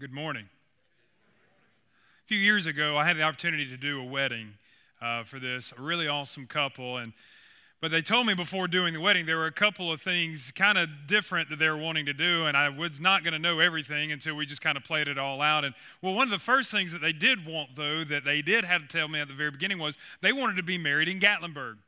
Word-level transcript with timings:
Good 0.00 0.12
morning. 0.12 0.44
A 2.24 2.28
few 2.28 2.38
years 2.38 2.68
ago, 2.68 2.96
I 2.96 3.04
had 3.04 3.16
the 3.16 3.22
opportunity 3.22 3.68
to 3.68 3.76
do 3.76 4.00
a 4.00 4.04
wedding 4.04 4.52
uh, 5.02 5.24
for 5.24 5.40
this 5.40 5.72
a 5.76 5.82
really 5.82 6.06
awesome 6.06 6.46
couple, 6.46 6.98
and 6.98 7.12
but 7.80 7.90
they 7.90 8.00
told 8.00 8.28
me 8.28 8.34
before 8.34 8.68
doing 8.68 8.94
the 8.94 9.00
wedding 9.00 9.26
there 9.26 9.38
were 9.38 9.46
a 9.46 9.52
couple 9.52 9.90
of 9.90 10.00
things 10.00 10.52
kind 10.52 10.78
of 10.78 10.88
different 11.08 11.50
that 11.50 11.58
they 11.58 11.68
were 11.68 11.76
wanting 11.76 12.06
to 12.06 12.12
do, 12.12 12.46
and 12.46 12.56
I 12.56 12.68
was 12.68 13.00
not 13.00 13.24
going 13.24 13.32
to 13.32 13.40
know 13.40 13.58
everything 13.58 14.12
until 14.12 14.36
we 14.36 14.46
just 14.46 14.60
kind 14.60 14.76
of 14.76 14.84
played 14.84 15.08
it 15.08 15.18
all 15.18 15.42
out. 15.42 15.64
And 15.64 15.74
well, 16.00 16.14
one 16.14 16.28
of 16.28 16.30
the 16.30 16.38
first 16.38 16.70
things 16.70 16.92
that 16.92 17.00
they 17.00 17.12
did 17.12 17.44
want, 17.44 17.70
though, 17.74 18.04
that 18.04 18.24
they 18.24 18.40
did 18.40 18.64
have 18.64 18.82
to 18.82 18.86
tell 18.86 19.08
me 19.08 19.18
at 19.18 19.26
the 19.26 19.34
very 19.34 19.50
beginning 19.50 19.80
was 19.80 19.98
they 20.20 20.32
wanted 20.32 20.58
to 20.58 20.62
be 20.62 20.78
married 20.78 21.08
in 21.08 21.18
Gatlinburg. 21.18 21.78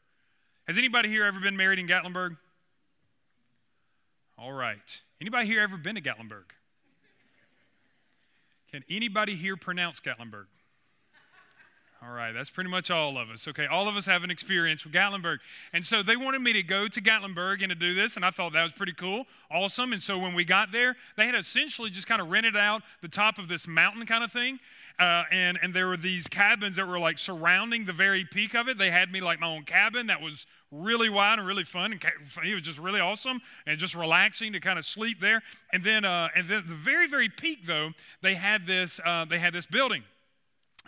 Has 0.67 0.77
anybody 0.77 1.09
here 1.09 1.25
ever 1.25 1.39
been 1.39 1.57
married 1.57 1.79
in 1.79 1.87
Gatlinburg? 1.87 2.39
All 4.37 4.53
right. 4.53 5.01
Anybody 5.21 5.47
here 5.47 5.61
ever 5.61 5.77
been 5.77 5.95
to 5.95 6.03
Gatlinburg? 6.03 6.51
Can 8.71 8.85
anybody 8.89 9.35
here 9.35 9.57
pronounce 9.57 9.99
Gatlinburg? 10.01 10.47
All 12.03 12.15
right, 12.15 12.33
that's 12.33 12.49
pretty 12.49 12.71
much 12.71 12.91
all 12.91 13.19
of 13.19 13.29
us. 13.29 13.47
Okay, 13.47 13.67
all 13.67 13.87
of 13.87 13.95
us 13.95 14.07
have 14.07 14.25
an 14.25 14.31
experience 14.31 14.85
with 14.85 14.95
Gatlinburg. 14.95 15.39
And 15.75 15.85
so 15.85 16.03
they 16.03 16.17
wanted 16.17 16.41
me 16.41 16.55
to 16.55 16.63
go 16.63 16.89
to 16.89 17.01
Gatlinburg 17.01 17.61
and 17.61 17.69
to 17.69 17.75
do 17.75 17.95
this, 17.95 18.17
and 18.17 18.25
I 18.25 18.31
thought 18.31 18.55
that 18.55 18.63
was 18.63 18.73
pretty 18.73 18.95
cool, 18.95 19.27
awesome. 19.51 19.93
And 19.93 20.01
so 20.01 20.19
when 20.19 20.33
we 20.33 20.45
got 20.45 20.73
there, 20.73 20.97
they 21.17 21.27
had 21.27 21.35
essentially 21.35 21.91
just 21.91 22.07
kind 22.07 22.23
of 22.23 22.31
rented 22.31 22.57
out 22.57 22.83
the 23.03 23.09
top 23.09 23.39
of 23.39 23.49
this 23.49 23.69
mountain 23.69 24.07
kind 24.07 24.25
of 24.25 24.33
thing. 24.33 24.61
Uh, 24.99 25.25
and, 25.31 25.59
and 25.63 25.75
there 25.75 25.89
were 25.89 25.97
these 25.99 26.27
cabins 26.27 26.77
that 26.77 26.89
were 26.89 26.99
like 26.99 27.19
surrounding 27.19 27.85
the 27.85 27.93
very 27.93 28.25
peak 28.25 28.55
of 28.55 28.69
it. 28.69 28.79
They 28.79 28.91
had 28.91 29.13
me 29.13 29.21
like 29.21 29.39
my 29.39 29.49
own 29.49 29.65
cabin 29.65 30.07
that 30.07 30.23
was 30.23 30.47
really 30.71 31.09
wide 31.09 31.39
and 31.39 31.47
really 31.47 31.65
fun. 31.65 31.93
And 31.93 32.03
it 32.45 32.55
was 32.55 32.63
just 32.63 32.79
really 32.79 33.01
awesome 33.01 33.41
and 33.67 33.79
just 33.79 33.95
relaxing 33.95 34.53
to 34.53 34.61
kind 34.61 34.79
of 34.79 34.85
sleep 34.85 35.21
there. 35.21 35.43
And 35.73 35.83
then, 35.83 36.05
uh, 36.05 36.29
and 36.35 36.49
then 36.49 36.65
the 36.67 36.75
very, 36.75 37.09
very 37.09 37.29
peak 37.29 37.67
though, 37.67 37.91
they 38.23 38.35
had 38.35 38.67
this, 38.67 39.01
uh, 39.05 39.25
they 39.25 39.39
had 39.39 39.53
this 39.53 39.67
building. 39.67 40.05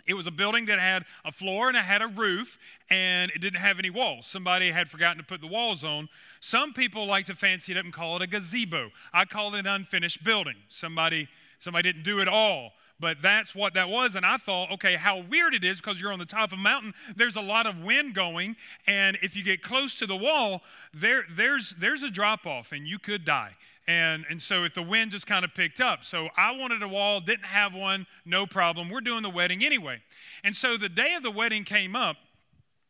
It 0.05 0.15
was 0.15 0.27
a 0.27 0.31
building 0.31 0.65
that 0.65 0.79
had 0.79 1.05
a 1.23 1.31
floor 1.31 1.69
and 1.69 1.77
it 1.77 1.83
had 1.83 2.01
a 2.01 2.07
roof 2.07 2.57
and 2.89 3.31
it 3.31 3.39
didn't 3.39 3.59
have 3.59 3.79
any 3.79 3.89
walls. 3.89 4.25
Somebody 4.25 4.69
had 4.71 4.89
forgotten 4.89 5.17
to 5.17 5.23
put 5.23 5.39
the 5.39 5.47
walls 5.47 5.83
on. 5.83 6.09
Some 6.41 6.73
people 6.73 7.05
like 7.07 7.25
to 7.27 7.35
fancy 7.35 7.71
it 7.71 7.77
up 7.77 7.85
and 7.85 7.93
call 7.93 8.17
it 8.17 8.21
a 8.21 8.27
gazebo. 8.27 8.91
I 9.13 9.23
call 9.23 9.55
it 9.55 9.59
an 9.59 9.67
unfinished 9.67 10.23
building. 10.23 10.55
Somebody 10.67 11.29
somebody 11.63 11.91
didn't 11.91 12.03
do 12.03 12.19
it 12.19 12.27
all 12.27 12.71
but 13.03 13.21
that's 13.21 13.53
what 13.53 13.73
that 13.73 13.89
was. 13.89 14.15
And 14.15 14.25
I 14.25 14.37
thought, 14.37 14.71
okay, 14.71 14.95
how 14.95 15.19
weird 15.19 15.53
it 15.53 15.65
is 15.65 15.81
because 15.81 15.99
you're 15.99 16.13
on 16.13 16.19
the 16.19 16.25
top 16.25 16.53
of 16.53 16.59
a 16.59 16.61
mountain. 16.61 16.93
There's 17.17 17.35
a 17.35 17.41
lot 17.41 17.65
of 17.65 17.81
wind 17.83 18.15
going, 18.15 18.55
and 18.87 19.17
if 19.21 19.35
you 19.35 19.43
get 19.43 19.61
close 19.61 19.99
to 19.99 20.05
the 20.05 20.15
wall, 20.15 20.61
there, 20.93 21.25
there's, 21.29 21.71
there's 21.71 22.03
a 22.03 22.09
drop 22.09 22.47
off, 22.47 22.71
and 22.71 22.87
you 22.87 22.97
could 22.99 23.25
die. 23.25 23.55
And, 23.87 24.23
and 24.29 24.41
so 24.41 24.63
if 24.63 24.73
the 24.73 24.81
wind 24.81 25.11
just 25.11 25.27
kind 25.27 25.43
of 25.43 25.53
picked 25.53 25.81
up. 25.81 26.05
So 26.05 26.29
I 26.37 26.55
wanted 26.55 26.81
a 26.81 26.87
wall, 26.87 27.19
didn't 27.19 27.47
have 27.47 27.73
one, 27.73 28.07
no 28.25 28.45
problem. 28.45 28.89
We're 28.89 29.01
doing 29.01 29.21
the 29.21 29.29
wedding 29.29 29.65
anyway. 29.65 30.01
And 30.41 30.55
so 30.55 30.77
the 30.77 30.87
day 30.87 31.13
of 31.15 31.23
the 31.23 31.31
wedding 31.31 31.65
came 31.65 31.97
up, 31.97 32.15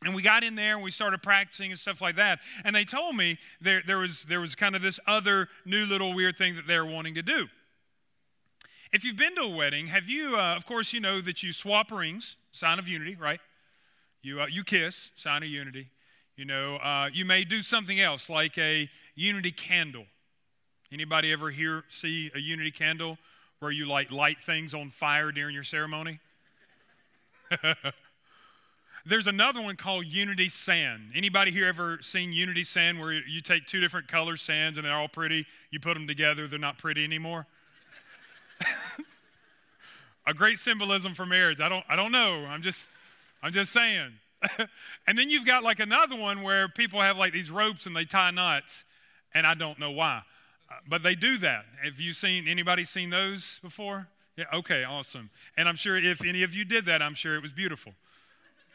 and 0.06 0.14
we 0.14 0.22
got 0.22 0.44
in 0.44 0.54
there 0.54 0.76
and 0.76 0.84
we 0.84 0.92
started 0.92 1.24
practicing 1.24 1.72
and 1.72 1.80
stuff 1.80 2.02
like 2.02 2.18
that. 2.18 2.40
And 2.64 2.76
they 2.76 2.86
told 2.86 3.16
me 3.16 3.40
there, 3.62 3.82
there, 3.88 3.98
was, 3.98 4.26
there 4.26 4.42
was 4.42 4.54
kind 4.54 4.76
of 4.76 4.84
this 4.84 5.00
other 5.08 5.48
new 5.66 5.86
little 5.86 6.14
weird 6.14 6.38
thing 6.38 6.56
that 6.56 6.68
they 6.68 6.78
were 6.78 6.86
wanting 6.86 7.16
to 7.16 7.24
do. 7.24 7.48
If 8.94 9.04
you've 9.04 9.18
been 9.18 9.34
to 9.38 9.42
a 9.42 9.50
wedding, 9.50 9.88
have 9.88 10.08
you, 10.08 10.38
uh, 10.38 10.56
of 10.56 10.68
course, 10.68 10.94
you 10.94 11.00
know 11.00 11.20
that 11.20 11.42
you 11.42 11.52
swap 11.52 11.92
rings, 11.92 12.36
sign 12.52 12.78
of 12.78 12.88
unity, 12.88 13.16
right? 13.16 13.40
You, 14.22 14.42
uh, 14.42 14.46
you 14.46 14.64
kiss, 14.64 15.10
sign 15.16 15.42
of 15.42 15.50
unity. 15.50 15.88
You 16.36 16.46
know, 16.46 16.76
uh, 16.76 17.10
you 17.12 17.26
may 17.26 17.44
do 17.44 17.64
something 17.64 18.00
else 18.00 18.30
like 18.30 18.56
a 18.60 18.88
unity 19.16 19.52
candle. 19.52 20.06
Anybody 20.92 21.32
ever 21.32 21.50
hear, 21.50 21.84
see 21.90 22.30
a 22.36 22.40
unity 22.40 22.70
candle 22.70 23.18
where 23.58 23.72
you 23.72 23.88
like 23.88 24.12
light 24.12 24.40
things 24.40 24.76
on 24.76 24.92
fire 24.92 25.32
during 25.32 25.56
your 25.56 25.64
ceremony? 25.64 26.20
There's 29.08 29.26
another 29.26 29.60
one 29.60 29.76
called 29.76 30.06
Unity 30.06 30.50
Sand. 30.50 31.14
Anybody 31.16 31.50
here 31.50 31.66
ever 31.66 31.98
seen 32.02 32.32
Unity 32.32 32.64
Sand 32.64 33.00
where 33.00 33.12
you 33.12 33.42
take 33.42 33.66
two 33.66 33.82
different 33.82 34.08
color 34.08 34.36
sands 34.36 34.78
and 34.78 34.86
they're 34.86 34.94
all 34.94 35.08
pretty, 35.08 35.48
you 35.72 35.80
put 35.80 35.96
them 35.96 36.06
together, 36.06 36.48
they're 36.48 36.60
not 36.60 36.78
pretty 36.78 37.04
anymore? 37.04 37.48
a 40.28 40.34
great 40.34 40.58
symbolism 40.58 41.14
for 41.14 41.26
marriage. 41.26 41.60
I 41.60 41.70
don't, 41.70 41.84
I 41.90 41.96
don't 41.96 42.12
know. 42.12 42.46
I'm 42.46 42.62
just, 42.62 42.90
I'm 43.42 43.52
just 43.52 43.72
saying. 43.72 44.14
and 45.08 45.18
then 45.18 45.30
you've 45.30 45.46
got 45.46 45.64
like 45.64 45.80
another 45.80 46.16
one 46.16 46.42
where 46.44 46.68
people 46.68 47.02
have 47.02 47.18
like 47.18 47.34
these 47.34 47.52
ropes 47.52 47.86
and 47.86 47.96
they 47.96 48.06
tie 48.06 48.32
knots, 48.32 48.84
and 49.34 49.48
I 49.48 49.54
don't 49.54 49.80
know 49.80 49.92
why, 49.92 50.22
uh, 50.70 50.76
but 50.88 51.04
they 51.04 51.16
do 51.16 51.38
that. 51.40 51.66
Have 51.84 52.00
you 52.00 52.14
seen 52.14 52.48
anybody 52.48 52.84
seen 52.84 53.10
those 53.10 53.60
before? 53.62 54.08
Yeah. 54.36 54.46
Okay. 54.54 54.84
Awesome. 54.84 55.30
And 55.58 55.70
I'm 55.70 55.76
sure 55.76 55.98
if 55.98 56.24
any 56.26 56.44
of 56.44 56.56
you 56.56 56.66
did 56.66 56.86
that, 56.86 57.02
I'm 57.02 57.14
sure 57.14 57.36
it 57.36 57.42
was 57.42 57.52
beautiful. 57.52 57.94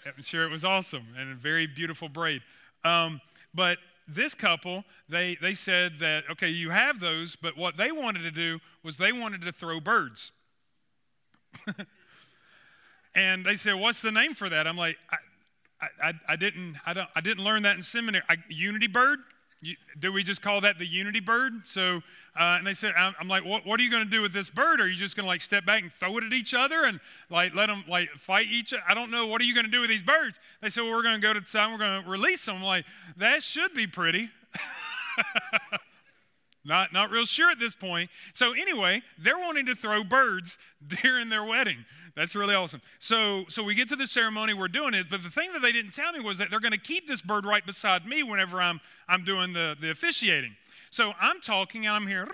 I'm 0.06 0.22
sure 0.22 0.44
it 0.44 0.50
was 0.50 0.64
awesome 0.64 1.06
and 1.18 1.32
a 1.32 1.34
very 1.34 1.66
beautiful 1.66 2.08
braid. 2.08 2.42
Um, 2.84 3.20
but 3.54 3.78
this 4.08 4.34
couple, 4.34 4.84
they, 5.08 5.36
they 5.40 5.54
said 5.54 5.98
that, 5.98 6.24
okay, 6.30 6.48
you 6.48 6.70
have 6.70 7.00
those, 7.00 7.36
but 7.36 7.56
what 7.56 7.76
they 7.76 7.92
wanted 7.92 8.22
to 8.22 8.30
do 8.30 8.58
was 8.82 8.96
they 8.96 9.12
wanted 9.12 9.42
to 9.42 9.52
throw 9.52 9.80
birds. 9.80 10.32
and 13.14 13.44
they 13.44 13.56
said, 13.56 13.74
what's 13.74 14.02
the 14.02 14.12
name 14.12 14.34
for 14.34 14.48
that? 14.48 14.66
I'm 14.66 14.76
like, 14.76 14.98
I, 15.80 16.08
I, 16.08 16.12
I, 16.30 16.36
didn't, 16.36 16.76
I, 16.86 16.92
don't, 16.92 17.08
I 17.14 17.20
didn't 17.20 17.44
learn 17.44 17.62
that 17.62 17.76
in 17.76 17.82
seminary. 17.82 18.24
I, 18.28 18.36
unity 18.48 18.86
bird? 18.86 19.20
Do 19.98 20.12
we 20.12 20.22
just 20.22 20.40
call 20.40 20.60
that 20.60 20.78
the 20.78 20.86
unity 20.86 21.20
bird? 21.20 21.52
So, 21.64 21.96
uh, 22.38 22.56
and 22.58 22.66
they 22.66 22.74
said, 22.74 22.94
I'm, 22.96 23.14
I'm 23.20 23.26
like, 23.26 23.44
what, 23.44 23.66
what, 23.66 23.80
are 23.80 23.82
you 23.82 23.90
going 23.90 24.04
to 24.04 24.10
do 24.10 24.22
with 24.22 24.32
this 24.32 24.48
bird? 24.48 24.80
Are 24.80 24.86
you 24.86 24.96
just 24.96 25.16
going 25.16 25.24
to 25.24 25.28
like 25.28 25.40
step 25.40 25.66
back 25.66 25.82
and 25.82 25.92
throw 25.92 26.16
it 26.18 26.24
at 26.24 26.32
each 26.32 26.54
other 26.54 26.84
and 26.84 27.00
like 27.28 27.54
let 27.54 27.66
them 27.66 27.84
like 27.88 28.08
fight 28.10 28.46
each 28.46 28.72
other? 28.72 28.82
I 28.88 28.94
don't 28.94 29.10
know. 29.10 29.26
What 29.26 29.40
are 29.40 29.44
you 29.44 29.54
going 29.54 29.66
to 29.66 29.72
do 29.72 29.80
with 29.80 29.90
these 29.90 30.02
birds? 30.02 30.38
They 30.60 30.68
said, 30.68 30.82
well, 30.82 30.92
we're 30.92 31.02
going 31.02 31.16
to 31.16 31.26
go 31.26 31.32
to 31.32 31.40
the 31.40 31.46
side. 31.46 31.72
We're 31.72 31.78
going 31.78 32.04
to 32.04 32.08
release 32.08 32.44
them. 32.44 32.56
I'm 32.56 32.62
like, 32.62 32.84
that 33.16 33.42
should 33.42 33.74
be 33.74 33.86
pretty. 33.86 34.30
not, 36.68 36.92
not 36.92 37.10
real 37.10 37.24
sure 37.24 37.50
at 37.50 37.58
this 37.58 37.74
point. 37.74 38.10
So 38.32 38.52
anyway, 38.52 39.02
they're 39.18 39.38
wanting 39.38 39.66
to 39.66 39.74
throw 39.74 40.04
birds 40.04 40.58
during 41.02 41.30
their 41.30 41.42
wedding. 41.42 41.84
That's 42.14 42.36
really 42.36 42.54
awesome. 42.54 42.82
So, 42.98 43.44
so 43.48 43.62
we 43.62 43.74
get 43.74 43.88
to 43.88 43.96
the 43.96 44.06
ceremony, 44.06 44.54
we're 44.54 44.68
doing 44.68 44.94
it, 44.94 45.06
but 45.10 45.22
the 45.22 45.30
thing 45.30 45.52
that 45.52 45.62
they 45.62 45.72
didn't 45.72 45.92
tell 45.92 46.12
me 46.12 46.20
was 46.20 46.38
that 46.38 46.50
they're 46.50 46.60
going 46.60 46.72
to 46.72 46.78
keep 46.78 47.06
this 47.06 47.22
bird 47.22 47.46
right 47.46 47.64
beside 47.64 48.06
me 48.06 48.22
whenever 48.22 48.60
I'm, 48.60 48.80
I'm 49.08 49.24
doing 49.24 49.52
the, 49.52 49.76
the 49.80 49.90
officiating. 49.90 50.54
So 50.90 51.12
I'm 51.20 51.40
talking 51.40 51.86
and 51.86 51.94
I'm 51.94 52.06
here, 52.06 52.28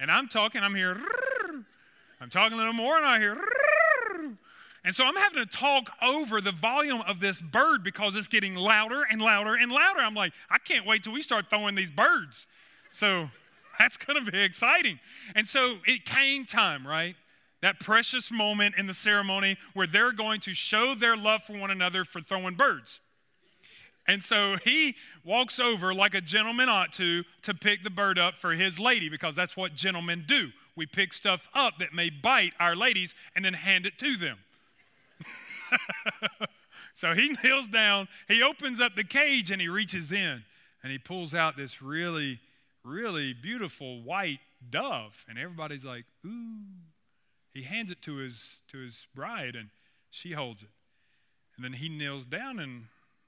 and 0.00 0.10
I'm 0.10 0.28
talking, 0.28 0.62
I'm 0.62 0.74
here, 0.74 0.98
I'm 2.20 2.30
talking 2.30 2.54
a 2.54 2.56
little 2.56 2.72
more 2.72 2.96
and 2.96 3.04
I 3.04 3.18
hear, 3.18 3.36
and 4.86 4.94
so 4.94 5.04
I'm 5.04 5.16
having 5.16 5.44
to 5.44 5.46
talk 5.46 5.90
over 6.00 6.40
the 6.40 6.52
volume 6.52 7.02
of 7.08 7.18
this 7.18 7.40
bird 7.40 7.82
because 7.82 8.14
it's 8.14 8.28
getting 8.28 8.54
louder 8.54 9.02
and 9.10 9.20
louder 9.20 9.56
and 9.56 9.72
louder. 9.72 9.98
I'm 9.98 10.14
like, 10.14 10.32
I 10.48 10.58
can't 10.58 10.86
wait 10.86 11.02
till 11.02 11.12
we 11.12 11.22
start 11.22 11.50
throwing 11.50 11.74
these 11.74 11.90
birds. 11.90 12.46
So 12.96 13.28
that's 13.78 13.98
going 13.98 14.24
to 14.24 14.30
be 14.30 14.40
exciting. 14.40 14.98
And 15.34 15.46
so 15.46 15.74
it 15.86 16.06
came 16.06 16.46
time, 16.46 16.86
right? 16.86 17.14
That 17.60 17.78
precious 17.78 18.30
moment 18.30 18.76
in 18.78 18.86
the 18.86 18.94
ceremony 18.94 19.58
where 19.74 19.86
they're 19.86 20.12
going 20.12 20.40
to 20.40 20.54
show 20.54 20.94
their 20.94 21.14
love 21.14 21.42
for 21.42 21.58
one 21.58 21.70
another 21.70 22.04
for 22.04 22.22
throwing 22.22 22.54
birds. 22.54 23.00
And 24.08 24.22
so 24.22 24.56
he 24.64 24.94
walks 25.24 25.60
over 25.60 25.92
like 25.92 26.14
a 26.14 26.22
gentleman 26.22 26.70
ought 26.70 26.92
to 26.94 27.24
to 27.42 27.52
pick 27.52 27.82
the 27.84 27.90
bird 27.90 28.18
up 28.18 28.34
for 28.34 28.52
his 28.52 28.78
lady 28.78 29.10
because 29.10 29.34
that's 29.34 29.56
what 29.56 29.74
gentlemen 29.74 30.24
do. 30.26 30.52
We 30.74 30.86
pick 30.86 31.12
stuff 31.12 31.48
up 31.52 31.78
that 31.80 31.92
may 31.92 32.08
bite 32.08 32.52
our 32.58 32.74
ladies 32.74 33.14
and 33.34 33.44
then 33.44 33.54
hand 33.54 33.84
it 33.84 33.98
to 33.98 34.16
them. 34.16 34.38
so 36.94 37.12
he 37.12 37.36
kneels 37.42 37.68
down, 37.68 38.08
he 38.26 38.42
opens 38.42 38.80
up 38.80 38.94
the 38.94 39.04
cage 39.04 39.50
and 39.50 39.60
he 39.60 39.68
reaches 39.68 40.12
in 40.12 40.44
and 40.82 40.92
he 40.92 40.98
pulls 40.98 41.34
out 41.34 41.56
this 41.56 41.82
really, 41.82 42.38
really 42.86 43.32
beautiful 43.32 44.02
white 44.02 44.40
dove. 44.70 45.24
And 45.28 45.38
everybody's 45.38 45.84
like, 45.84 46.04
ooh. 46.24 46.62
He 47.52 47.62
hands 47.62 47.90
it 47.90 48.02
to 48.02 48.16
his 48.16 48.60
to 48.68 48.78
his 48.78 49.06
bride 49.14 49.56
and 49.56 49.70
she 50.10 50.32
holds 50.32 50.62
it. 50.62 50.68
And 51.56 51.64
then 51.64 51.72
he 51.72 51.88
kneels 51.88 52.26
down 52.26 52.58
and 52.58 52.84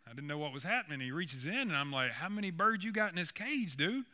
I 0.07 0.15
didn't 0.15 0.27
know 0.27 0.39
what 0.39 0.53
was 0.53 0.65
happening. 0.65 1.01
He 1.01 1.11
reaches 1.11 1.47
in, 1.47 1.55
and 1.55 1.77
I'm 1.77 1.93
like, 1.93 2.13
How 2.13 2.29
many 2.29 2.51
birds 2.51 2.85
you 2.85 2.93
got 2.93 3.11
in 3.11 3.17
this 3.17 3.33
cage, 3.33 3.77
dude? 3.77 4.05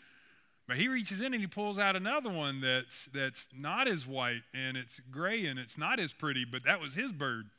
But 0.67 0.77
he 0.77 0.89
reaches 0.89 1.21
in 1.21 1.35
and 1.35 1.41
he 1.41 1.47
pulls 1.47 1.79
out 1.79 1.95
another 1.95 2.31
one 2.31 2.61
that's, 2.61 3.05
that's 3.13 3.49
not 3.55 3.87
as 3.87 4.07
white 4.07 4.43
and 4.55 4.79
it's 4.79 4.99
gray 5.11 5.45
and 5.45 5.59
it's 5.59 5.77
not 5.77 6.01
as 6.01 6.13
pretty, 6.13 6.47
but 6.47 6.65
that 6.65 6.81
was 6.81 6.95
his 6.95 7.13
bird. 7.13 7.51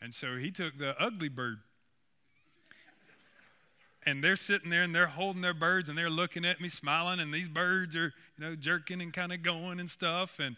And 0.00 0.14
so 0.14 0.36
he 0.36 0.50
took 0.50 0.78
the 0.78 0.94
ugly 0.98 1.28
bird. 1.28 1.58
And 4.06 4.22
they're 4.24 4.36
sitting 4.36 4.70
there 4.70 4.82
and 4.82 4.94
they're 4.94 5.06
holding 5.06 5.42
their 5.42 5.54
birds 5.54 5.88
and 5.88 5.98
they're 5.98 6.10
looking 6.10 6.44
at 6.44 6.60
me 6.60 6.68
smiling 6.68 7.20
and 7.20 7.32
these 7.32 7.48
birds 7.48 7.94
are, 7.94 8.12
you 8.38 8.44
know, 8.44 8.54
jerking 8.54 9.02
and 9.02 9.12
kind 9.12 9.32
of 9.32 9.42
going 9.42 9.80
and 9.80 9.90
stuff. 9.90 10.38
And 10.38 10.56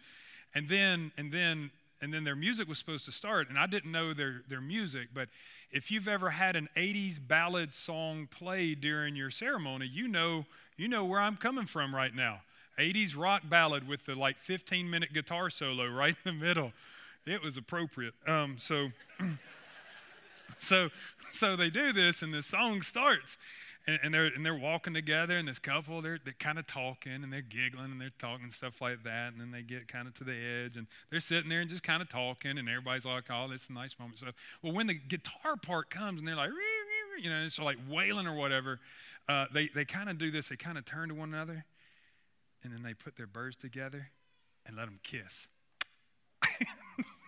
and 0.54 0.68
then 0.68 1.12
and 1.16 1.32
then 1.32 1.70
and 2.02 2.14
then 2.14 2.24
their 2.24 2.36
music 2.36 2.68
was 2.68 2.78
supposed 2.78 3.04
to 3.04 3.12
start 3.12 3.50
and 3.50 3.58
i 3.58 3.66
didn't 3.66 3.92
know 3.92 4.14
their, 4.14 4.42
their 4.48 4.60
music 4.60 5.08
but 5.14 5.28
if 5.70 5.90
you've 5.90 6.08
ever 6.08 6.30
had 6.30 6.56
an 6.56 6.68
80s 6.74 7.20
ballad 7.24 7.72
song 7.74 8.26
played 8.26 8.80
during 8.80 9.14
your 9.14 9.30
ceremony 9.30 9.86
you 9.86 10.08
know 10.08 10.46
you 10.76 10.88
know 10.88 11.04
where 11.04 11.20
i'm 11.20 11.36
coming 11.36 11.66
from 11.66 11.94
right 11.94 12.14
now 12.14 12.40
80s 12.80 13.16
rock 13.16 13.42
ballad 13.48 13.86
with 13.86 14.06
the 14.06 14.14
like 14.14 14.38
15 14.38 14.88
minute 14.88 15.12
guitar 15.12 15.50
solo 15.50 15.86
right 15.86 16.16
in 16.24 16.38
the 16.38 16.44
middle. 16.44 16.72
It 17.26 17.42
was 17.42 17.56
appropriate. 17.56 18.14
Um, 18.26 18.56
so, 18.58 18.88
so, 20.58 20.88
so 21.32 21.56
they 21.56 21.70
do 21.70 21.92
this, 21.92 22.22
and 22.22 22.32
the 22.32 22.42
song 22.42 22.82
starts, 22.82 23.38
and, 23.86 23.98
and, 24.02 24.14
they're 24.14 24.26
and 24.26 24.44
they're 24.44 24.54
walking 24.54 24.94
together, 24.94 25.36
and 25.36 25.48
this 25.48 25.58
couple 25.58 26.02
they're 26.02 26.18
they're 26.22 26.34
kind 26.38 26.58
of 26.58 26.66
talking, 26.66 27.22
and 27.22 27.32
they're 27.32 27.40
giggling, 27.40 27.90
and 27.92 28.00
they're 28.00 28.10
talking 28.18 28.50
stuff 28.50 28.80
like 28.80 29.02
that, 29.04 29.32
and 29.32 29.40
then 29.40 29.50
they 29.50 29.62
get 29.62 29.88
kind 29.88 30.06
of 30.06 30.14
to 30.14 30.24
the 30.24 30.34
edge, 30.34 30.76
and 30.76 30.86
they're 31.10 31.20
sitting 31.20 31.48
there 31.48 31.60
and 31.60 31.70
just 31.70 31.82
kind 31.82 32.02
of 32.02 32.08
talking, 32.08 32.58
and 32.58 32.68
everybody's 32.68 33.06
like, 33.06 33.24
"Oh, 33.30 33.48
this 33.48 33.64
is 33.64 33.70
a 33.70 33.72
nice 33.72 33.98
moment." 33.98 34.18
So, 34.18 34.26
well, 34.62 34.72
when 34.72 34.86
the 34.86 34.94
guitar 34.94 35.56
part 35.56 35.90
comes, 35.90 36.20
and 36.20 36.28
they're 36.28 36.36
like, 36.36 36.50
you 37.20 37.30
know, 37.30 37.42
it's 37.42 37.58
like 37.58 37.78
wailing 37.88 38.26
or 38.26 38.34
whatever, 38.34 38.80
uh, 39.28 39.46
they 39.52 39.68
they 39.68 39.84
kind 39.84 40.08
of 40.08 40.18
do 40.18 40.30
this. 40.30 40.48
They 40.48 40.56
kind 40.56 40.78
of 40.78 40.84
turn 40.84 41.08
to 41.08 41.14
one 41.14 41.32
another, 41.32 41.64
and 42.62 42.72
then 42.72 42.82
they 42.82 42.94
put 42.94 43.16
their 43.16 43.26
birds 43.26 43.56
together 43.56 44.10
and 44.66 44.76
let 44.76 44.86
them 44.86 45.00
kiss. 45.02 45.48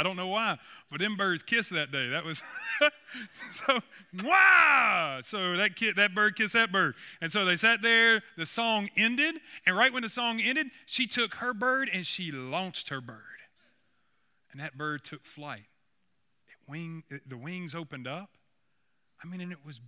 I 0.00 0.02
don't 0.02 0.16
know 0.16 0.28
why, 0.28 0.56
but 0.90 0.98
them 0.98 1.14
birds 1.14 1.42
kissed 1.42 1.68
that 1.70 1.92
day. 1.92 2.08
That 2.08 2.24
was 2.24 2.42
so 3.52 3.80
wow. 4.24 5.20
So 5.22 5.58
that 5.58 5.76
kid, 5.76 5.96
that 5.96 6.14
bird 6.14 6.36
kissed 6.36 6.54
that 6.54 6.72
bird, 6.72 6.94
and 7.20 7.30
so 7.30 7.44
they 7.44 7.56
sat 7.56 7.82
there. 7.82 8.22
The 8.38 8.46
song 8.46 8.88
ended, 8.96 9.34
and 9.66 9.76
right 9.76 9.92
when 9.92 10.02
the 10.02 10.08
song 10.08 10.40
ended, 10.40 10.68
she 10.86 11.06
took 11.06 11.34
her 11.34 11.52
bird 11.52 11.90
and 11.92 12.06
she 12.06 12.32
launched 12.32 12.88
her 12.88 13.02
bird, 13.02 13.42
and 14.50 14.58
that 14.58 14.78
bird 14.78 15.04
took 15.04 15.26
flight. 15.26 15.66
It 16.48 16.70
wing, 16.70 17.04
the 17.26 17.36
wings 17.36 17.74
opened 17.74 18.08
up. 18.08 18.30
I 19.22 19.26
mean, 19.26 19.42
and 19.42 19.52
it 19.52 19.66
was 19.66 19.82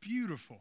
beautiful. 0.00 0.60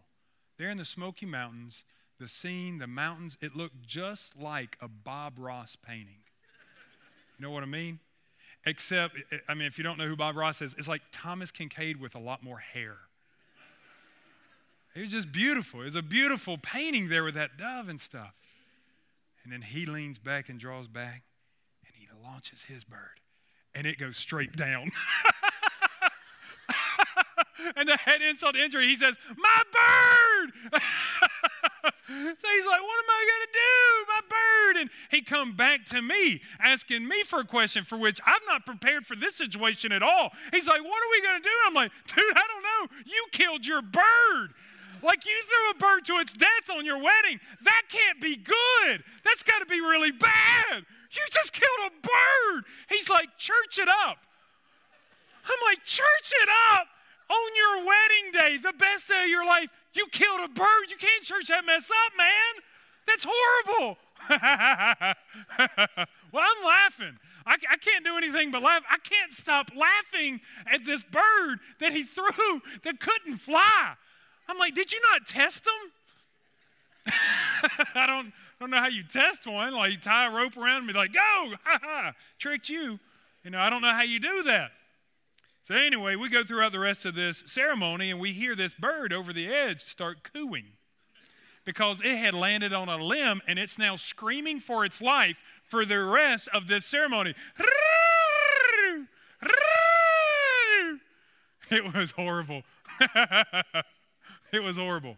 There 0.58 0.70
in 0.70 0.80
the 0.80 0.86
Smoky 0.86 1.26
Mountains, 1.26 1.86
the 2.20 2.28
scene, 2.28 2.80
the 2.80 2.88
mountains, 2.88 3.38
it 3.40 3.56
looked 3.56 3.82
just 3.84 4.38
like 4.38 4.78
a 4.82 4.90
Bob 4.90 5.36
Ross 5.38 5.78
painting. 5.78 6.24
You 7.40 7.46
know 7.46 7.52
what 7.52 7.64
I 7.64 7.68
mean? 7.68 8.00
Except, 8.68 9.16
I 9.48 9.54
mean, 9.54 9.66
if 9.66 9.78
you 9.78 9.84
don't 9.86 9.98
know 9.98 10.08
who 10.08 10.18
Bob 10.18 10.36
Ross 10.36 10.62
is, 10.62 10.76
it's 10.78 10.90
like 10.90 11.02
Thomas 11.10 11.54
Kinkade 11.54 12.02
with 12.02 12.16
a 12.16 12.20
lot 12.20 12.44
more 12.44 12.58
hair. 12.58 12.98
It 14.94 15.00
was 15.00 15.12
just 15.12 15.32
beautiful. 15.32 15.80
It 15.82 15.86
was 15.86 15.96
a 15.96 16.02
beautiful 16.02 16.58
painting 16.58 17.08
there 17.08 17.24
with 17.24 17.36
that 17.36 17.58
dove 17.58 17.88
and 17.88 17.98
stuff. 17.98 18.34
And 19.44 19.54
then 19.54 19.62
he 19.62 19.86
leans 19.86 20.20
back 20.20 20.50
and 20.50 20.60
draws 20.60 20.90
back 20.90 21.24
and 21.86 21.96
he 21.96 22.10
launches 22.22 22.66
his 22.66 22.84
bird 22.84 23.22
and 23.74 23.88
it 23.88 23.98
goes 23.98 24.18
straight 24.18 24.58
down. 24.58 24.84
and 27.78 27.88
the 27.88 27.96
head 27.96 28.22
insult 28.22 28.58
injury, 28.58 28.88
he 28.88 28.98
says, 28.98 29.18
My 29.38 29.62
bird! 29.72 30.82
so 32.08 32.48
he's 32.54 32.66
like, 32.66 32.82
What 32.82 32.98
am 33.00 33.10
I 33.10 33.22
going 33.28 33.46
to 33.48 33.54
do? 33.54 33.78
My 34.08 34.22
bird. 34.30 34.82
And 34.82 34.90
he 35.12 35.22
come 35.22 35.54
back 35.54 35.86
to 35.86 36.02
me 36.02 36.42
asking 36.60 37.08
me 37.08 37.24
for 37.24 37.40
a 37.40 37.46
question 37.46 37.84
for 37.84 37.98
which 37.98 38.20
I'm 38.26 38.42
not 38.48 38.66
prepared 38.66 39.06
for 39.06 39.16
this 39.16 39.36
situation 39.36 39.92
at 39.92 40.04
all. 40.04 40.32
He's 40.52 40.68
like, 40.68 40.84
What 40.84 41.04
are 41.04 41.12
we 41.12 41.22
going 41.22 41.42
to 41.42 41.44
do? 41.44 41.56
And 41.66 41.68
I'm 41.68 41.74
like, 41.74 41.92
Dude, 42.08 42.36
I 42.36 42.44
don't 42.48 42.64
know. 42.64 42.98
You 43.06 43.26
killed 43.32 43.66
your 43.66 43.82
bird. 43.82 44.54
Like 45.04 45.26
you 45.26 45.34
threw 45.44 45.72
a 45.72 45.94
bird 45.94 46.06
to 46.06 46.14
its 46.14 46.34
death 46.34 46.70
on 46.76 46.86
your 46.86 46.98
wedding. 46.98 47.40
That 47.64 47.84
can't 47.90 48.20
be 48.20 48.36
good. 48.36 49.04
That's 49.24 49.44
got 49.44 49.60
to 49.60 49.66
be 49.66 49.80
really 49.80 50.12
bad. 50.12 50.86
You 51.12 51.22
just 51.32 51.54
killed 51.54 51.88
a 51.88 51.92
bird. 52.02 52.66
He's 52.90 53.10
like, 53.10 53.38
Church 53.38 53.80
it 53.80 53.88
up. 53.88 54.18
I'm 55.46 55.60
like, 55.70 55.84
Church 55.86 56.34
it 56.42 56.50
up 56.74 56.88
on 57.30 57.50
your 57.56 57.86
wedding 57.86 58.32
day, 58.34 58.58
the 58.58 58.74
best 58.78 59.08
day 59.08 59.24
of 59.24 59.30
your 59.30 59.46
life, 59.46 59.70
you 59.98 60.08
killed 60.12 60.42
a 60.44 60.48
bird. 60.48 60.90
You 60.90 60.98
can't 60.98 61.24
church 61.24 61.48
that 61.48 61.66
mess 61.66 61.90
up, 61.90 62.14
man. 62.18 62.64
That's 63.08 63.26
horrible. 63.28 63.98
well, 66.32 66.44
I'm 66.44 66.66
laughing. 66.66 67.18
I, 67.46 67.56
I, 67.72 67.78
can't 67.78 68.04
do 68.04 68.18
anything 68.18 68.52
but 68.52 68.62
laugh. 68.62 68.84
I 68.90 68.98
can't 68.98 69.32
stop 69.32 69.72
laughing 69.76 70.42
at 70.66 70.84
this 70.86 71.04
bird 71.04 71.60
that 71.80 71.94
he 71.94 72.04
threw 72.04 72.62
that 72.84 73.00
couldn't 73.00 73.38
fly. 73.38 73.94
I'm 74.50 74.58
like, 74.58 74.76
did 74.76 74.92
you 74.92 75.00
not 75.12 75.28
test 75.28 75.64
them? 75.66 77.14
I 77.96 78.06
don't, 78.08 78.34
don't 78.60 78.70
know 78.70 78.80
how 78.80 78.88
you 78.88 79.04
test 79.04 79.48
one. 79.48 79.74
Like, 79.74 79.92
you 79.92 79.98
tie 79.98 80.28
a 80.28 80.36
rope 80.36 80.58
around 80.58 80.86
me, 80.86 80.94
like, 80.94 81.14
go, 81.14 81.54
ha 81.64 81.80
ha, 81.82 82.14
tricked 82.38 82.70
you. 82.70 83.00
You 83.44 83.52
know, 83.52 83.60
I 83.60 83.70
don't 83.70 83.82
know 83.82 83.94
how 83.94 84.04
you 84.04 84.20
do 84.20 84.44
that. 84.44 84.72
So, 85.68 85.76
anyway, 85.76 86.16
we 86.16 86.30
go 86.30 86.46
throughout 86.46 86.72
the 86.72 86.80
rest 86.80 87.04
of 87.04 87.14
this 87.14 87.44
ceremony 87.46 88.10
and 88.10 88.22
we 88.22 88.32
hear 88.32 88.56
this 88.56 88.74
bird 88.74 89.12
over 89.12 89.34
the 89.34 89.50
edge 89.50 89.82
start 89.82 90.24
cooing 90.24 90.68
because 91.66 92.00
it 92.00 92.16
had 92.16 92.34
landed 92.34 92.72
on 92.72 92.88
a 92.88 92.96
limb 92.96 93.42
and 93.50 93.60
it's 93.60 93.78
now 93.78 93.98
screaming 93.98 94.62
for 94.62 94.86
its 94.86 95.02
life 95.02 95.44
for 95.66 95.84
the 95.84 96.00
rest 96.00 96.48
of 96.54 96.68
this 96.68 96.86
ceremony. 96.86 97.36
It 101.70 101.94
was 101.94 102.12
horrible. 102.12 102.64
it 104.54 104.64
was 104.64 104.78
horrible. 104.78 105.18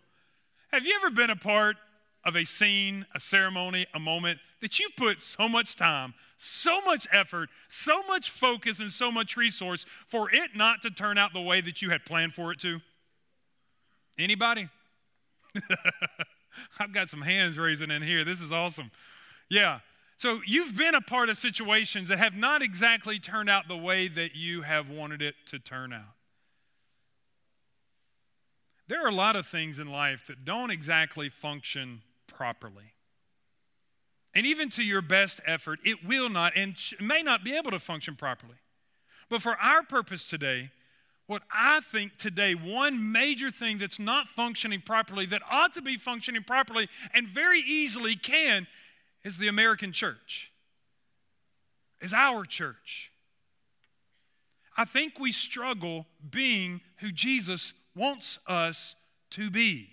Have 0.71 0.83
you 0.83 0.95
ever 0.95 1.11
been 1.11 1.29
a 1.29 1.35
part 1.35 1.77
of 2.25 2.35
a 2.35 2.43
scene, 2.43 3.05
a 3.13 3.19
ceremony, 3.19 3.85
a 3.93 3.99
moment 3.99 4.39
that 4.61 4.79
you 4.79 4.89
put 4.97 5.21
so 5.21 5.47
much 5.47 5.75
time, 5.75 6.13
so 6.37 6.81
much 6.81 7.07
effort, 7.11 7.49
so 7.67 8.03
much 8.07 8.29
focus, 8.29 8.79
and 8.79 8.91
so 8.91 9.11
much 9.11 9.37
resource 9.37 9.85
for 10.07 10.29
it 10.33 10.51
not 10.55 10.81
to 10.81 10.89
turn 10.89 11.17
out 11.17 11.33
the 11.33 11.41
way 11.41 11.61
that 11.61 11.81
you 11.81 11.89
had 11.89 12.05
planned 12.05 12.33
for 12.33 12.51
it 12.51 12.59
to? 12.59 12.79
Anybody? 14.17 14.69
I've 16.79 16.93
got 16.93 17.09
some 17.09 17.21
hands 17.21 17.57
raising 17.57 17.91
in 17.91 18.01
here. 18.01 18.23
This 18.23 18.41
is 18.41 18.51
awesome. 18.51 18.91
Yeah. 19.49 19.79
So 20.17 20.41
you've 20.45 20.75
been 20.75 20.95
a 20.95 21.01
part 21.01 21.29
of 21.29 21.37
situations 21.37 22.09
that 22.09 22.19
have 22.19 22.35
not 22.35 22.61
exactly 22.61 23.19
turned 23.19 23.49
out 23.49 23.67
the 23.67 23.77
way 23.77 24.09
that 24.09 24.35
you 24.35 24.63
have 24.63 24.89
wanted 24.89 25.21
it 25.21 25.35
to 25.47 25.59
turn 25.59 25.93
out. 25.93 26.15
There 28.89 29.03
are 29.05 29.07
a 29.07 29.15
lot 29.15 29.35
of 29.35 29.45
things 29.45 29.79
in 29.79 29.89
life 29.89 30.25
that 30.27 30.43
don't 30.43 30.71
exactly 30.71 31.29
function 31.29 32.01
properly. 32.27 32.93
And 34.35 34.45
even 34.45 34.69
to 34.69 34.83
your 34.83 35.01
best 35.01 35.41
effort, 35.45 35.79
it 35.83 36.05
will 36.05 36.29
not 36.29 36.53
and 36.55 36.75
may 36.99 37.23
not 37.23 37.43
be 37.43 37.57
able 37.57 37.71
to 37.71 37.79
function 37.79 38.15
properly. 38.15 38.55
But 39.29 39.41
for 39.41 39.55
our 39.57 39.83
purpose 39.83 40.27
today, 40.27 40.71
what 41.27 41.43
I 41.53 41.79
think 41.81 42.17
today, 42.17 42.55
one 42.55 43.11
major 43.11 43.51
thing 43.51 43.77
that's 43.77 43.99
not 43.99 44.27
functioning 44.27 44.81
properly, 44.81 45.27
that 45.27 45.43
ought 45.49 45.73
to 45.75 45.81
be 45.81 45.95
functioning 45.95 46.43
properly 46.43 46.89
and 47.13 47.27
very 47.27 47.59
easily 47.59 48.15
can, 48.15 48.65
is 49.23 49.37
the 49.37 49.47
American 49.47 49.91
church, 49.91 50.51
is 52.01 52.13
our 52.13 52.45
church. 52.45 53.11
I 54.75 54.85
think 54.85 55.19
we 55.19 55.31
struggle 55.31 56.07
being 56.29 56.81
who 56.97 57.11
Jesus 57.11 57.73
wants 57.95 58.39
us 58.47 58.95
to 59.31 59.51
be. 59.51 59.89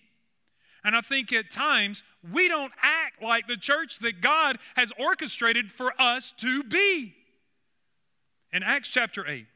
And 0.86 0.94
I 0.94 1.00
think 1.00 1.32
at 1.32 1.50
times 1.50 2.04
we 2.32 2.46
don't 2.46 2.72
act 2.80 3.20
like 3.20 3.48
the 3.48 3.56
church 3.56 3.98
that 3.98 4.20
God 4.20 4.56
has 4.76 4.92
orchestrated 4.96 5.72
for 5.72 5.92
us 6.00 6.32
to 6.38 6.62
be. 6.62 7.12
In 8.52 8.62
Acts 8.62 8.86
chapter 8.86 9.26
8, 9.26 9.46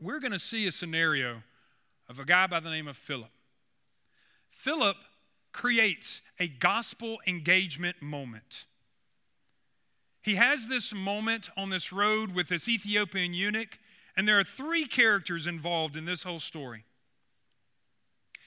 we're 0.00 0.20
going 0.20 0.32
to 0.32 0.38
see 0.38 0.66
a 0.66 0.72
scenario 0.72 1.42
of 2.08 2.18
a 2.18 2.24
guy 2.24 2.46
by 2.46 2.60
the 2.60 2.70
name 2.70 2.88
of 2.88 2.96
Philip. 2.96 3.28
Philip 4.48 4.96
creates 5.52 6.22
a 6.40 6.48
gospel 6.48 7.18
engagement 7.26 8.00
moment. 8.00 8.64
He 10.22 10.36
has 10.36 10.66
this 10.66 10.94
moment 10.94 11.50
on 11.58 11.68
this 11.68 11.92
road 11.92 12.34
with 12.34 12.48
this 12.48 12.66
Ethiopian 12.70 13.34
eunuch, 13.34 13.78
and 14.16 14.26
there 14.26 14.38
are 14.38 14.44
three 14.44 14.86
characters 14.86 15.46
involved 15.46 15.94
in 15.94 16.06
this 16.06 16.22
whole 16.22 16.40
story. 16.40 16.84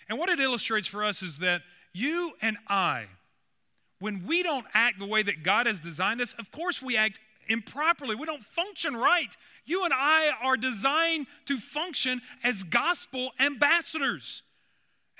And 0.10 0.18
what 0.18 0.30
it 0.30 0.40
illustrates 0.40 0.88
for 0.88 1.04
us 1.04 1.22
is 1.22 1.38
that 1.38 1.62
you 1.94 2.34
and 2.42 2.58
I, 2.68 3.06
when 4.00 4.26
we 4.26 4.44
don't 4.44 4.66
act 4.74 5.00
the 5.00 5.06
way 5.06 5.24
that 5.24 5.44
God 5.44 5.68
has 5.68 5.80
designed 5.80 6.22
us, 6.22 6.34
of 6.40 6.52
course 6.52 6.82
we 6.82 6.98
act 6.98 7.20
improperly. 7.48 8.16
We 8.16 8.26
don't 8.26 8.44
function 8.44 8.96
right. 8.96 9.36
You 9.66 9.84
and 9.84 9.94
I 9.94 10.32
are 10.44 10.58
designed 10.58 11.28
to 11.46 11.58
function 11.58 12.22
as 12.44 12.64
gospel 12.64 13.32
ambassadors, 13.40 14.44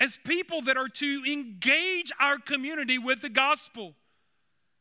as 0.00 0.18
people 0.24 0.62
that 0.62 0.76
are 0.76 0.88
to 0.88 1.22
engage 1.30 2.10
our 2.18 2.38
community 2.38 2.98
with 2.98 3.22
the 3.22 3.28
gospel. 3.28 3.94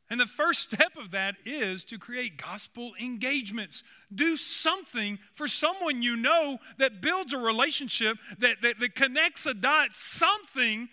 And 0.09 0.19
the 0.19 0.25
first 0.25 0.59
step 0.71 0.97
of 0.97 1.11
that 1.11 1.35
is 1.45 1.85
to 1.85 1.97
create 1.97 2.37
gospel 2.37 2.91
engagements. 3.01 3.83
Do 4.13 4.37
something 4.37 5.19
for 5.33 5.47
someone 5.47 6.01
you 6.01 6.15
know 6.15 6.59
that 6.77 7.01
builds 7.01 7.33
a 7.33 7.37
relationship, 7.37 8.17
that, 8.39 8.61
that, 8.61 8.79
that 8.79 8.95
connects 8.95 9.45
a 9.45 9.53
dot, 9.53 9.89
something 9.93 10.89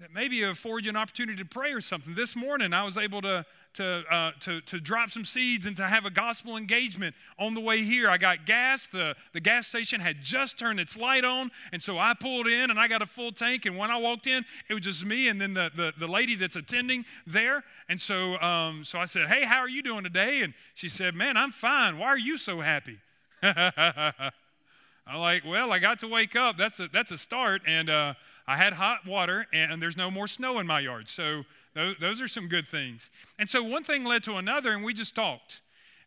that 0.00 0.14
maybe 0.14 0.42
afford 0.42 0.86
you 0.86 0.88
an 0.88 0.96
opportunity 0.96 1.36
to 1.36 1.44
pray 1.44 1.72
or 1.72 1.80
something. 1.82 2.14
This 2.14 2.34
morning, 2.34 2.72
I 2.72 2.84
was 2.84 2.96
able 2.96 3.20
to, 3.20 3.44
to, 3.74 4.02
uh, 4.10 4.30
to, 4.40 4.62
to 4.62 4.80
drop 4.80 5.10
some 5.10 5.26
seeds 5.26 5.66
and 5.66 5.76
to 5.76 5.86
have 5.86 6.06
a 6.06 6.10
gospel 6.10 6.56
engagement 6.56 7.14
on 7.38 7.52
the 7.52 7.60
way 7.60 7.82
here. 7.82 8.08
I 8.08 8.16
got 8.16 8.46
gas. 8.46 8.86
The, 8.86 9.14
the 9.34 9.40
gas 9.40 9.66
station 9.66 10.00
had 10.00 10.22
just 10.22 10.58
turned 10.58 10.80
its 10.80 10.96
light 10.96 11.22
on, 11.26 11.50
and 11.70 11.82
so 11.82 11.98
I 11.98 12.14
pulled 12.18 12.46
in 12.46 12.70
and 12.70 12.80
I 12.80 12.88
got 12.88 13.02
a 13.02 13.06
full 13.06 13.30
tank. 13.30 13.66
And 13.66 13.76
when 13.76 13.90
I 13.90 13.98
walked 13.98 14.26
in, 14.26 14.42
it 14.70 14.72
was 14.72 14.84
just 14.84 15.04
me 15.04 15.28
and 15.28 15.38
then 15.38 15.52
the, 15.52 15.70
the, 15.76 15.92
the 15.98 16.08
lady 16.08 16.34
that's 16.34 16.56
attending 16.56 17.04
there. 17.26 17.62
And 17.86 18.00
so, 18.00 18.40
um, 18.40 18.84
so 18.84 18.98
I 18.98 19.04
said, 19.04 19.28
Hey, 19.28 19.44
how 19.44 19.58
are 19.58 19.68
you 19.68 19.82
doing 19.82 20.02
today? 20.02 20.40
And 20.40 20.54
she 20.72 20.88
said, 20.88 21.14
Man, 21.14 21.36
I'm 21.36 21.50
fine. 21.50 21.98
Why 21.98 22.06
are 22.06 22.18
you 22.18 22.38
so 22.38 22.60
happy? 22.60 23.00
I'm 25.10 25.18
like, 25.18 25.44
well, 25.44 25.72
I 25.72 25.80
got 25.80 25.98
to 26.00 26.08
wake 26.08 26.36
up. 26.36 26.56
That's 26.56 26.78
a, 26.78 26.86
that's 26.86 27.10
a 27.10 27.18
start. 27.18 27.62
And 27.66 27.90
uh, 27.90 28.14
I 28.50 28.56
had 28.56 28.72
hot 28.72 29.06
water, 29.06 29.46
and 29.52 29.80
there's 29.80 29.96
no 29.96 30.10
more 30.10 30.26
snow 30.26 30.58
in 30.58 30.66
my 30.66 30.80
yard. 30.80 31.06
So 31.06 31.44
those, 31.72 32.20
are 32.20 32.26
some 32.26 32.48
good 32.48 32.66
things. 32.66 33.08
And 33.38 33.48
so 33.48 33.62
one 33.62 33.84
thing 33.84 34.02
led 34.02 34.24
to 34.24 34.34
another, 34.34 34.72
and 34.72 34.82
we 34.82 34.92
just 34.92 35.14
talked. 35.14 35.60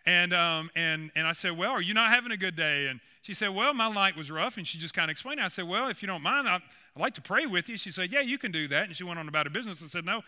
And, 0.06 0.34
um, 0.34 0.70
and, 0.76 1.10
and 1.16 1.26
I 1.26 1.32
said, 1.32 1.58
well, 1.58 1.72
are 1.72 1.82
you 1.82 1.94
not 1.94 2.10
having 2.10 2.34
a 2.34 2.38
good 2.38 2.58
day? 2.58 2.88
And 2.88 3.00
she 3.22 3.34
said, 3.34 3.56
well, 3.56 3.74
my 3.74 3.90
night 3.90 4.18
was 4.18 4.30
rough. 4.30 4.58
And 4.58 4.68
she 4.68 4.78
just 4.78 4.94
kind 4.94 5.10
of 5.10 5.12
explained 5.12 5.40
it. 5.40 5.44
I 5.44 5.48
said, 5.48 5.66
well, 5.70 5.88
if 5.88 6.02
you 6.02 6.08
don't 6.08 6.22
mind, 6.22 6.50
I'd, 6.50 6.62
I'd 6.98 7.00
like 7.00 7.14
to 7.14 7.22
pray 7.22 7.46
with 7.46 7.70
you. 7.70 7.78
She 7.78 7.92
said, 7.92 8.12
yeah, 8.12 8.20
you 8.20 8.38
can 8.38 8.52
do 8.52 8.68
that. 8.68 8.88
And 8.88 8.94
she 8.94 9.06
went 9.06 9.20
on 9.20 9.30
about 9.30 9.46
her 9.46 9.50
business 9.50 9.80
and 9.80 9.90
said, 9.90 10.04
no, 10.04 10.22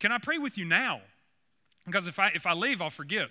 can 0.00 0.12
I 0.12 0.18
pray 0.18 0.36
with 0.36 0.58
you 0.58 0.66
now? 0.66 1.00
Because 1.86 2.06
if 2.06 2.18
I, 2.18 2.28
if 2.34 2.46
I 2.46 2.52
leave, 2.52 2.82
I'll 2.82 2.90
forget. 2.90 3.30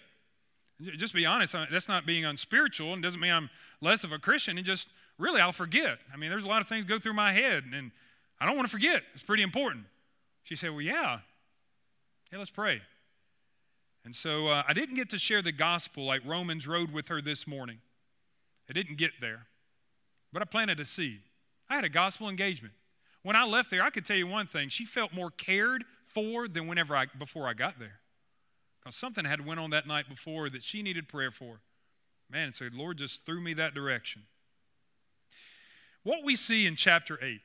Just 0.81 1.13
be 1.13 1.27
honest, 1.27 1.53
that's 1.69 1.87
not 1.87 2.07
being 2.07 2.25
unspiritual 2.25 2.93
and 2.93 3.03
doesn't 3.03 3.19
mean 3.19 3.31
I'm 3.31 3.51
less 3.79 4.03
of 4.03 4.11
a 4.11 4.17
Christian. 4.17 4.57
And 4.57 4.65
just 4.65 4.87
really, 5.19 5.39
I'll 5.39 5.51
forget. 5.51 5.99
I 6.11 6.17
mean, 6.17 6.31
there's 6.31 6.45
a 6.45 6.47
lot 6.47 6.61
of 6.61 6.67
things 6.67 6.83
go 6.83 6.97
through 6.97 7.13
my 7.13 7.31
head, 7.33 7.65
and 7.71 7.91
I 8.43 8.45
don't 8.45 8.57
want 8.57 8.67
to 8.67 8.71
forget. 8.71 9.03
It's 9.13 9.23
pretty 9.23 9.41
important. 9.41 9.85
She 10.43 10.57
said, 10.57 10.71
Well, 10.71 10.81
yeah. 10.81 11.19
Yeah, 12.29 12.39
let's 12.39 12.51
pray. 12.51 12.81
And 14.03 14.13
so 14.13 14.49
uh, 14.49 14.63
I 14.67 14.73
didn't 14.73 14.95
get 14.95 15.09
to 15.11 15.17
share 15.17 15.41
the 15.41 15.53
gospel 15.53 16.03
like 16.03 16.21
Romans 16.25 16.67
Road 16.67 16.91
with 16.91 17.07
her 17.07 17.21
this 17.21 17.47
morning. 17.47 17.77
I 18.69 18.73
didn't 18.73 18.97
get 18.97 19.11
there, 19.21 19.45
but 20.33 20.41
I 20.41 20.45
planted 20.45 20.81
a 20.81 20.85
seed. 20.85 21.21
I 21.69 21.75
had 21.75 21.85
a 21.85 21.89
gospel 21.89 22.27
engagement. 22.27 22.73
When 23.21 23.37
I 23.37 23.45
left 23.45 23.71
there, 23.71 23.81
I 23.81 23.89
could 23.89 24.05
tell 24.05 24.17
you 24.17 24.27
one 24.27 24.45
thing: 24.45 24.67
she 24.67 24.83
felt 24.83 25.13
more 25.13 25.31
cared 25.31 25.85
for 26.05 26.49
than 26.49 26.67
whenever 26.67 26.97
I 26.97 27.05
before 27.17 27.47
I 27.47 27.53
got 27.53 27.79
there. 27.79 28.01
Because 28.81 28.97
something 28.97 29.23
had 29.23 29.45
went 29.45 29.61
on 29.61 29.69
that 29.69 29.87
night 29.87 30.09
before 30.09 30.49
that 30.49 30.63
she 30.63 30.83
needed 30.83 31.07
prayer 31.07 31.31
for. 31.31 31.61
Man, 32.29 32.51
so 32.51 32.67
the 32.67 32.75
Lord 32.75 32.97
just 32.97 33.25
threw 33.25 33.39
me 33.39 33.53
that 33.53 33.73
direction. 33.73 34.23
What 36.03 36.25
we 36.25 36.35
see 36.35 36.67
in 36.67 36.75
chapter 36.75 37.17
8 37.23 37.39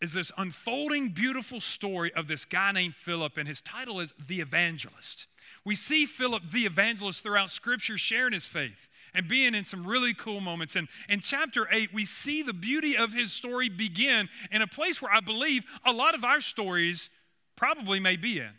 is 0.00 0.12
this 0.12 0.30
unfolding, 0.36 1.08
beautiful 1.08 1.60
story 1.60 2.12
of 2.12 2.28
this 2.28 2.44
guy 2.44 2.72
named 2.72 2.94
Philip, 2.94 3.38
and 3.38 3.48
his 3.48 3.60
title 3.60 4.00
is 4.00 4.12
The 4.26 4.40
Evangelist. 4.40 5.26
We 5.64 5.74
see 5.74 6.06
Philip, 6.06 6.50
the 6.50 6.66
evangelist, 6.66 7.22
throughout 7.22 7.50
Scripture 7.50 7.96
sharing 7.96 8.32
his 8.32 8.46
faith 8.46 8.88
and 9.14 9.26
being 9.26 9.54
in 9.54 9.64
some 9.64 9.86
really 9.86 10.12
cool 10.12 10.40
moments. 10.40 10.76
And 10.76 10.88
in 11.08 11.20
chapter 11.20 11.66
8, 11.70 11.92
we 11.92 12.04
see 12.04 12.42
the 12.42 12.52
beauty 12.52 12.96
of 12.96 13.14
his 13.14 13.32
story 13.32 13.68
begin 13.68 14.28
in 14.50 14.62
a 14.62 14.66
place 14.66 15.00
where 15.00 15.12
I 15.12 15.20
believe 15.20 15.64
a 15.84 15.92
lot 15.92 16.14
of 16.14 16.24
our 16.24 16.40
stories 16.40 17.10
probably 17.56 17.98
may 17.98 18.16
be 18.16 18.38
in 18.38 18.50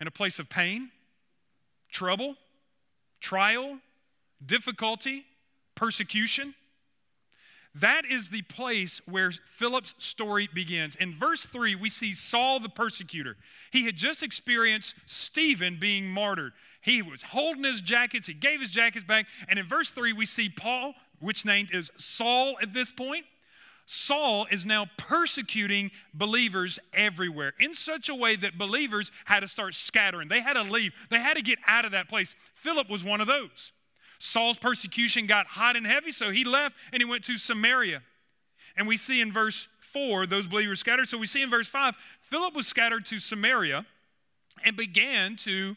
in 0.00 0.06
a 0.06 0.10
place 0.10 0.38
of 0.38 0.48
pain, 0.48 0.90
trouble, 1.90 2.36
trial, 3.20 3.78
difficulty, 4.44 5.24
persecution. 5.74 6.54
That 7.76 8.04
is 8.04 8.28
the 8.28 8.42
place 8.42 9.00
where 9.06 9.30
Philip's 9.30 9.94
story 9.98 10.48
begins. 10.52 10.96
In 10.96 11.14
verse 11.14 11.42
3, 11.42 11.76
we 11.76 11.88
see 11.88 12.12
Saul 12.12 12.58
the 12.58 12.68
persecutor. 12.68 13.36
He 13.70 13.84
had 13.84 13.96
just 13.96 14.22
experienced 14.22 14.96
Stephen 15.06 15.78
being 15.78 16.06
martyred. 16.06 16.52
He 16.80 17.00
was 17.00 17.22
holding 17.22 17.64
his 17.64 17.80
jackets, 17.80 18.26
he 18.26 18.34
gave 18.34 18.60
his 18.60 18.70
jackets 18.70 19.04
back. 19.04 19.26
And 19.48 19.58
in 19.58 19.66
verse 19.66 19.90
3, 19.90 20.12
we 20.12 20.26
see 20.26 20.48
Paul, 20.48 20.94
which 21.20 21.44
named 21.44 21.70
is 21.72 21.92
Saul 21.96 22.56
at 22.60 22.72
this 22.72 22.90
point. 22.90 23.24
Saul 23.86 24.46
is 24.50 24.64
now 24.64 24.86
persecuting 24.96 25.90
believers 26.14 26.78
everywhere 26.92 27.54
in 27.58 27.74
such 27.74 28.08
a 28.08 28.14
way 28.14 28.36
that 28.36 28.56
believers 28.56 29.10
had 29.24 29.40
to 29.40 29.48
start 29.48 29.74
scattering. 29.74 30.28
They 30.28 30.40
had 30.40 30.54
to 30.54 30.62
leave, 30.62 30.92
they 31.08 31.20
had 31.20 31.36
to 31.36 31.42
get 31.42 31.58
out 31.66 31.84
of 31.84 31.92
that 31.92 32.08
place. 32.08 32.34
Philip 32.54 32.88
was 32.88 33.04
one 33.04 33.20
of 33.20 33.26
those. 33.26 33.72
Saul's 34.20 34.58
persecution 34.58 35.26
got 35.26 35.46
hot 35.46 35.76
and 35.76 35.86
heavy, 35.86 36.12
so 36.12 36.30
he 36.30 36.44
left 36.44 36.76
and 36.92 37.02
he 37.02 37.08
went 37.08 37.24
to 37.24 37.38
Samaria. 37.38 38.02
And 38.76 38.86
we 38.86 38.96
see 38.96 39.20
in 39.20 39.32
verse 39.32 39.66
4 39.80 40.26
those 40.26 40.46
believers 40.46 40.78
scattered. 40.78 41.08
So 41.08 41.18
we 41.18 41.26
see 41.26 41.42
in 41.42 41.50
verse 41.50 41.68
5 41.68 41.96
Philip 42.20 42.54
was 42.54 42.66
scattered 42.66 43.06
to 43.06 43.18
Samaria 43.18 43.86
and 44.62 44.76
began 44.76 45.36
to 45.36 45.74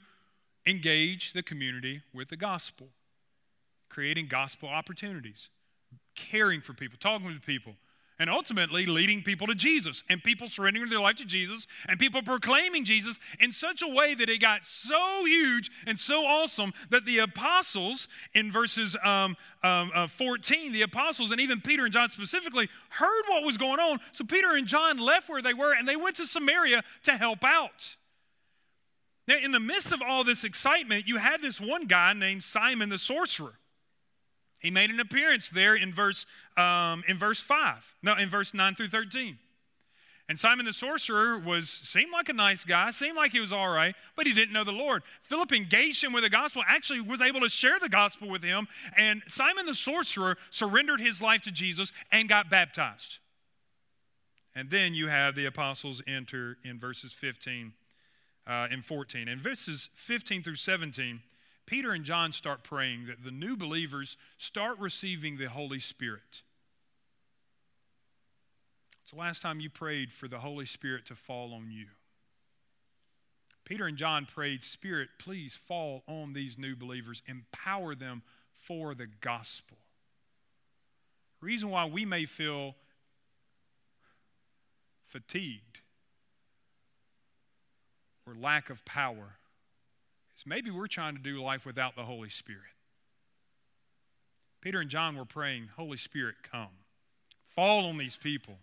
engage 0.65 1.33
the 1.33 1.41
community 1.41 2.01
with 2.13 2.29
the 2.29 2.35
gospel, 2.35 2.89
creating 3.89 4.27
gospel 4.27 4.67
opportunities, 4.67 5.50
caring 6.15 6.59
for 6.59 6.73
people, 6.73 6.97
talking 7.00 7.25
with 7.25 7.45
people, 7.45 7.75
and 8.24 8.32
ultimately 8.32 8.86
leading 8.86 9.22
people 9.22 9.46
to 9.46 9.53
Jesus 9.53 10.01
and 10.08 10.24
people 10.24 10.48
surrendering 10.48 10.89
their 10.89 11.01
life 11.01 11.18
to 11.18 11.25
Jesus 11.25 11.68
and 11.89 12.00
people 12.00 12.22
proclaiming 12.22 12.86
Jesus 12.86 13.20
in 13.42 13.51
such 13.51 13.82
a 13.82 13.88
way 13.94 14.15
that 14.15 14.30
it 14.30 14.39
got 14.39 14.63
so 14.63 15.25
huge 15.25 15.70
and 15.86 16.00
so 16.00 16.24
awesome 16.24 16.72
that 16.89 17.06
the 17.06 17.18
apostles, 17.18 18.08
in 18.34 18.50
verses 18.50 18.96
um, 19.03 19.36
um, 19.62 19.92
uh, 19.94 20.08
14, 20.08 20.72
the 20.72 20.84
apostles 20.84 21.32
and 21.32 21.42
even 21.42 21.60
Peter 21.60 21.84
and 21.84 21.92
John 21.92 22.08
specifically 22.08 22.70
heard 22.92 23.24
what 23.27 23.44
was 23.44 23.58
going 23.58 23.82
on. 23.82 24.00
So 24.13 24.24
Peter 24.24 24.53
and 24.53 24.65
John 24.65 25.00
left 25.00 25.27
where 25.27 25.42
they 25.42 25.53
were 25.53 25.74
and 25.74 25.86
they 25.86 25.98
went 25.98 26.15
to 26.15 26.24
Samaria 26.24 26.82
to 27.03 27.18
help 27.18 27.44
out. 27.44 27.98
Now, 29.27 29.36
in 29.44 29.51
the 29.51 29.60
midst 29.60 29.92
of 29.92 30.01
all 30.01 30.24
this 30.24 30.46
excitement, 30.46 31.10
you 31.10 31.18
had 31.18 31.42
this 31.42 31.60
one 31.60 31.88
guy 31.88 32.13
named 32.13 32.42
Simon 32.42 32.88
the 32.88 32.98
sorcerer. 32.98 33.60
He 34.63 34.72
made 34.72 34.89
an 34.89 35.01
appearance 35.01 35.50
there 35.50 35.75
in 35.75 35.93
verse, 35.93 36.25
um, 36.55 37.03
in 37.08 37.17
verse 37.17 37.41
5, 37.41 37.98
no, 38.01 38.15
in 38.15 38.29
verse 38.29 38.53
9 38.53 38.75
through 38.75 38.88
13. 38.88 39.38
And 40.29 40.39
Simon 40.39 40.65
the 40.65 40.72
sorcerer 40.72 41.38
was 41.38 41.70
seemed 41.70 42.13
like 42.13 42.29
a 42.29 42.34
nice 42.34 42.63
guy, 42.63 42.89
seemed 42.91 43.17
like 43.17 43.34
he 43.34 43.41
was 43.41 43.51
all 43.51 43.67
right, 43.67 43.93
but 44.15 44.25
he 44.25 44.34
didn't 44.34 44.53
know 44.53 44.63
the 44.63 44.72
Lord. 44.72 45.03
Philip 45.22 45.51
engaged 45.51 46.01
him 46.01 46.13
with 46.13 46.24
the 46.24 46.29
gospel, 46.29 46.63
actually 46.65 47.01
was 47.01 47.20
able 47.20 47.41
to 47.41 47.50
share 47.50 47.77
the 47.77 47.89
gospel 47.89 48.29
with 48.29 48.41
him, 48.41 48.70
and 48.98 49.22
Simon 49.27 49.65
the 49.65 49.75
sorcerer 49.75 50.38
surrendered 50.50 51.01
his 51.01 51.22
life 51.22 51.41
to 51.41 51.51
Jesus 51.51 51.91
and 52.10 52.29
got 52.29 52.50
baptized. 52.50 53.20
And 54.55 54.70
then 54.70 54.93
you 54.93 55.10
have 55.10 55.36
the 55.36 55.46
apostles 55.46 56.01
enter 56.08 56.58
in 56.63 56.79
verses 56.79 57.12
15 57.12 57.74
uh, 58.48 58.67
and 58.72 58.86
14. 58.86 59.27
In 59.27 59.39
verses 59.39 59.89
15 59.96 60.41
through 60.41 60.55
17, 60.55 61.22
Peter 61.65 61.91
and 61.91 62.03
John 62.03 62.32
start 62.32 62.63
praying 62.63 63.05
that 63.08 63.24
the 63.24 63.32
new 63.32 63.55
believers 63.55 64.17
start 64.38 64.77
receiving 64.79 65.38
the 65.38 65.50
Holy 65.50 65.79
Spirit. 65.79 66.43
It's 69.01 69.12
the 69.12 69.17
last 69.17 69.41
time 69.41 69.60
you 69.60 69.70
prayed 69.70 70.12
for 70.12 70.27
the 70.27 70.39
Holy 70.39 70.65
Spirit 70.65 71.05
to 71.08 71.15
fall 71.15 71.53
on 71.53 71.72
you. 71.72 71.88
Peter 73.65 73.86
and 73.86 73.98
John 73.98 74.25
prayed, 74.25 74.63
Spirit, 74.63 75.10
please 75.20 75.55
fall 75.55 76.03
on 76.08 76.34
these 76.34 76.58
new 76.58 76.75
believers, 76.75 77.24
empower 77.27 77.96
them 77.96 78.24
for 78.51 78.93
the 78.93 79.08
gospel. 79.08 79.77
reason 81.41 81.70
why 81.70 81.86
we 81.86 82.05
may 82.05 82.25
feel 82.25 82.75
fatigued 85.03 85.79
or 88.25 88.34
lack 88.36 88.70
of 88.70 88.84
power 88.86 89.38
is 90.43 90.47
maybe 90.47 90.71
we're 90.71 90.88
trying 90.88 91.15
to 91.15 91.21
do 91.21 91.41
life 91.41 91.65
without 91.65 91.95
the 91.95 92.03
Holy 92.03 92.29
Spirit. 92.29 92.62
Peter 94.62 94.79
and 94.79 94.89
John 94.89 95.17
were 95.17 95.25
praying, 95.25 95.69
Holy 95.75 95.97
Spirit, 95.97 96.35
come. 96.50 96.69
Fall 97.50 97.85
on 97.85 97.97
these 97.97 98.15
people. 98.15 98.55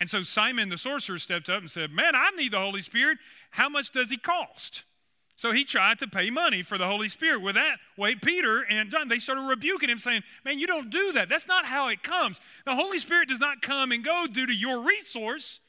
And 0.00 0.10
so 0.10 0.22
Simon 0.22 0.68
the 0.68 0.76
sorcerer 0.76 1.18
stepped 1.18 1.48
up 1.48 1.60
and 1.60 1.70
said, 1.70 1.92
Man, 1.92 2.14
I 2.14 2.30
need 2.36 2.52
the 2.52 2.58
Holy 2.58 2.82
Spirit. 2.82 3.18
How 3.50 3.68
much 3.68 3.90
does 3.90 4.10
he 4.10 4.16
cost? 4.16 4.84
So 5.36 5.50
he 5.50 5.64
tried 5.64 5.98
to 5.98 6.06
pay 6.06 6.30
money 6.30 6.62
for 6.62 6.78
the 6.78 6.86
Holy 6.86 7.08
Spirit. 7.08 7.42
With 7.42 7.56
that, 7.56 7.78
wait, 7.96 8.22
Peter 8.22 8.64
and 8.70 8.90
John, 8.90 9.08
they 9.08 9.18
started 9.18 9.42
rebuking 9.42 9.88
him, 9.88 9.98
saying, 9.98 10.22
Man, 10.44 10.58
you 10.58 10.66
don't 10.66 10.90
do 10.90 11.12
that. 11.12 11.28
That's 11.28 11.48
not 11.48 11.64
how 11.64 11.88
it 11.88 12.02
comes. 12.02 12.40
The 12.64 12.74
Holy 12.74 12.98
Spirit 12.98 13.28
does 13.28 13.40
not 13.40 13.62
come 13.62 13.92
and 13.92 14.04
go 14.04 14.26
due 14.30 14.46
to 14.46 14.54
your 14.54 14.82
resource. 14.82 15.60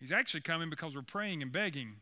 He's 0.00 0.12
actually 0.12 0.42
coming 0.42 0.68
because 0.68 0.94
we're 0.94 1.02
praying 1.02 1.42
and 1.42 1.52
begging 1.52 1.96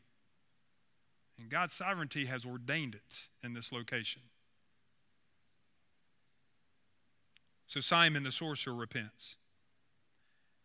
and 1.43 1.51
God's 1.51 1.75
sovereignty 1.75 2.27
has 2.27 2.47
ordained 2.47 2.95
it 2.95 3.27
in 3.43 3.53
this 3.53 3.73
location. 3.73 4.23
So 7.67 7.81
Simon 7.81 8.23
the 8.23 8.31
sorcerer 8.31 8.75
repents. 8.75 9.37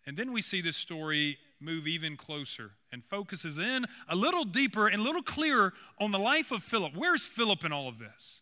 And 0.06 0.16
then 0.16 0.32
we 0.32 0.42
see 0.42 0.62
this 0.62 0.78
story 0.78 1.40
move 1.60 1.88
even 1.88 2.16
closer 2.16 2.72
and 2.92 3.04
focuses 3.04 3.58
in 3.58 3.86
a 4.08 4.16
little 4.16 4.46
deeper 4.46 4.88
and 4.88 5.02
a 5.02 5.04
little 5.04 5.24
clearer 5.24 5.74
on 6.00 6.12
the 6.12 6.20
life 6.20 6.52
of 6.52 6.62
Philip. 6.62 6.94
Where's 6.96 7.26
Philip 7.26 7.66
in 7.66 7.72
all 7.72 7.88
of 7.88 7.98
this? 7.98 8.42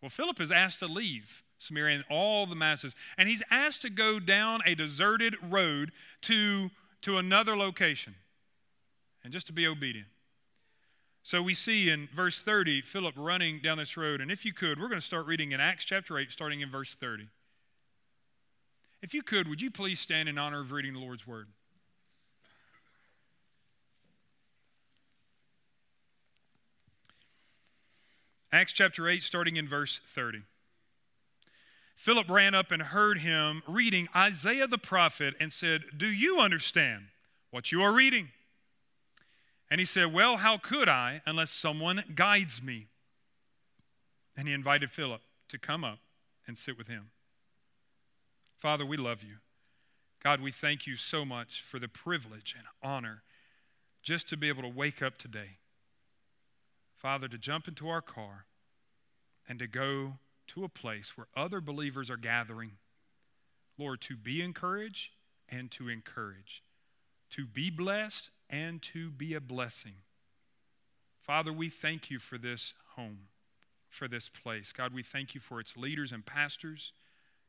Well, 0.00 0.10
Philip 0.10 0.40
is 0.40 0.52
asked 0.52 0.78
to 0.78 0.86
leave 0.86 1.42
Samaria 1.58 1.96
and 1.96 2.04
all 2.08 2.46
the 2.46 2.54
masses, 2.54 2.94
and 3.18 3.28
he's 3.28 3.42
asked 3.50 3.82
to 3.82 3.90
go 3.90 4.20
down 4.20 4.60
a 4.64 4.76
deserted 4.76 5.34
road 5.42 5.90
to 6.22 6.70
to 7.02 7.18
another 7.18 7.56
location 7.56 8.14
and 9.24 9.32
just 9.32 9.46
to 9.48 9.52
be 9.52 9.66
obedient. 9.66 10.08
So 11.26 11.42
we 11.42 11.54
see 11.54 11.90
in 11.90 12.08
verse 12.14 12.40
30 12.40 12.82
Philip 12.82 13.14
running 13.16 13.58
down 13.58 13.78
this 13.78 13.96
road. 13.96 14.20
And 14.20 14.30
if 14.30 14.44
you 14.44 14.52
could, 14.52 14.78
we're 14.78 14.86
going 14.86 15.00
to 15.00 15.04
start 15.04 15.26
reading 15.26 15.50
in 15.50 15.58
Acts 15.58 15.84
chapter 15.84 16.16
8, 16.16 16.30
starting 16.30 16.60
in 16.60 16.70
verse 16.70 16.94
30. 16.94 17.26
If 19.02 19.12
you 19.12 19.24
could, 19.24 19.48
would 19.48 19.60
you 19.60 19.72
please 19.72 19.98
stand 19.98 20.28
in 20.28 20.38
honor 20.38 20.60
of 20.60 20.70
reading 20.70 20.92
the 20.92 21.00
Lord's 21.00 21.26
word? 21.26 21.48
Acts 28.52 28.72
chapter 28.72 29.08
8, 29.08 29.20
starting 29.24 29.56
in 29.56 29.66
verse 29.66 30.00
30. 30.06 30.42
Philip 31.96 32.30
ran 32.30 32.54
up 32.54 32.70
and 32.70 32.80
heard 32.80 33.18
him 33.18 33.64
reading 33.66 34.08
Isaiah 34.14 34.68
the 34.68 34.78
prophet 34.78 35.34
and 35.40 35.52
said, 35.52 35.86
Do 35.96 36.06
you 36.06 36.38
understand 36.38 37.06
what 37.50 37.72
you 37.72 37.82
are 37.82 37.92
reading? 37.92 38.28
And 39.70 39.80
he 39.80 39.84
said, 39.84 40.12
Well, 40.12 40.38
how 40.38 40.58
could 40.58 40.88
I 40.88 41.22
unless 41.26 41.50
someone 41.50 42.04
guides 42.14 42.62
me? 42.62 42.88
And 44.36 44.46
he 44.46 44.54
invited 44.54 44.90
Philip 44.90 45.22
to 45.48 45.58
come 45.58 45.84
up 45.84 45.98
and 46.46 46.56
sit 46.56 46.78
with 46.78 46.88
him. 46.88 47.10
Father, 48.56 48.86
we 48.86 48.96
love 48.96 49.22
you. 49.22 49.36
God, 50.22 50.40
we 50.40 50.52
thank 50.52 50.86
you 50.86 50.96
so 50.96 51.24
much 51.24 51.60
for 51.60 51.78
the 51.78 51.88
privilege 51.88 52.54
and 52.56 52.66
honor 52.82 53.22
just 54.02 54.28
to 54.28 54.36
be 54.36 54.48
able 54.48 54.62
to 54.62 54.68
wake 54.68 55.02
up 55.02 55.18
today. 55.18 55.58
Father, 56.94 57.28
to 57.28 57.38
jump 57.38 57.68
into 57.68 57.88
our 57.88 58.00
car 58.00 58.46
and 59.48 59.58
to 59.58 59.66
go 59.66 60.14
to 60.48 60.64
a 60.64 60.68
place 60.68 61.16
where 61.16 61.26
other 61.36 61.60
believers 61.60 62.10
are 62.10 62.16
gathering. 62.16 62.72
Lord, 63.78 64.00
to 64.02 64.16
be 64.16 64.42
encouraged 64.42 65.10
and 65.48 65.70
to 65.72 65.88
encourage, 65.88 66.62
to 67.30 67.46
be 67.46 67.70
blessed 67.70 68.30
and 68.48 68.80
to 68.82 69.10
be 69.10 69.34
a 69.34 69.40
blessing. 69.40 69.94
Father, 71.20 71.52
we 71.52 71.68
thank 71.68 72.10
you 72.10 72.18
for 72.18 72.38
this 72.38 72.74
home, 72.94 73.28
for 73.88 74.06
this 74.06 74.28
place. 74.28 74.72
God, 74.72 74.94
we 74.94 75.02
thank 75.02 75.34
you 75.34 75.40
for 75.40 75.58
its 75.58 75.76
leaders 75.76 76.12
and 76.12 76.24
pastors. 76.24 76.92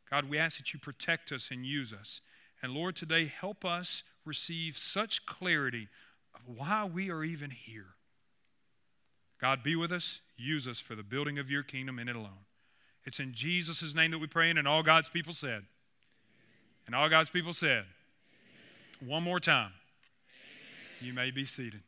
God, 0.10 0.30
we 0.30 0.38
ask 0.38 0.58
that 0.58 0.74
you 0.74 0.80
protect 0.80 1.32
us 1.32 1.50
and 1.51 1.66
use 1.66 1.94
us. 1.94 2.22
And 2.62 2.74
Lord, 2.74 2.96
today 2.96 3.25
help 3.25 3.63
us 3.63 4.04
receive 4.25 4.77
such 4.77 5.25
clarity 5.25 5.89
of 6.34 6.42
why 6.48 6.86
we 6.86 7.12
are 7.12 7.24
even 7.24 7.51
here. 7.51 7.96
God, 9.39 9.62
be 9.62 9.75
with 9.75 9.92
us. 9.92 10.22
Use 10.36 10.68
us 10.68 10.80
for 10.80 10.96
the 10.96 11.04
building 11.04 11.38
of 11.38 11.51
your 11.51 11.62
kingdom 11.62 12.00
in 12.00 12.08
it 12.08 12.16
alone. 12.16 12.46
It's 13.06 13.20
in 13.20 13.34
Jesus' 13.34 13.94
name 13.94 14.12
that 14.12 14.18
we 14.18 14.27
pray, 14.27 14.50
and 14.50 14.68
all 14.68 14.82
God's 14.82 15.10
people 15.10 15.34
said. 15.34 15.66
And 16.88 16.96
all 16.96 17.10
God's 17.10 17.30
people 17.30 17.54
said. 17.54 17.86
One 19.06 19.24
more 19.24 19.39
time. 19.39 19.72
You 21.01 21.13
may 21.13 21.32
be 21.32 21.46
seated. 21.46 21.82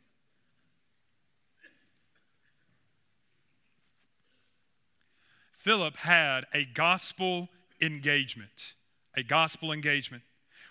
Philip 5.54 5.98
had 5.98 6.46
a 6.54 6.66
gospel 6.66 7.50
engagement. 7.82 8.74
A 9.16 9.24
gospel 9.24 9.72
engagement. 9.72 10.24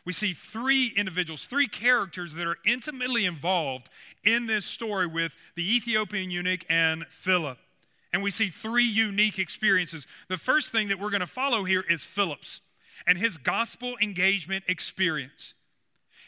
We 0.04 0.12
see 0.12 0.33
three 0.33 0.92
individuals, 0.97 1.45
three 1.45 1.68
characters 1.68 2.33
that 2.35 2.47
are 2.47 2.57
intimately 2.64 3.26
involved 3.26 3.90
in 4.25 4.47
this 4.47 4.64
story 4.64 5.07
with 5.07 5.37
the 5.54 5.76
Ethiopian 5.76 6.30
eunuch 6.30 6.64
and 6.71 7.04
Philip. 7.11 7.59
And 8.12 8.23
we 8.23 8.30
see 8.30 8.49
three 8.49 8.87
unique 8.87 9.38
experiences. 9.38 10.07
The 10.28 10.38
first 10.38 10.73
thing 10.73 10.88
that 10.88 10.99
we're 10.99 11.11
going 11.11 11.21
to 11.21 11.26
follow 11.26 11.64
here 11.64 11.85
is 11.88 12.04
Philip's 12.04 12.62
and 13.07 13.18
his 13.18 13.37
gospel 13.37 13.97
engagement 14.00 14.64
experience. 14.66 15.54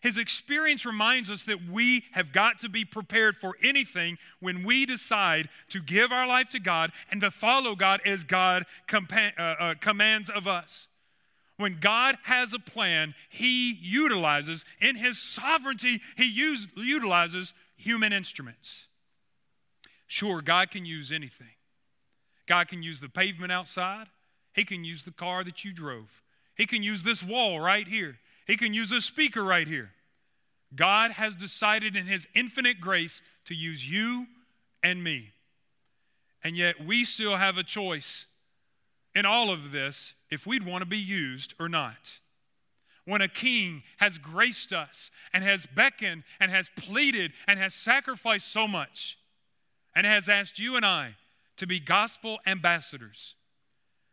His 0.00 0.16
experience 0.16 0.86
reminds 0.86 1.30
us 1.30 1.44
that 1.44 1.68
we 1.68 2.04
have 2.12 2.32
got 2.32 2.58
to 2.60 2.68
be 2.68 2.84
prepared 2.84 3.36
for 3.36 3.56
anything 3.62 4.16
when 4.40 4.64
we 4.64 4.86
decide 4.86 5.48
to 5.68 5.80
give 5.80 6.10
our 6.10 6.26
life 6.26 6.48
to 6.50 6.60
God 6.60 6.92
and 7.10 7.20
to 7.20 7.30
follow 7.30 7.74
God 7.76 8.00
as 8.06 8.24
God 8.24 8.64
compa- 8.88 9.38
uh, 9.38 9.42
uh, 9.42 9.74
commands 9.74 10.30
of 10.30 10.48
us. 10.48 10.88
When 11.58 11.78
God 11.78 12.16
has 12.22 12.54
a 12.54 12.58
plan, 12.58 13.14
He 13.28 13.72
utilizes, 13.74 14.64
in 14.80 14.96
His 14.96 15.20
sovereignty, 15.20 16.00
He 16.16 16.24
use, 16.24 16.68
utilizes 16.74 17.52
human 17.76 18.14
instruments. 18.14 18.86
Sure, 20.06 20.40
God 20.40 20.70
can 20.70 20.86
use 20.86 21.12
anything. 21.12 21.46
God 22.46 22.68
can 22.68 22.82
use 22.82 23.00
the 23.00 23.10
pavement 23.10 23.52
outside, 23.52 24.06
He 24.54 24.64
can 24.64 24.82
use 24.82 25.04
the 25.04 25.12
car 25.12 25.44
that 25.44 25.62
you 25.62 25.74
drove, 25.74 26.22
He 26.56 26.64
can 26.64 26.82
use 26.82 27.02
this 27.02 27.22
wall 27.22 27.60
right 27.60 27.86
here. 27.86 28.18
He 28.46 28.56
can 28.56 28.74
use 28.74 28.90
a 28.90 29.00
speaker 29.00 29.44
right 29.44 29.68
here. 29.68 29.92
God 30.74 31.12
has 31.12 31.34
decided 31.34 31.96
in 31.96 32.06
His 32.06 32.28
infinite 32.34 32.80
grace 32.80 33.22
to 33.46 33.54
use 33.54 33.88
you 33.88 34.26
and 34.82 35.02
me. 35.02 35.32
And 36.42 36.56
yet 36.56 36.84
we 36.84 37.04
still 37.04 37.36
have 37.36 37.58
a 37.58 37.62
choice 37.62 38.26
in 39.14 39.26
all 39.26 39.50
of 39.50 39.72
this 39.72 40.14
if 40.30 40.46
we'd 40.46 40.64
want 40.64 40.82
to 40.82 40.86
be 40.86 40.98
used 40.98 41.54
or 41.58 41.68
not. 41.68 42.20
When 43.04 43.20
a 43.20 43.28
king 43.28 43.82
has 43.96 44.18
graced 44.18 44.72
us 44.72 45.10
and 45.32 45.42
has 45.42 45.66
beckoned 45.66 46.22
and 46.38 46.50
has 46.50 46.70
pleaded 46.76 47.32
and 47.48 47.58
has 47.58 47.74
sacrificed 47.74 48.52
so 48.52 48.68
much 48.68 49.18
and 49.94 50.06
has 50.06 50.28
asked 50.28 50.58
you 50.58 50.76
and 50.76 50.86
I 50.86 51.16
to 51.56 51.66
be 51.66 51.80
gospel 51.80 52.38
ambassadors, 52.46 53.34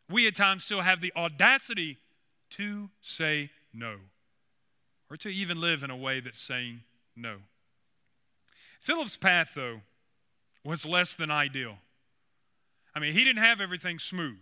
we 0.09 0.27
at 0.27 0.35
times 0.35 0.63
still 0.63 0.81
have 0.81 1.01
the 1.01 1.13
audacity 1.15 1.97
to 2.51 2.89
say 3.01 3.51
no 3.73 3.97
or 5.09 5.17
to 5.17 5.29
even 5.29 5.59
live 5.61 5.83
in 5.83 5.89
a 5.89 5.97
way 5.97 6.19
that's 6.19 6.41
saying 6.41 6.81
no. 7.15 7.37
Philip's 8.79 9.17
path, 9.17 9.51
though, 9.55 9.81
was 10.63 10.85
less 10.85 11.15
than 11.15 11.31
ideal. 11.31 11.77
I 12.95 12.99
mean, 12.99 13.13
he 13.13 13.23
didn't 13.23 13.43
have 13.43 13.61
everything 13.61 13.99
smooth. 13.99 14.37